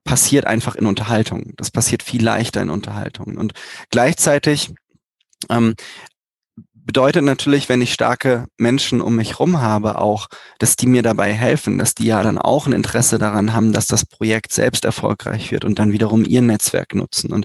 [0.03, 1.53] passiert einfach in Unterhaltung.
[1.57, 3.39] Das passiert viel leichter in Unterhaltungen.
[3.39, 3.53] Und
[3.91, 4.75] gleichzeitig
[5.49, 5.75] ähm,
[6.89, 10.29] bedeutet natürlich, wenn ich starke Menschen um mich rum habe, auch,
[10.59, 13.87] dass die mir dabei helfen, dass die ja dann auch ein Interesse daran haben, dass
[13.87, 17.31] das Projekt selbst erfolgreich wird und dann wiederum ihr Netzwerk nutzen.
[17.31, 17.45] Und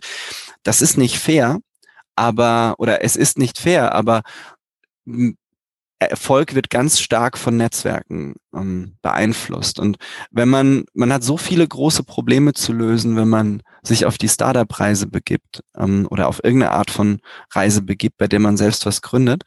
[0.63, 1.59] das ist nicht fair,
[2.15, 4.21] aber, oder es ist nicht fair, aber
[6.05, 9.79] Erfolg wird ganz stark von Netzwerken ähm, beeinflusst.
[9.79, 9.97] Und
[10.31, 14.29] wenn man, man hat so viele große Probleme zu lösen, wenn man sich auf die
[14.29, 17.19] Startup-Reise begibt ähm, oder auf irgendeine Art von
[17.51, 19.43] Reise begibt, bei der man selbst was gründet,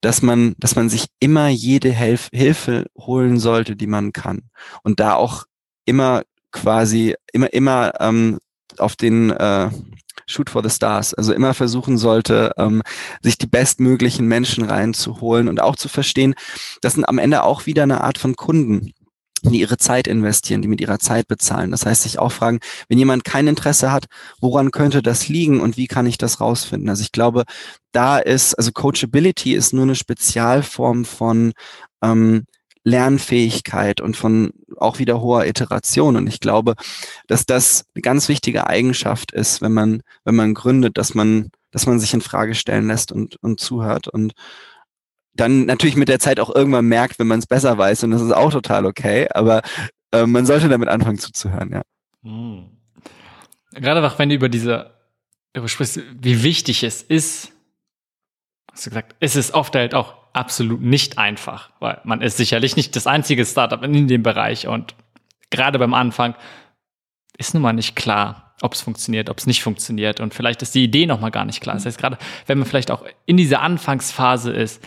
[0.00, 4.50] dass man, dass man sich immer jede Helf Hilfe holen sollte, die man kann.
[4.82, 5.44] Und da auch
[5.84, 6.22] immer
[6.52, 8.38] quasi, immer, immer ähm,
[8.78, 9.70] auf den äh,
[10.30, 11.14] Shoot for the Stars.
[11.14, 12.82] Also immer versuchen sollte, ähm,
[13.22, 16.34] sich die bestmöglichen Menschen reinzuholen und auch zu verstehen,
[16.80, 18.92] das sind am Ende auch wieder eine Art von Kunden
[19.42, 21.70] die ihre Zeit investieren, die mit ihrer Zeit bezahlen.
[21.70, 24.06] Das heißt, sich auch fragen, wenn jemand kein Interesse hat,
[24.40, 26.88] woran könnte das liegen und wie kann ich das rausfinden?
[26.90, 27.44] Also ich glaube,
[27.92, 31.52] da ist, also Coachability ist nur eine Spezialform von
[32.02, 32.44] ähm,
[32.84, 36.16] Lernfähigkeit und von auch wieder hoher Iteration.
[36.16, 36.74] Und ich glaube,
[37.26, 41.86] dass das eine ganz wichtige Eigenschaft ist, wenn man, wenn man gründet, dass man, dass
[41.86, 44.32] man sich in Frage stellen lässt und, und zuhört und
[45.34, 48.22] dann natürlich mit der Zeit auch irgendwann merkt, wenn man es besser weiß und das
[48.22, 49.62] ist auch total okay, aber
[50.12, 51.82] äh, man sollte damit anfangen zuzuhören, ja.
[52.22, 52.66] Hm.
[53.72, 54.90] Gerade auch wenn du über diese,
[55.54, 57.52] über sprichst, wie wichtig es ist,
[58.72, 62.76] hast du gesagt, ist es oft halt auch absolut nicht einfach, weil man ist sicherlich
[62.76, 64.94] nicht das einzige Startup in dem Bereich und
[65.50, 66.34] gerade beim Anfang
[67.36, 70.74] ist nun mal nicht klar, ob es funktioniert, ob es nicht funktioniert und vielleicht ist
[70.74, 71.74] die Idee noch mal gar nicht klar.
[71.74, 74.82] Das heißt, gerade wenn man vielleicht auch in dieser Anfangsphase ist,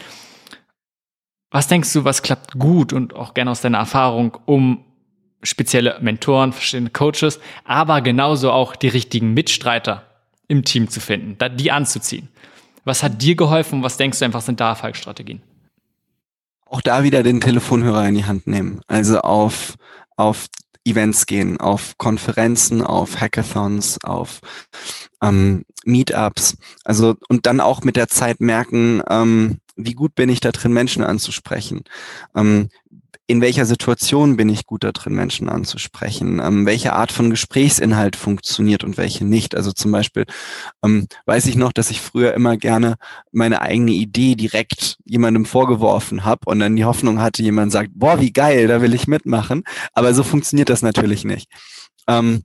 [1.51, 4.85] was denkst du, was klappt gut und auch gerne aus deiner Erfahrung, um
[5.43, 10.03] spezielle Mentoren, verschiedene Coaches, aber genauso auch die richtigen Mitstreiter
[10.47, 12.29] im Team zu finden, die anzuziehen?
[12.83, 13.83] Was hat dir geholfen?
[13.83, 15.41] Was denkst du einfach sind da Erfolgsstrategien?
[16.65, 18.81] Auch da wieder den Telefonhörer in die Hand nehmen.
[18.87, 19.75] Also auf,
[20.15, 20.47] auf
[20.85, 24.41] Events gehen, auf Konferenzen, auf Hackathons, auf
[25.21, 26.57] ähm, Meetups.
[26.83, 30.73] Also und dann auch mit der Zeit merken, ähm, wie gut bin ich da drin,
[30.73, 31.83] Menschen anzusprechen?
[32.35, 32.69] Ähm,
[33.33, 36.39] in welcher Situation bin ich gut da drin, Menschen anzusprechen?
[36.39, 39.55] Ähm, welche Art von Gesprächsinhalt funktioniert und welche nicht?
[39.55, 40.25] Also zum Beispiel
[40.83, 42.93] ähm, weiß ich noch, dass ich früher immer gerne
[43.31, 48.21] meine eigene Idee direkt jemandem vorgeworfen habe und dann die Hoffnung hatte, jemand sagt, boah,
[48.21, 49.63] wie geil, da will ich mitmachen.
[49.93, 51.49] Aber so funktioniert das natürlich nicht.
[52.07, 52.43] Ähm,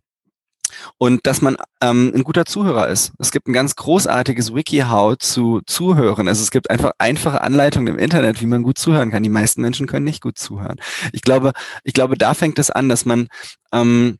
[0.99, 3.13] und dass man ähm, ein guter Zuhörer ist.
[3.19, 6.29] Es gibt ein ganz großartiges WikiHow zu Zuhören.
[6.29, 9.23] Also es gibt einfach einfache Anleitungen im Internet, wie man gut zuhören kann.
[9.23, 10.77] Die meisten Menschen können nicht gut zuhören.
[11.13, 11.53] Ich glaube,
[11.85, 13.29] ich glaube, da fängt es an, dass man
[13.73, 14.19] ähm,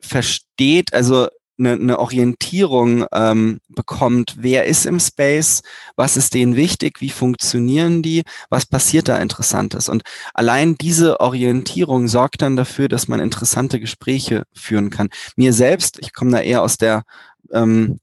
[0.00, 1.28] versteht, also
[1.58, 5.62] eine, eine Orientierung ähm, bekommt, wer ist im Space,
[5.96, 9.88] was ist denen wichtig, wie funktionieren die, was passiert da Interessantes.
[9.88, 10.02] Und
[10.34, 15.08] allein diese Orientierung sorgt dann dafür, dass man interessante Gespräche führen kann.
[15.36, 17.04] Mir selbst, ich komme da eher aus der
[17.52, 17.98] ähm,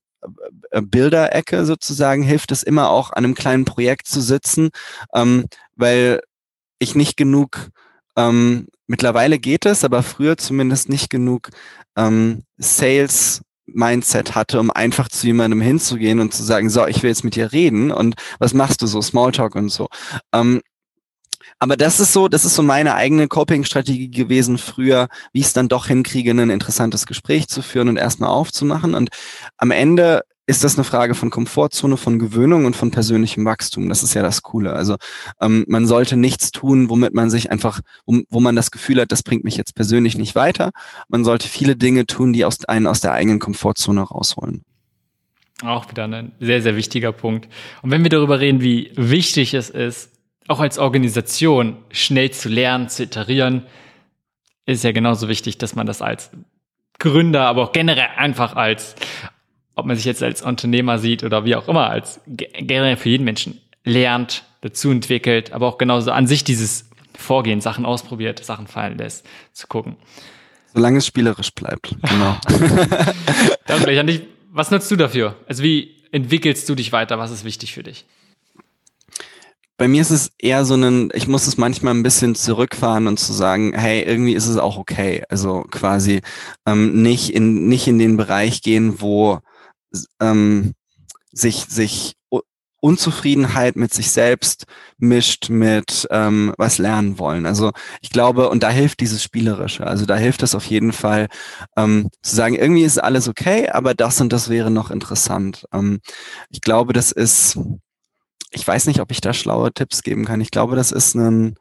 [0.72, 4.70] Bilderecke sozusagen, hilft es immer auch an einem kleinen Projekt zu sitzen,
[5.14, 6.22] ähm, weil
[6.80, 7.70] ich nicht genug
[8.16, 11.50] ähm, mittlerweile geht es, aber früher zumindest nicht genug
[11.96, 17.10] ähm, Sales Mindset hatte, um einfach zu jemandem hinzugehen und zu sagen, so, ich will
[17.10, 19.88] jetzt mit dir reden und was machst du so, Smalltalk und so.
[20.34, 20.62] Ähm,
[21.60, 25.54] aber das ist so, das ist so meine eigene Coping-Strategie gewesen früher, wie ich es
[25.54, 28.96] dann doch hinkriege, ein interessantes Gespräch zu führen und erstmal aufzumachen.
[28.96, 29.10] Und
[29.58, 33.88] am Ende ist das eine Frage von Komfortzone, von Gewöhnung und von persönlichem Wachstum.
[33.88, 34.74] Das ist ja das Coole.
[34.74, 34.98] Also
[35.40, 39.12] ähm, man sollte nichts tun, womit man sich einfach, wo, wo man das Gefühl hat,
[39.12, 40.72] das bringt mich jetzt persönlich nicht weiter.
[41.08, 44.64] Man sollte viele Dinge tun, die aus, einen aus der eigenen Komfortzone rausholen.
[45.64, 47.48] Auch wieder ein sehr, sehr wichtiger Punkt.
[47.82, 50.12] Und wenn wir darüber reden, wie wichtig es ist,
[50.50, 53.66] auch als Organisation schnell zu lernen, zu iterieren,
[54.66, 56.32] ist ja genauso wichtig, dass man das als
[57.00, 58.96] Gründer, aber auch generell einfach als
[59.76, 63.24] ob man sich jetzt als Unternehmer sieht oder wie auch immer, als generell für jeden
[63.24, 68.98] Menschen lernt, dazu entwickelt, aber auch genauso an sich dieses Vorgehen, Sachen ausprobiert, Sachen fallen
[68.98, 69.98] lässt, zu gucken.
[70.74, 72.38] Solange es spielerisch bleibt, genau.
[73.68, 74.24] Dann gleich an dich.
[74.52, 75.36] Was nutzt du dafür?
[75.48, 77.20] Also wie entwickelst du dich weiter?
[77.20, 78.06] Was ist wichtig für dich?
[79.78, 83.20] Bei mir ist es eher so ein, ich muss es manchmal ein bisschen zurückfahren und
[83.20, 85.24] zu sagen, hey, irgendwie ist es auch okay.
[85.30, 86.22] Also quasi
[86.66, 89.40] ähm, nicht in nicht in den Bereich gehen, wo
[90.20, 90.74] ähm,
[91.32, 92.16] sich, sich
[92.84, 94.66] Unzufriedenheit mit sich selbst
[94.98, 97.46] mischt mit ähm, was lernen wollen.
[97.46, 97.72] Also
[98.02, 99.88] ich glaube, und da hilft dieses Spielerische.
[99.88, 101.30] Also da hilft es auf jeden Fall
[101.78, 105.66] ähm, zu sagen, irgendwie ist alles okay, aber das und das wäre noch interessant.
[105.72, 106.02] Ähm,
[106.50, 107.58] ich glaube, das ist,
[108.52, 110.42] ich weiß nicht, ob ich da schlaue Tipps geben kann.
[110.42, 111.56] Ich glaube, das ist ein,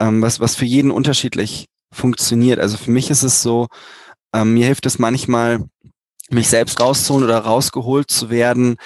[0.00, 2.58] ähm, was, was für jeden unterschiedlich funktioniert.
[2.58, 3.68] Also für mich ist es so,
[4.32, 5.66] ähm, mir hilft es manchmal,
[6.30, 8.76] mich selbst rauszuholen oder rausgeholt zu werden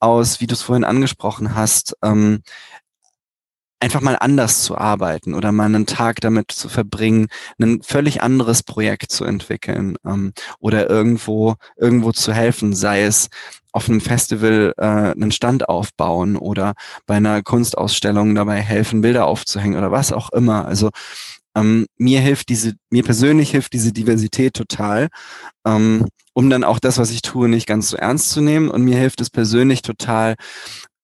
[0.00, 2.42] aus, wie du es vorhin angesprochen hast, ähm,
[3.80, 7.28] einfach mal anders zu arbeiten oder mal einen Tag damit zu verbringen,
[7.60, 13.28] ein völlig anderes Projekt zu entwickeln ähm, oder irgendwo irgendwo zu helfen, sei es
[13.72, 16.72] auf einem Festival äh, einen Stand aufbauen oder
[17.06, 20.64] bei einer Kunstausstellung dabei helfen, Bilder aufzuhängen oder was auch immer.
[20.64, 20.90] Also
[21.54, 25.08] ähm, mir hilft diese, mir persönlich hilft diese Diversität total,
[25.66, 26.06] ähm,
[26.36, 28.70] um dann auch das, was ich tue, nicht ganz so ernst zu nehmen.
[28.70, 30.34] Und mir hilft es persönlich total,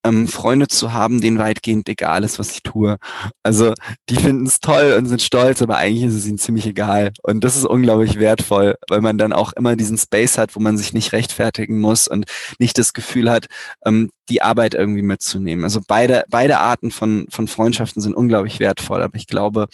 [0.04, 2.98] ähm, Freunde zu haben, denen weitgehend egal ist, was ich tue.
[3.42, 3.72] Also
[4.10, 7.12] die finden es toll und sind stolz, aber eigentlich ist es ihnen ziemlich egal.
[7.22, 10.76] Und das ist unglaublich wertvoll, weil man dann auch immer diesen Space hat, wo man
[10.76, 12.26] sich nicht rechtfertigen muss und
[12.58, 13.46] nicht das Gefühl hat,
[13.86, 15.64] ähm, die Arbeit irgendwie mitzunehmen.
[15.64, 19.68] Also beide, beide Arten von, von Freundschaften sind unglaublich wertvoll, aber ich glaube,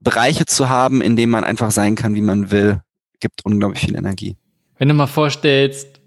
[0.00, 2.80] Bereiche zu haben, in denen man einfach sein kann, wie man will,
[3.24, 4.36] gibt unglaublich viel Energie.
[4.76, 5.98] Wenn du mal vorstellst,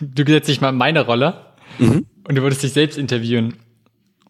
[0.00, 2.06] du setzt dich mal in meine Rolle mhm.
[2.26, 3.54] und du würdest dich selbst interviewen,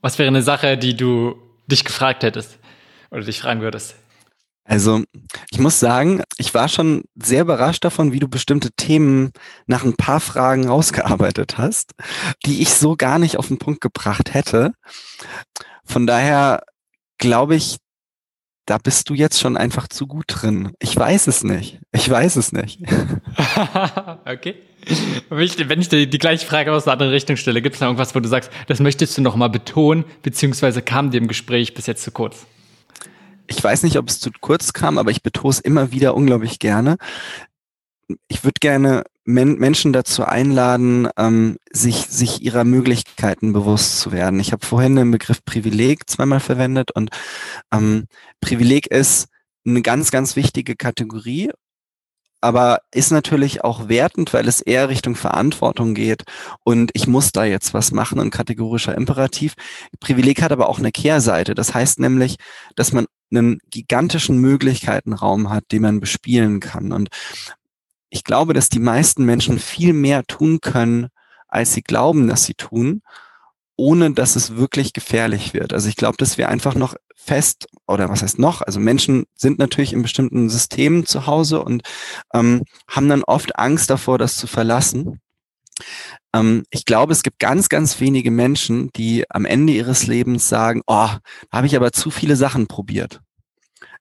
[0.03, 1.37] was wäre eine Sache, die du
[1.67, 2.59] dich gefragt hättest
[3.11, 3.97] oder dich fragen würdest?
[4.65, 5.03] Also,
[5.51, 9.31] ich muss sagen, ich war schon sehr überrascht davon, wie du bestimmte Themen
[9.67, 11.93] nach ein paar Fragen rausgearbeitet hast,
[12.45, 14.73] die ich so gar nicht auf den Punkt gebracht hätte.
[15.85, 16.65] Von daher
[17.17, 17.79] glaube ich,
[18.67, 20.73] da bist du jetzt schon einfach zu gut drin.
[20.81, 21.79] Ich weiß es nicht.
[21.93, 22.81] Ich weiß es nicht.
[24.27, 24.57] okay.
[25.29, 28.15] Wenn ich dir die gleiche Frage aus einer anderen Richtung stelle, gibt es da irgendwas,
[28.15, 31.87] wo du sagst, das möchtest du noch mal betonen, beziehungsweise kam dir im Gespräch bis
[31.87, 32.47] jetzt zu kurz?
[33.47, 36.59] Ich weiß nicht, ob es zu kurz kam, aber ich betone es immer wieder unglaublich
[36.59, 36.97] gerne.
[38.29, 44.39] Ich würde gerne Men Menschen dazu einladen, ähm, sich, sich ihrer Möglichkeiten bewusst zu werden.
[44.39, 47.11] Ich habe vorhin den Begriff Privileg zweimal verwendet und
[47.73, 48.07] ähm,
[48.41, 49.27] Privileg ist
[49.67, 51.51] eine ganz, ganz wichtige Kategorie,
[52.41, 56.23] aber ist natürlich auch wertend, weil es eher Richtung Verantwortung geht
[56.63, 59.55] und ich muss da jetzt was machen, ein kategorischer Imperativ.
[59.99, 61.55] Privileg hat aber auch eine Kehrseite.
[61.55, 62.37] Das heißt nämlich,
[62.77, 66.93] dass man einen gigantischen Möglichkeitenraum hat, den man bespielen kann.
[66.93, 67.09] Und
[68.11, 71.09] ich glaube, dass die meisten Menschen viel mehr tun können,
[71.49, 73.03] als sie glauben, dass sie tun,
[73.77, 75.73] ohne dass es wirklich gefährlich wird.
[75.73, 79.59] Also ich glaube, dass wir einfach noch fest, oder was heißt noch, also Menschen sind
[79.59, 81.83] natürlich in bestimmten Systemen zu Hause und
[82.33, 85.21] ähm, haben dann oft Angst davor, das zu verlassen.
[86.33, 90.83] Ähm, ich glaube, es gibt ganz, ganz wenige Menschen, die am Ende ihres Lebens sagen,
[90.87, 91.21] oh, da
[91.53, 93.21] habe ich aber zu viele Sachen probiert.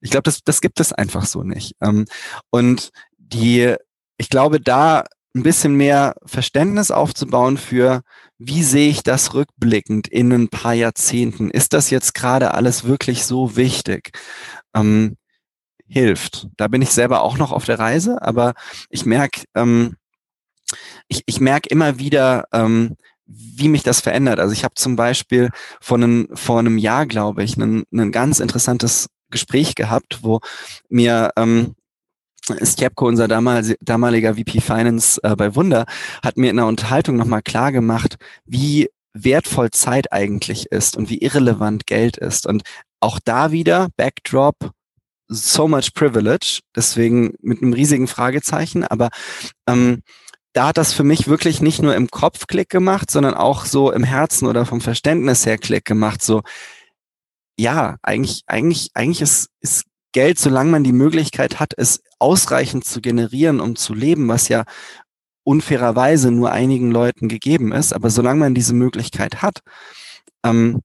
[0.01, 1.75] Ich glaube, das, das gibt es einfach so nicht.
[1.81, 2.05] Ähm,
[2.49, 3.75] und die
[4.17, 5.05] ich glaube, da
[5.35, 8.01] ein bisschen mehr Verständnis aufzubauen für,
[8.37, 11.49] wie sehe ich das rückblickend in ein paar Jahrzehnten?
[11.49, 14.17] Ist das jetzt gerade alles wirklich so wichtig?
[14.73, 15.17] Ähm,
[15.87, 16.47] hilft.
[16.57, 18.53] Da bin ich selber auch noch auf der Reise, aber
[18.89, 19.95] ich merke, ähm,
[21.07, 22.95] ich, ich merke immer wieder, ähm,
[23.27, 24.39] wie mich das verändert.
[24.39, 25.49] Also ich habe zum Beispiel
[25.81, 30.41] vor einem, vor einem Jahr, glaube ich, ein, ganz interessantes Gespräch gehabt, wo
[30.89, 31.75] mir ähm,
[32.61, 35.85] Stjepko, unser damaliger VP Finance äh, bei Wunder,
[36.23, 41.19] hat mir in der Unterhaltung nochmal klar gemacht, wie wertvoll Zeit eigentlich ist und wie
[41.19, 42.45] irrelevant Geld ist.
[42.45, 42.63] Und
[42.99, 44.71] auch da wieder, Backdrop,
[45.27, 49.09] so much privilege, deswegen mit einem riesigen Fragezeichen, aber
[49.67, 50.01] ähm,
[50.53, 53.91] da hat das für mich wirklich nicht nur im Kopf Klick gemacht, sondern auch so
[53.91, 56.21] im Herzen oder vom Verständnis her Klick gemacht.
[56.21, 56.43] So,
[57.57, 59.83] ja, eigentlich, eigentlich, eigentlich ist, ist
[60.15, 64.63] Geld, solange man die Möglichkeit hat, es ausreichend zu generieren, um zu leben, was ja
[65.43, 69.59] unfairerweise nur einigen Leuten gegeben ist, aber solange man diese Möglichkeit hat,
[70.45, 70.81] ähm,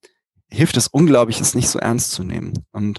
[0.50, 2.54] hilft es unglaublich, es nicht so ernst zu nehmen.
[2.72, 2.98] Und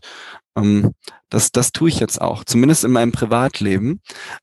[0.56, 0.91] ähm,
[1.28, 3.99] das, das tue ich jetzt auch, zumindest in meinem Privatleben.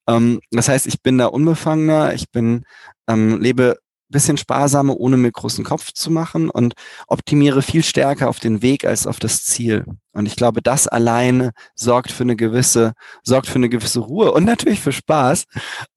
[0.06, 2.66] Ähm, das heißt, ich bin da unbefangener, ich bin,
[3.08, 3.78] ähm, lebe
[4.08, 6.74] bisschen sparsamer, ohne mir großen Kopf zu machen und
[7.06, 9.84] optimiere viel stärker auf den Weg als auf das Ziel.
[10.12, 14.44] Und ich glaube, das alleine sorgt für eine gewisse, sorgt für eine gewisse Ruhe und
[14.44, 15.44] natürlich für Spaß,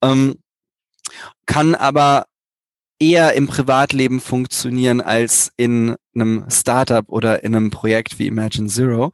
[0.02, 0.36] ähm,
[1.46, 2.26] kann aber
[3.02, 9.10] eher im Privatleben funktionieren als in einem Startup oder in einem Projekt wie Imagine Zero.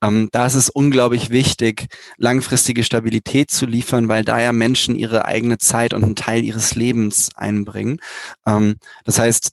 [0.00, 1.86] Ähm, da ist es unglaublich wichtig,
[2.18, 6.76] langfristige Stabilität zu liefern, weil da ja Menschen ihre eigene Zeit und einen Teil ihres
[6.76, 7.98] Lebens einbringen.
[8.46, 9.50] Ähm, das heißt,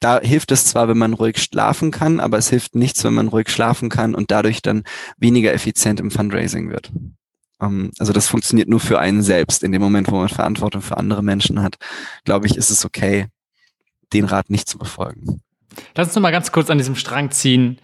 [0.00, 3.28] da hilft es zwar, wenn man ruhig schlafen kann, aber es hilft nichts, wenn man
[3.28, 4.82] ruhig schlafen kann und dadurch dann
[5.18, 6.90] weniger effizient im Fundraising wird.
[7.60, 9.62] Ähm, also das funktioniert nur für einen selbst.
[9.62, 11.76] In dem Moment, wo man Verantwortung für andere Menschen hat,
[12.24, 13.26] glaube ich, ist es okay,
[14.12, 15.42] den Rat nicht zu befolgen.
[15.94, 17.78] Lass uns noch mal ganz kurz an diesem Strang ziehen.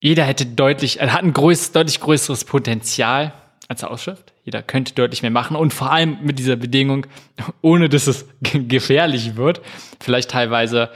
[0.00, 3.32] Jeder hätte deutlich, hat ein größ, deutlich größeres Potenzial
[3.68, 4.32] als er ausschöpft.
[4.44, 7.06] Jeder könnte deutlich mehr machen und vor allem mit dieser Bedingung,
[7.62, 9.60] ohne dass es gefährlich wird,
[10.00, 10.90] vielleicht teilweise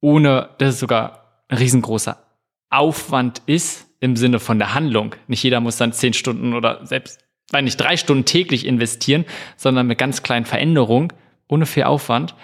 [0.00, 2.22] ohne, dass es sogar ein riesengroßer
[2.70, 5.14] Aufwand ist, im Sinne von der Handlung.
[5.28, 7.20] Nicht jeder muss dann zehn Stunden oder selbst,
[7.50, 9.24] weil nicht drei Stunden täglich investieren,
[9.56, 11.12] sondern mit ganz kleinen Veränderungen,
[11.48, 12.34] ohne viel Aufwand,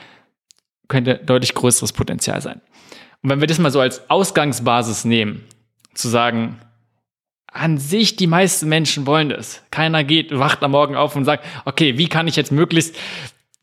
[0.88, 2.60] könnte deutlich größeres Potenzial sein.
[3.22, 5.44] Und wenn wir das mal so als Ausgangsbasis nehmen,
[5.94, 6.60] zu sagen,
[7.46, 9.62] an sich die meisten Menschen wollen das.
[9.70, 12.96] Keiner geht, wacht am Morgen auf und sagt, okay, wie kann ich jetzt möglichst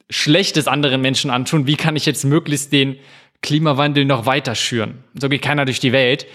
[0.10, 1.68] Schlechtes anderen Menschen antun?
[1.68, 2.98] Wie kann ich jetzt möglichst den
[3.42, 5.04] Klimawandel noch weiter schüren?
[5.14, 6.26] So geht keiner durch die Welt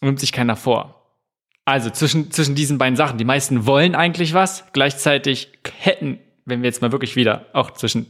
[0.00, 1.02] nimmt sich keiner vor.
[1.64, 3.18] Also zwischen, zwischen diesen beiden Sachen.
[3.18, 5.48] Die meisten wollen eigentlich was, gleichzeitig
[5.78, 8.06] hätten, wenn wir jetzt mal wirklich wieder auch zwischen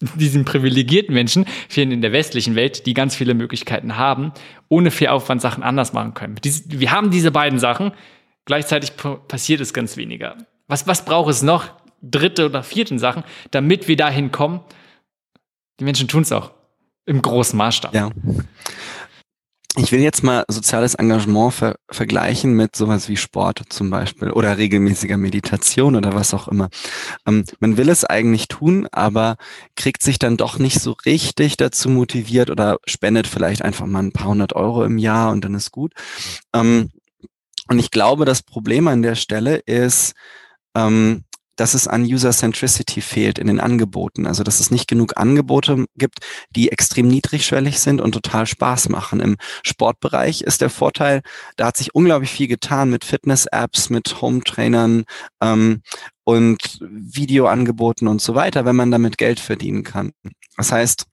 [0.16, 4.32] diesen privilegierten Menschen, vielen in der westlichen Welt, die ganz viele Möglichkeiten haben,
[4.68, 6.36] ohne viel Aufwand Sachen anders machen können.
[6.42, 7.92] wir haben diese beiden Sachen,
[8.44, 10.36] gleichzeitig passiert es ganz weniger.
[10.66, 11.70] Was, was braucht es noch?
[12.00, 14.60] Dritte oder vierten Sachen, damit wir dahin kommen?
[15.80, 16.52] Die Menschen tun es auch
[17.06, 17.94] im großen Maßstab.
[17.94, 18.10] Ja
[19.76, 24.58] ich will jetzt mal soziales Engagement ver vergleichen mit sowas wie Sport zum Beispiel oder
[24.58, 26.68] regelmäßiger Meditation oder was auch immer.
[27.26, 29.36] Ähm, man will es eigentlich tun, aber
[29.76, 34.12] kriegt sich dann doch nicht so richtig dazu motiviert oder spendet vielleicht einfach mal ein
[34.12, 35.92] paar hundert Euro im Jahr und dann ist gut.
[36.54, 36.90] Ähm,
[37.70, 40.14] Und ich glaube, das Problem an der Stelle ist,
[40.74, 41.24] ähm,
[41.58, 44.26] dass es an User Centricity fehlt in den Angeboten.
[44.26, 46.20] Also dass es nicht genug Angebote gibt,
[46.50, 49.20] die extrem niedrigschwellig sind und total Spaß machen.
[49.20, 51.22] Im Sportbereich ist der Vorteil,
[51.56, 55.04] da hat sich unglaublich viel getan mit Fitness-Apps, mit Home-Trainern
[55.42, 55.82] ähm,
[56.24, 60.12] und Videoangeboten und so weiter, wenn man damit Geld verdienen kann.
[60.56, 61.06] Das heißt,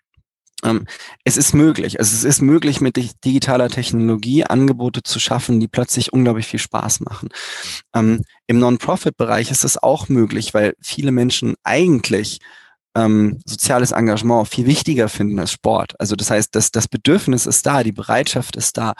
[1.23, 1.99] es ist möglich.
[1.99, 7.01] Also es ist möglich, mit digitaler Technologie Angebote zu schaffen, die plötzlich unglaublich viel Spaß
[7.01, 7.29] machen.
[7.93, 12.39] Ähm, Im Non-Profit-Bereich ist es auch möglich, weil viele Menschen eigentlich
[12.95, 15.99] ähm, soziales Engagement viel wichtiger finden als Sport.
[15.99, 18.93] Also das heißt, das, das Bedürfnis ist da, die Bereitschaft ist da.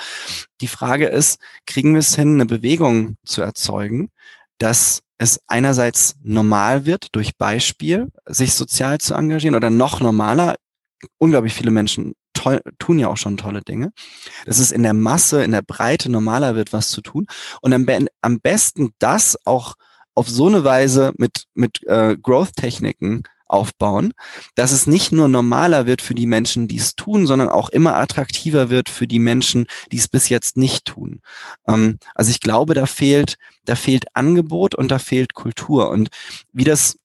[0.62, 4.10] Die Frage ist, kriegen wir es hin, eine Bewegung zu erzeugen,
[4.58, 10.56] dass es einerseits normal wird durch Beispiel, sich sozial zu engagieren oder noch normaler
[11.18, 13.92] unglaublich viele Menschen toll, tun ja auch schon tolle Dinge.
[14.46, 17.28] Dass es in der Masse, in der Breite normaler wird, was zu tun.
[17.62, 17.86] Und am,
[18.22, 19.76] am besten das auch
[20.14, 24.14] auf so eine Weise mit, mit äh, Growth-Techniken aufbauen,
[24.56, 27.96] dass es nicht nur normaler wird für die Menschen, die es tun, sondern auch immer
[27.96, 31.22] attraktiver wird für die Menschen, die es bis jetzt nicht tun.
[31.68, 35.90] Ähm, also ich glaube, da fehlt, da fehlt Angebot und da fehlt Kultur.
[35.90, 36.10] Und
[36.54, 36.98] wie das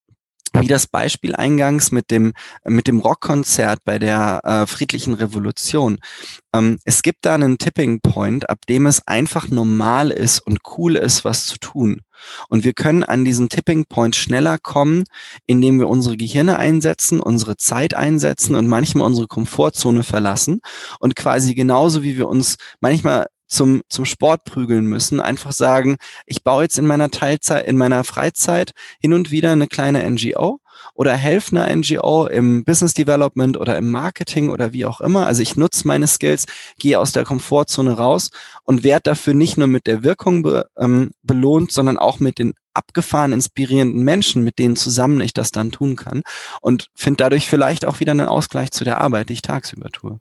[0.52, 2.32] wie das Beispiel eingangs mit dem,
[2.64, 5.98] mit dem Rockkonzert bei der äh, friedlichen Revolution.
[6.52, 10.96] Ähm, es gibt da einen Tipping Point, ab dem es einfach normal ist und cool
[10.96, 12.02] ist, was zu tun.
[12.48, 15.04] Und wir können an diesen Tipping Point schneller kommen,
[15.46, 20.60] indem wir unsere Gehirne einsetzen, unsere Zeit einsetzen und manchmal unsere Komfortzone verlassen
[20.98, 25.20] und quasi genauso wie wir uns manchmal zum, zum Sport prügeln müssen.
[25.20, 29.66] Einfach sagen, ich baue jetzt in meiner Teilzeit, in meiner Freizeit hin und wieder eine
[29.66, 30.60] kleine NGO
[30.94, 35.26] oder helfe einer NGO im Business Development oder im Marketing oder wie auch immer.
[35.26, 36.46] Also ich nutze meine Skills,
[36.78, 38.30] gehe aus der Komfortzone raus
[38.64, 42.54] und werde dafür nicht nur mit der Wirkung be, ähm, belohnt, sondern auch mit den
[42.72, 46.22] abgefahren inspirierenden Menschen, mit denen zusammen ich das dann tun kann
[46.60, 50.20] und finde dadurch vielleicht auch wieder einen Ausgleich zu der Arbeit, die ich tagsüber tue.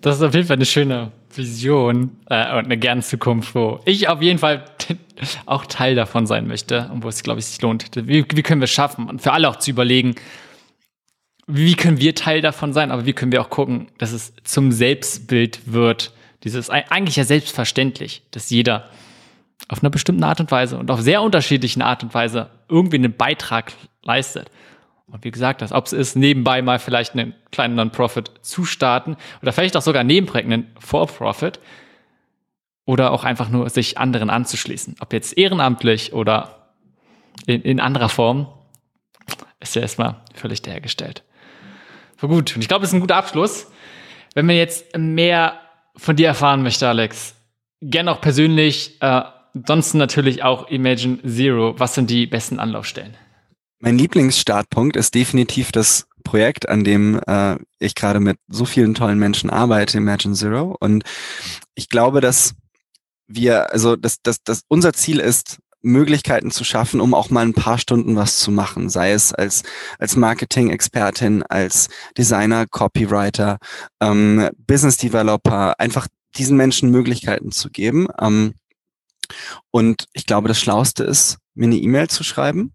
[0.00, 4.08] Das ist auf jeden Fall eine schöne Vision äh, und eine gerne Zukunft, wo ich
[4.08, 4.64] auf jeden Fall
[5.46, 7.90] auch Teil davon sein möchte und wo es, glaube ich, sich lohnt.
[7.94, 9.08] Wie, wie können wir es schaffen?
[9.08, 10.14] Und für alle auch zu überlegen,
[11.46, 14.72] wie können wir Teil davon sein, aber wie können wir auch gucken, dass es zum
[14.72, 16.12] Selbstbild wird.
[16.44, 18.88] Dieses eigentlich ja selbstverständlich, dass jeder
[19.68, 23.16] auf einer bestimmten Art und Weise und auf sehr unterschiedlichen Art und Weise irgendwie einen
[23.16, 23.72] Beitrag
[24.02, 24.50] leistet.
[25.08, 29.16] Und wie gesagt, das, ob es ist, nebenbei mal vielleicht einen kleinen Non-Profit zu starten
[29.40, 31.60] oder vielleicht auch sogar nebenprojekt einen For-Profit
[32.86, 34.96] oder auch einfach nur sich anderen anzuschließen.
[35.00, 36.72] Ob jetzt ehrenamtlich oder
[37.46, 38.48] in, in anderer Form,
[39.60, 41.22] ist ja erstmal völlig dahergestellt.
[42.20, 43.70] So gut, und ich glaube, das ist ein guter Abschluss.
[44.34, 45.60] Wenn man jetzt mehr
[45.96, 47.34] von dir erfahren möchte, Alex,
[47.80, 49.22] gerne auch persönlich, äh,
[49.54, 51.78] ansonsten natürlich auch Imagine Zero.
[51.78, 53.16] Was sind die besten Anlaufstellen?
[53.78, 59.18] Mein Lieblingsstartpunkt ist definitiv das Projekt, an dem äh, ich gerade mit so vielen tollen
[59.18, 60.76] Menschen arbeite, Imagine Zero.
[60.80, 61.04] Und
[61.74, 62.54] ich glaube, dass
[63.28, 67.54] wir, also dass, dass, dass unser Ziel ist, Möglichkeiten zu schaffen, um auch mal ein
[67.54, 69.62] paar Stunden was zu machen, sei es als,
[69.98, 71.88] als Marketing-Expertin, als
[72.18, 73.58] Designer, Copywriter,
[74.00, 78.08] ähm, Business Developer, einfach diesen Menschen Möglichkeiten zu geben.
[78.20, 78.54] Ähm,
[79.70, 82.72] und ich glaube, das Schlauste ist, mir eine E-Mail zu schreiben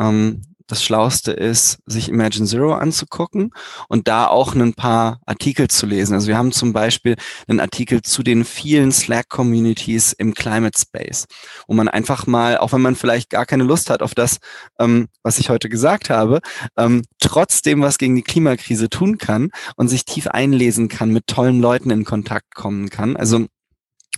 [0.00, 3.52] ähm, das Schlauste ist, sich Imagine Zero anzugucken
[3.88, 6.14] und da auch ein paar Artikel zu lesen.
[6.14, 7.16] Also wir haben zum Beispiel
[7.48, 11.26] einen Artikel zu den vielen Slack-Communities im Climate Space,
[11.66, 14.38] wo man einfach mal, auch wenn man vielleicht gar keine Lust hat auf das,
[14.78, 16.40] ähm, was ich heute gesagt habe,
[16.76, 21.60] ähm, trotzdem was gegen die Klimakrise tun kann und sich tief einlesen kann, mit tollen
[21.60, 23.16] Leuten in Kontakt kommen kann.
[23.16, 23.46] Also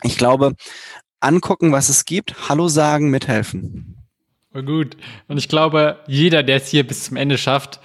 [0.02, 0.52] ich glaube,
[1.20, 3.91] angucken, was es gibt, Hallo sagen, mithelfen.
[4.52, 4.96] Voll gut.
[5.28, 7.80] Und ich glaube, jeder, der es hier bis zum Ende schafft,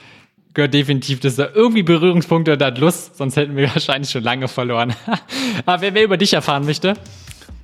[0.53, 4.49] gehört definitiv, dass er irgendwie Berührungspunkte hat, hat Lust, sonst hätten wir wahrscheinlich schon lange
[4.49, 4.94] verloren.
[5.65, 6.95] Aber wer, wer über dich erfahren möchte,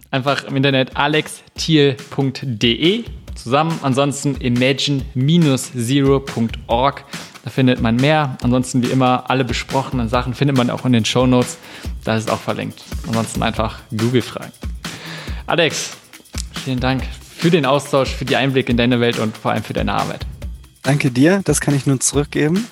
[0.10, 3.04] einfach im Internet alexthiel.de
[3.36, 3.78] zusammen.
[3.82, 7.04] Ansonsten imagine-zero.org.
[7.44, 8.38] Da findet man mehr.
[8.42, 11.58] Ansonsten wie immer alle besprochenen Sachen findet man auch in den Show Notes.
[12.06, 12.82] Da ist es auch verlinkt.
[13.08, 14.54] Ansonsten einfach Google fragen.
[15.46, 15.98] Alex,
[16.64, 17.04] vielen Dank
[17.44, 20.26] für den Austausch, für die Einblicke in deine Welt und vor allem für deine Arbeit.
[20.82, 22.70] Danke dir, das kann ich nur zurückgeben.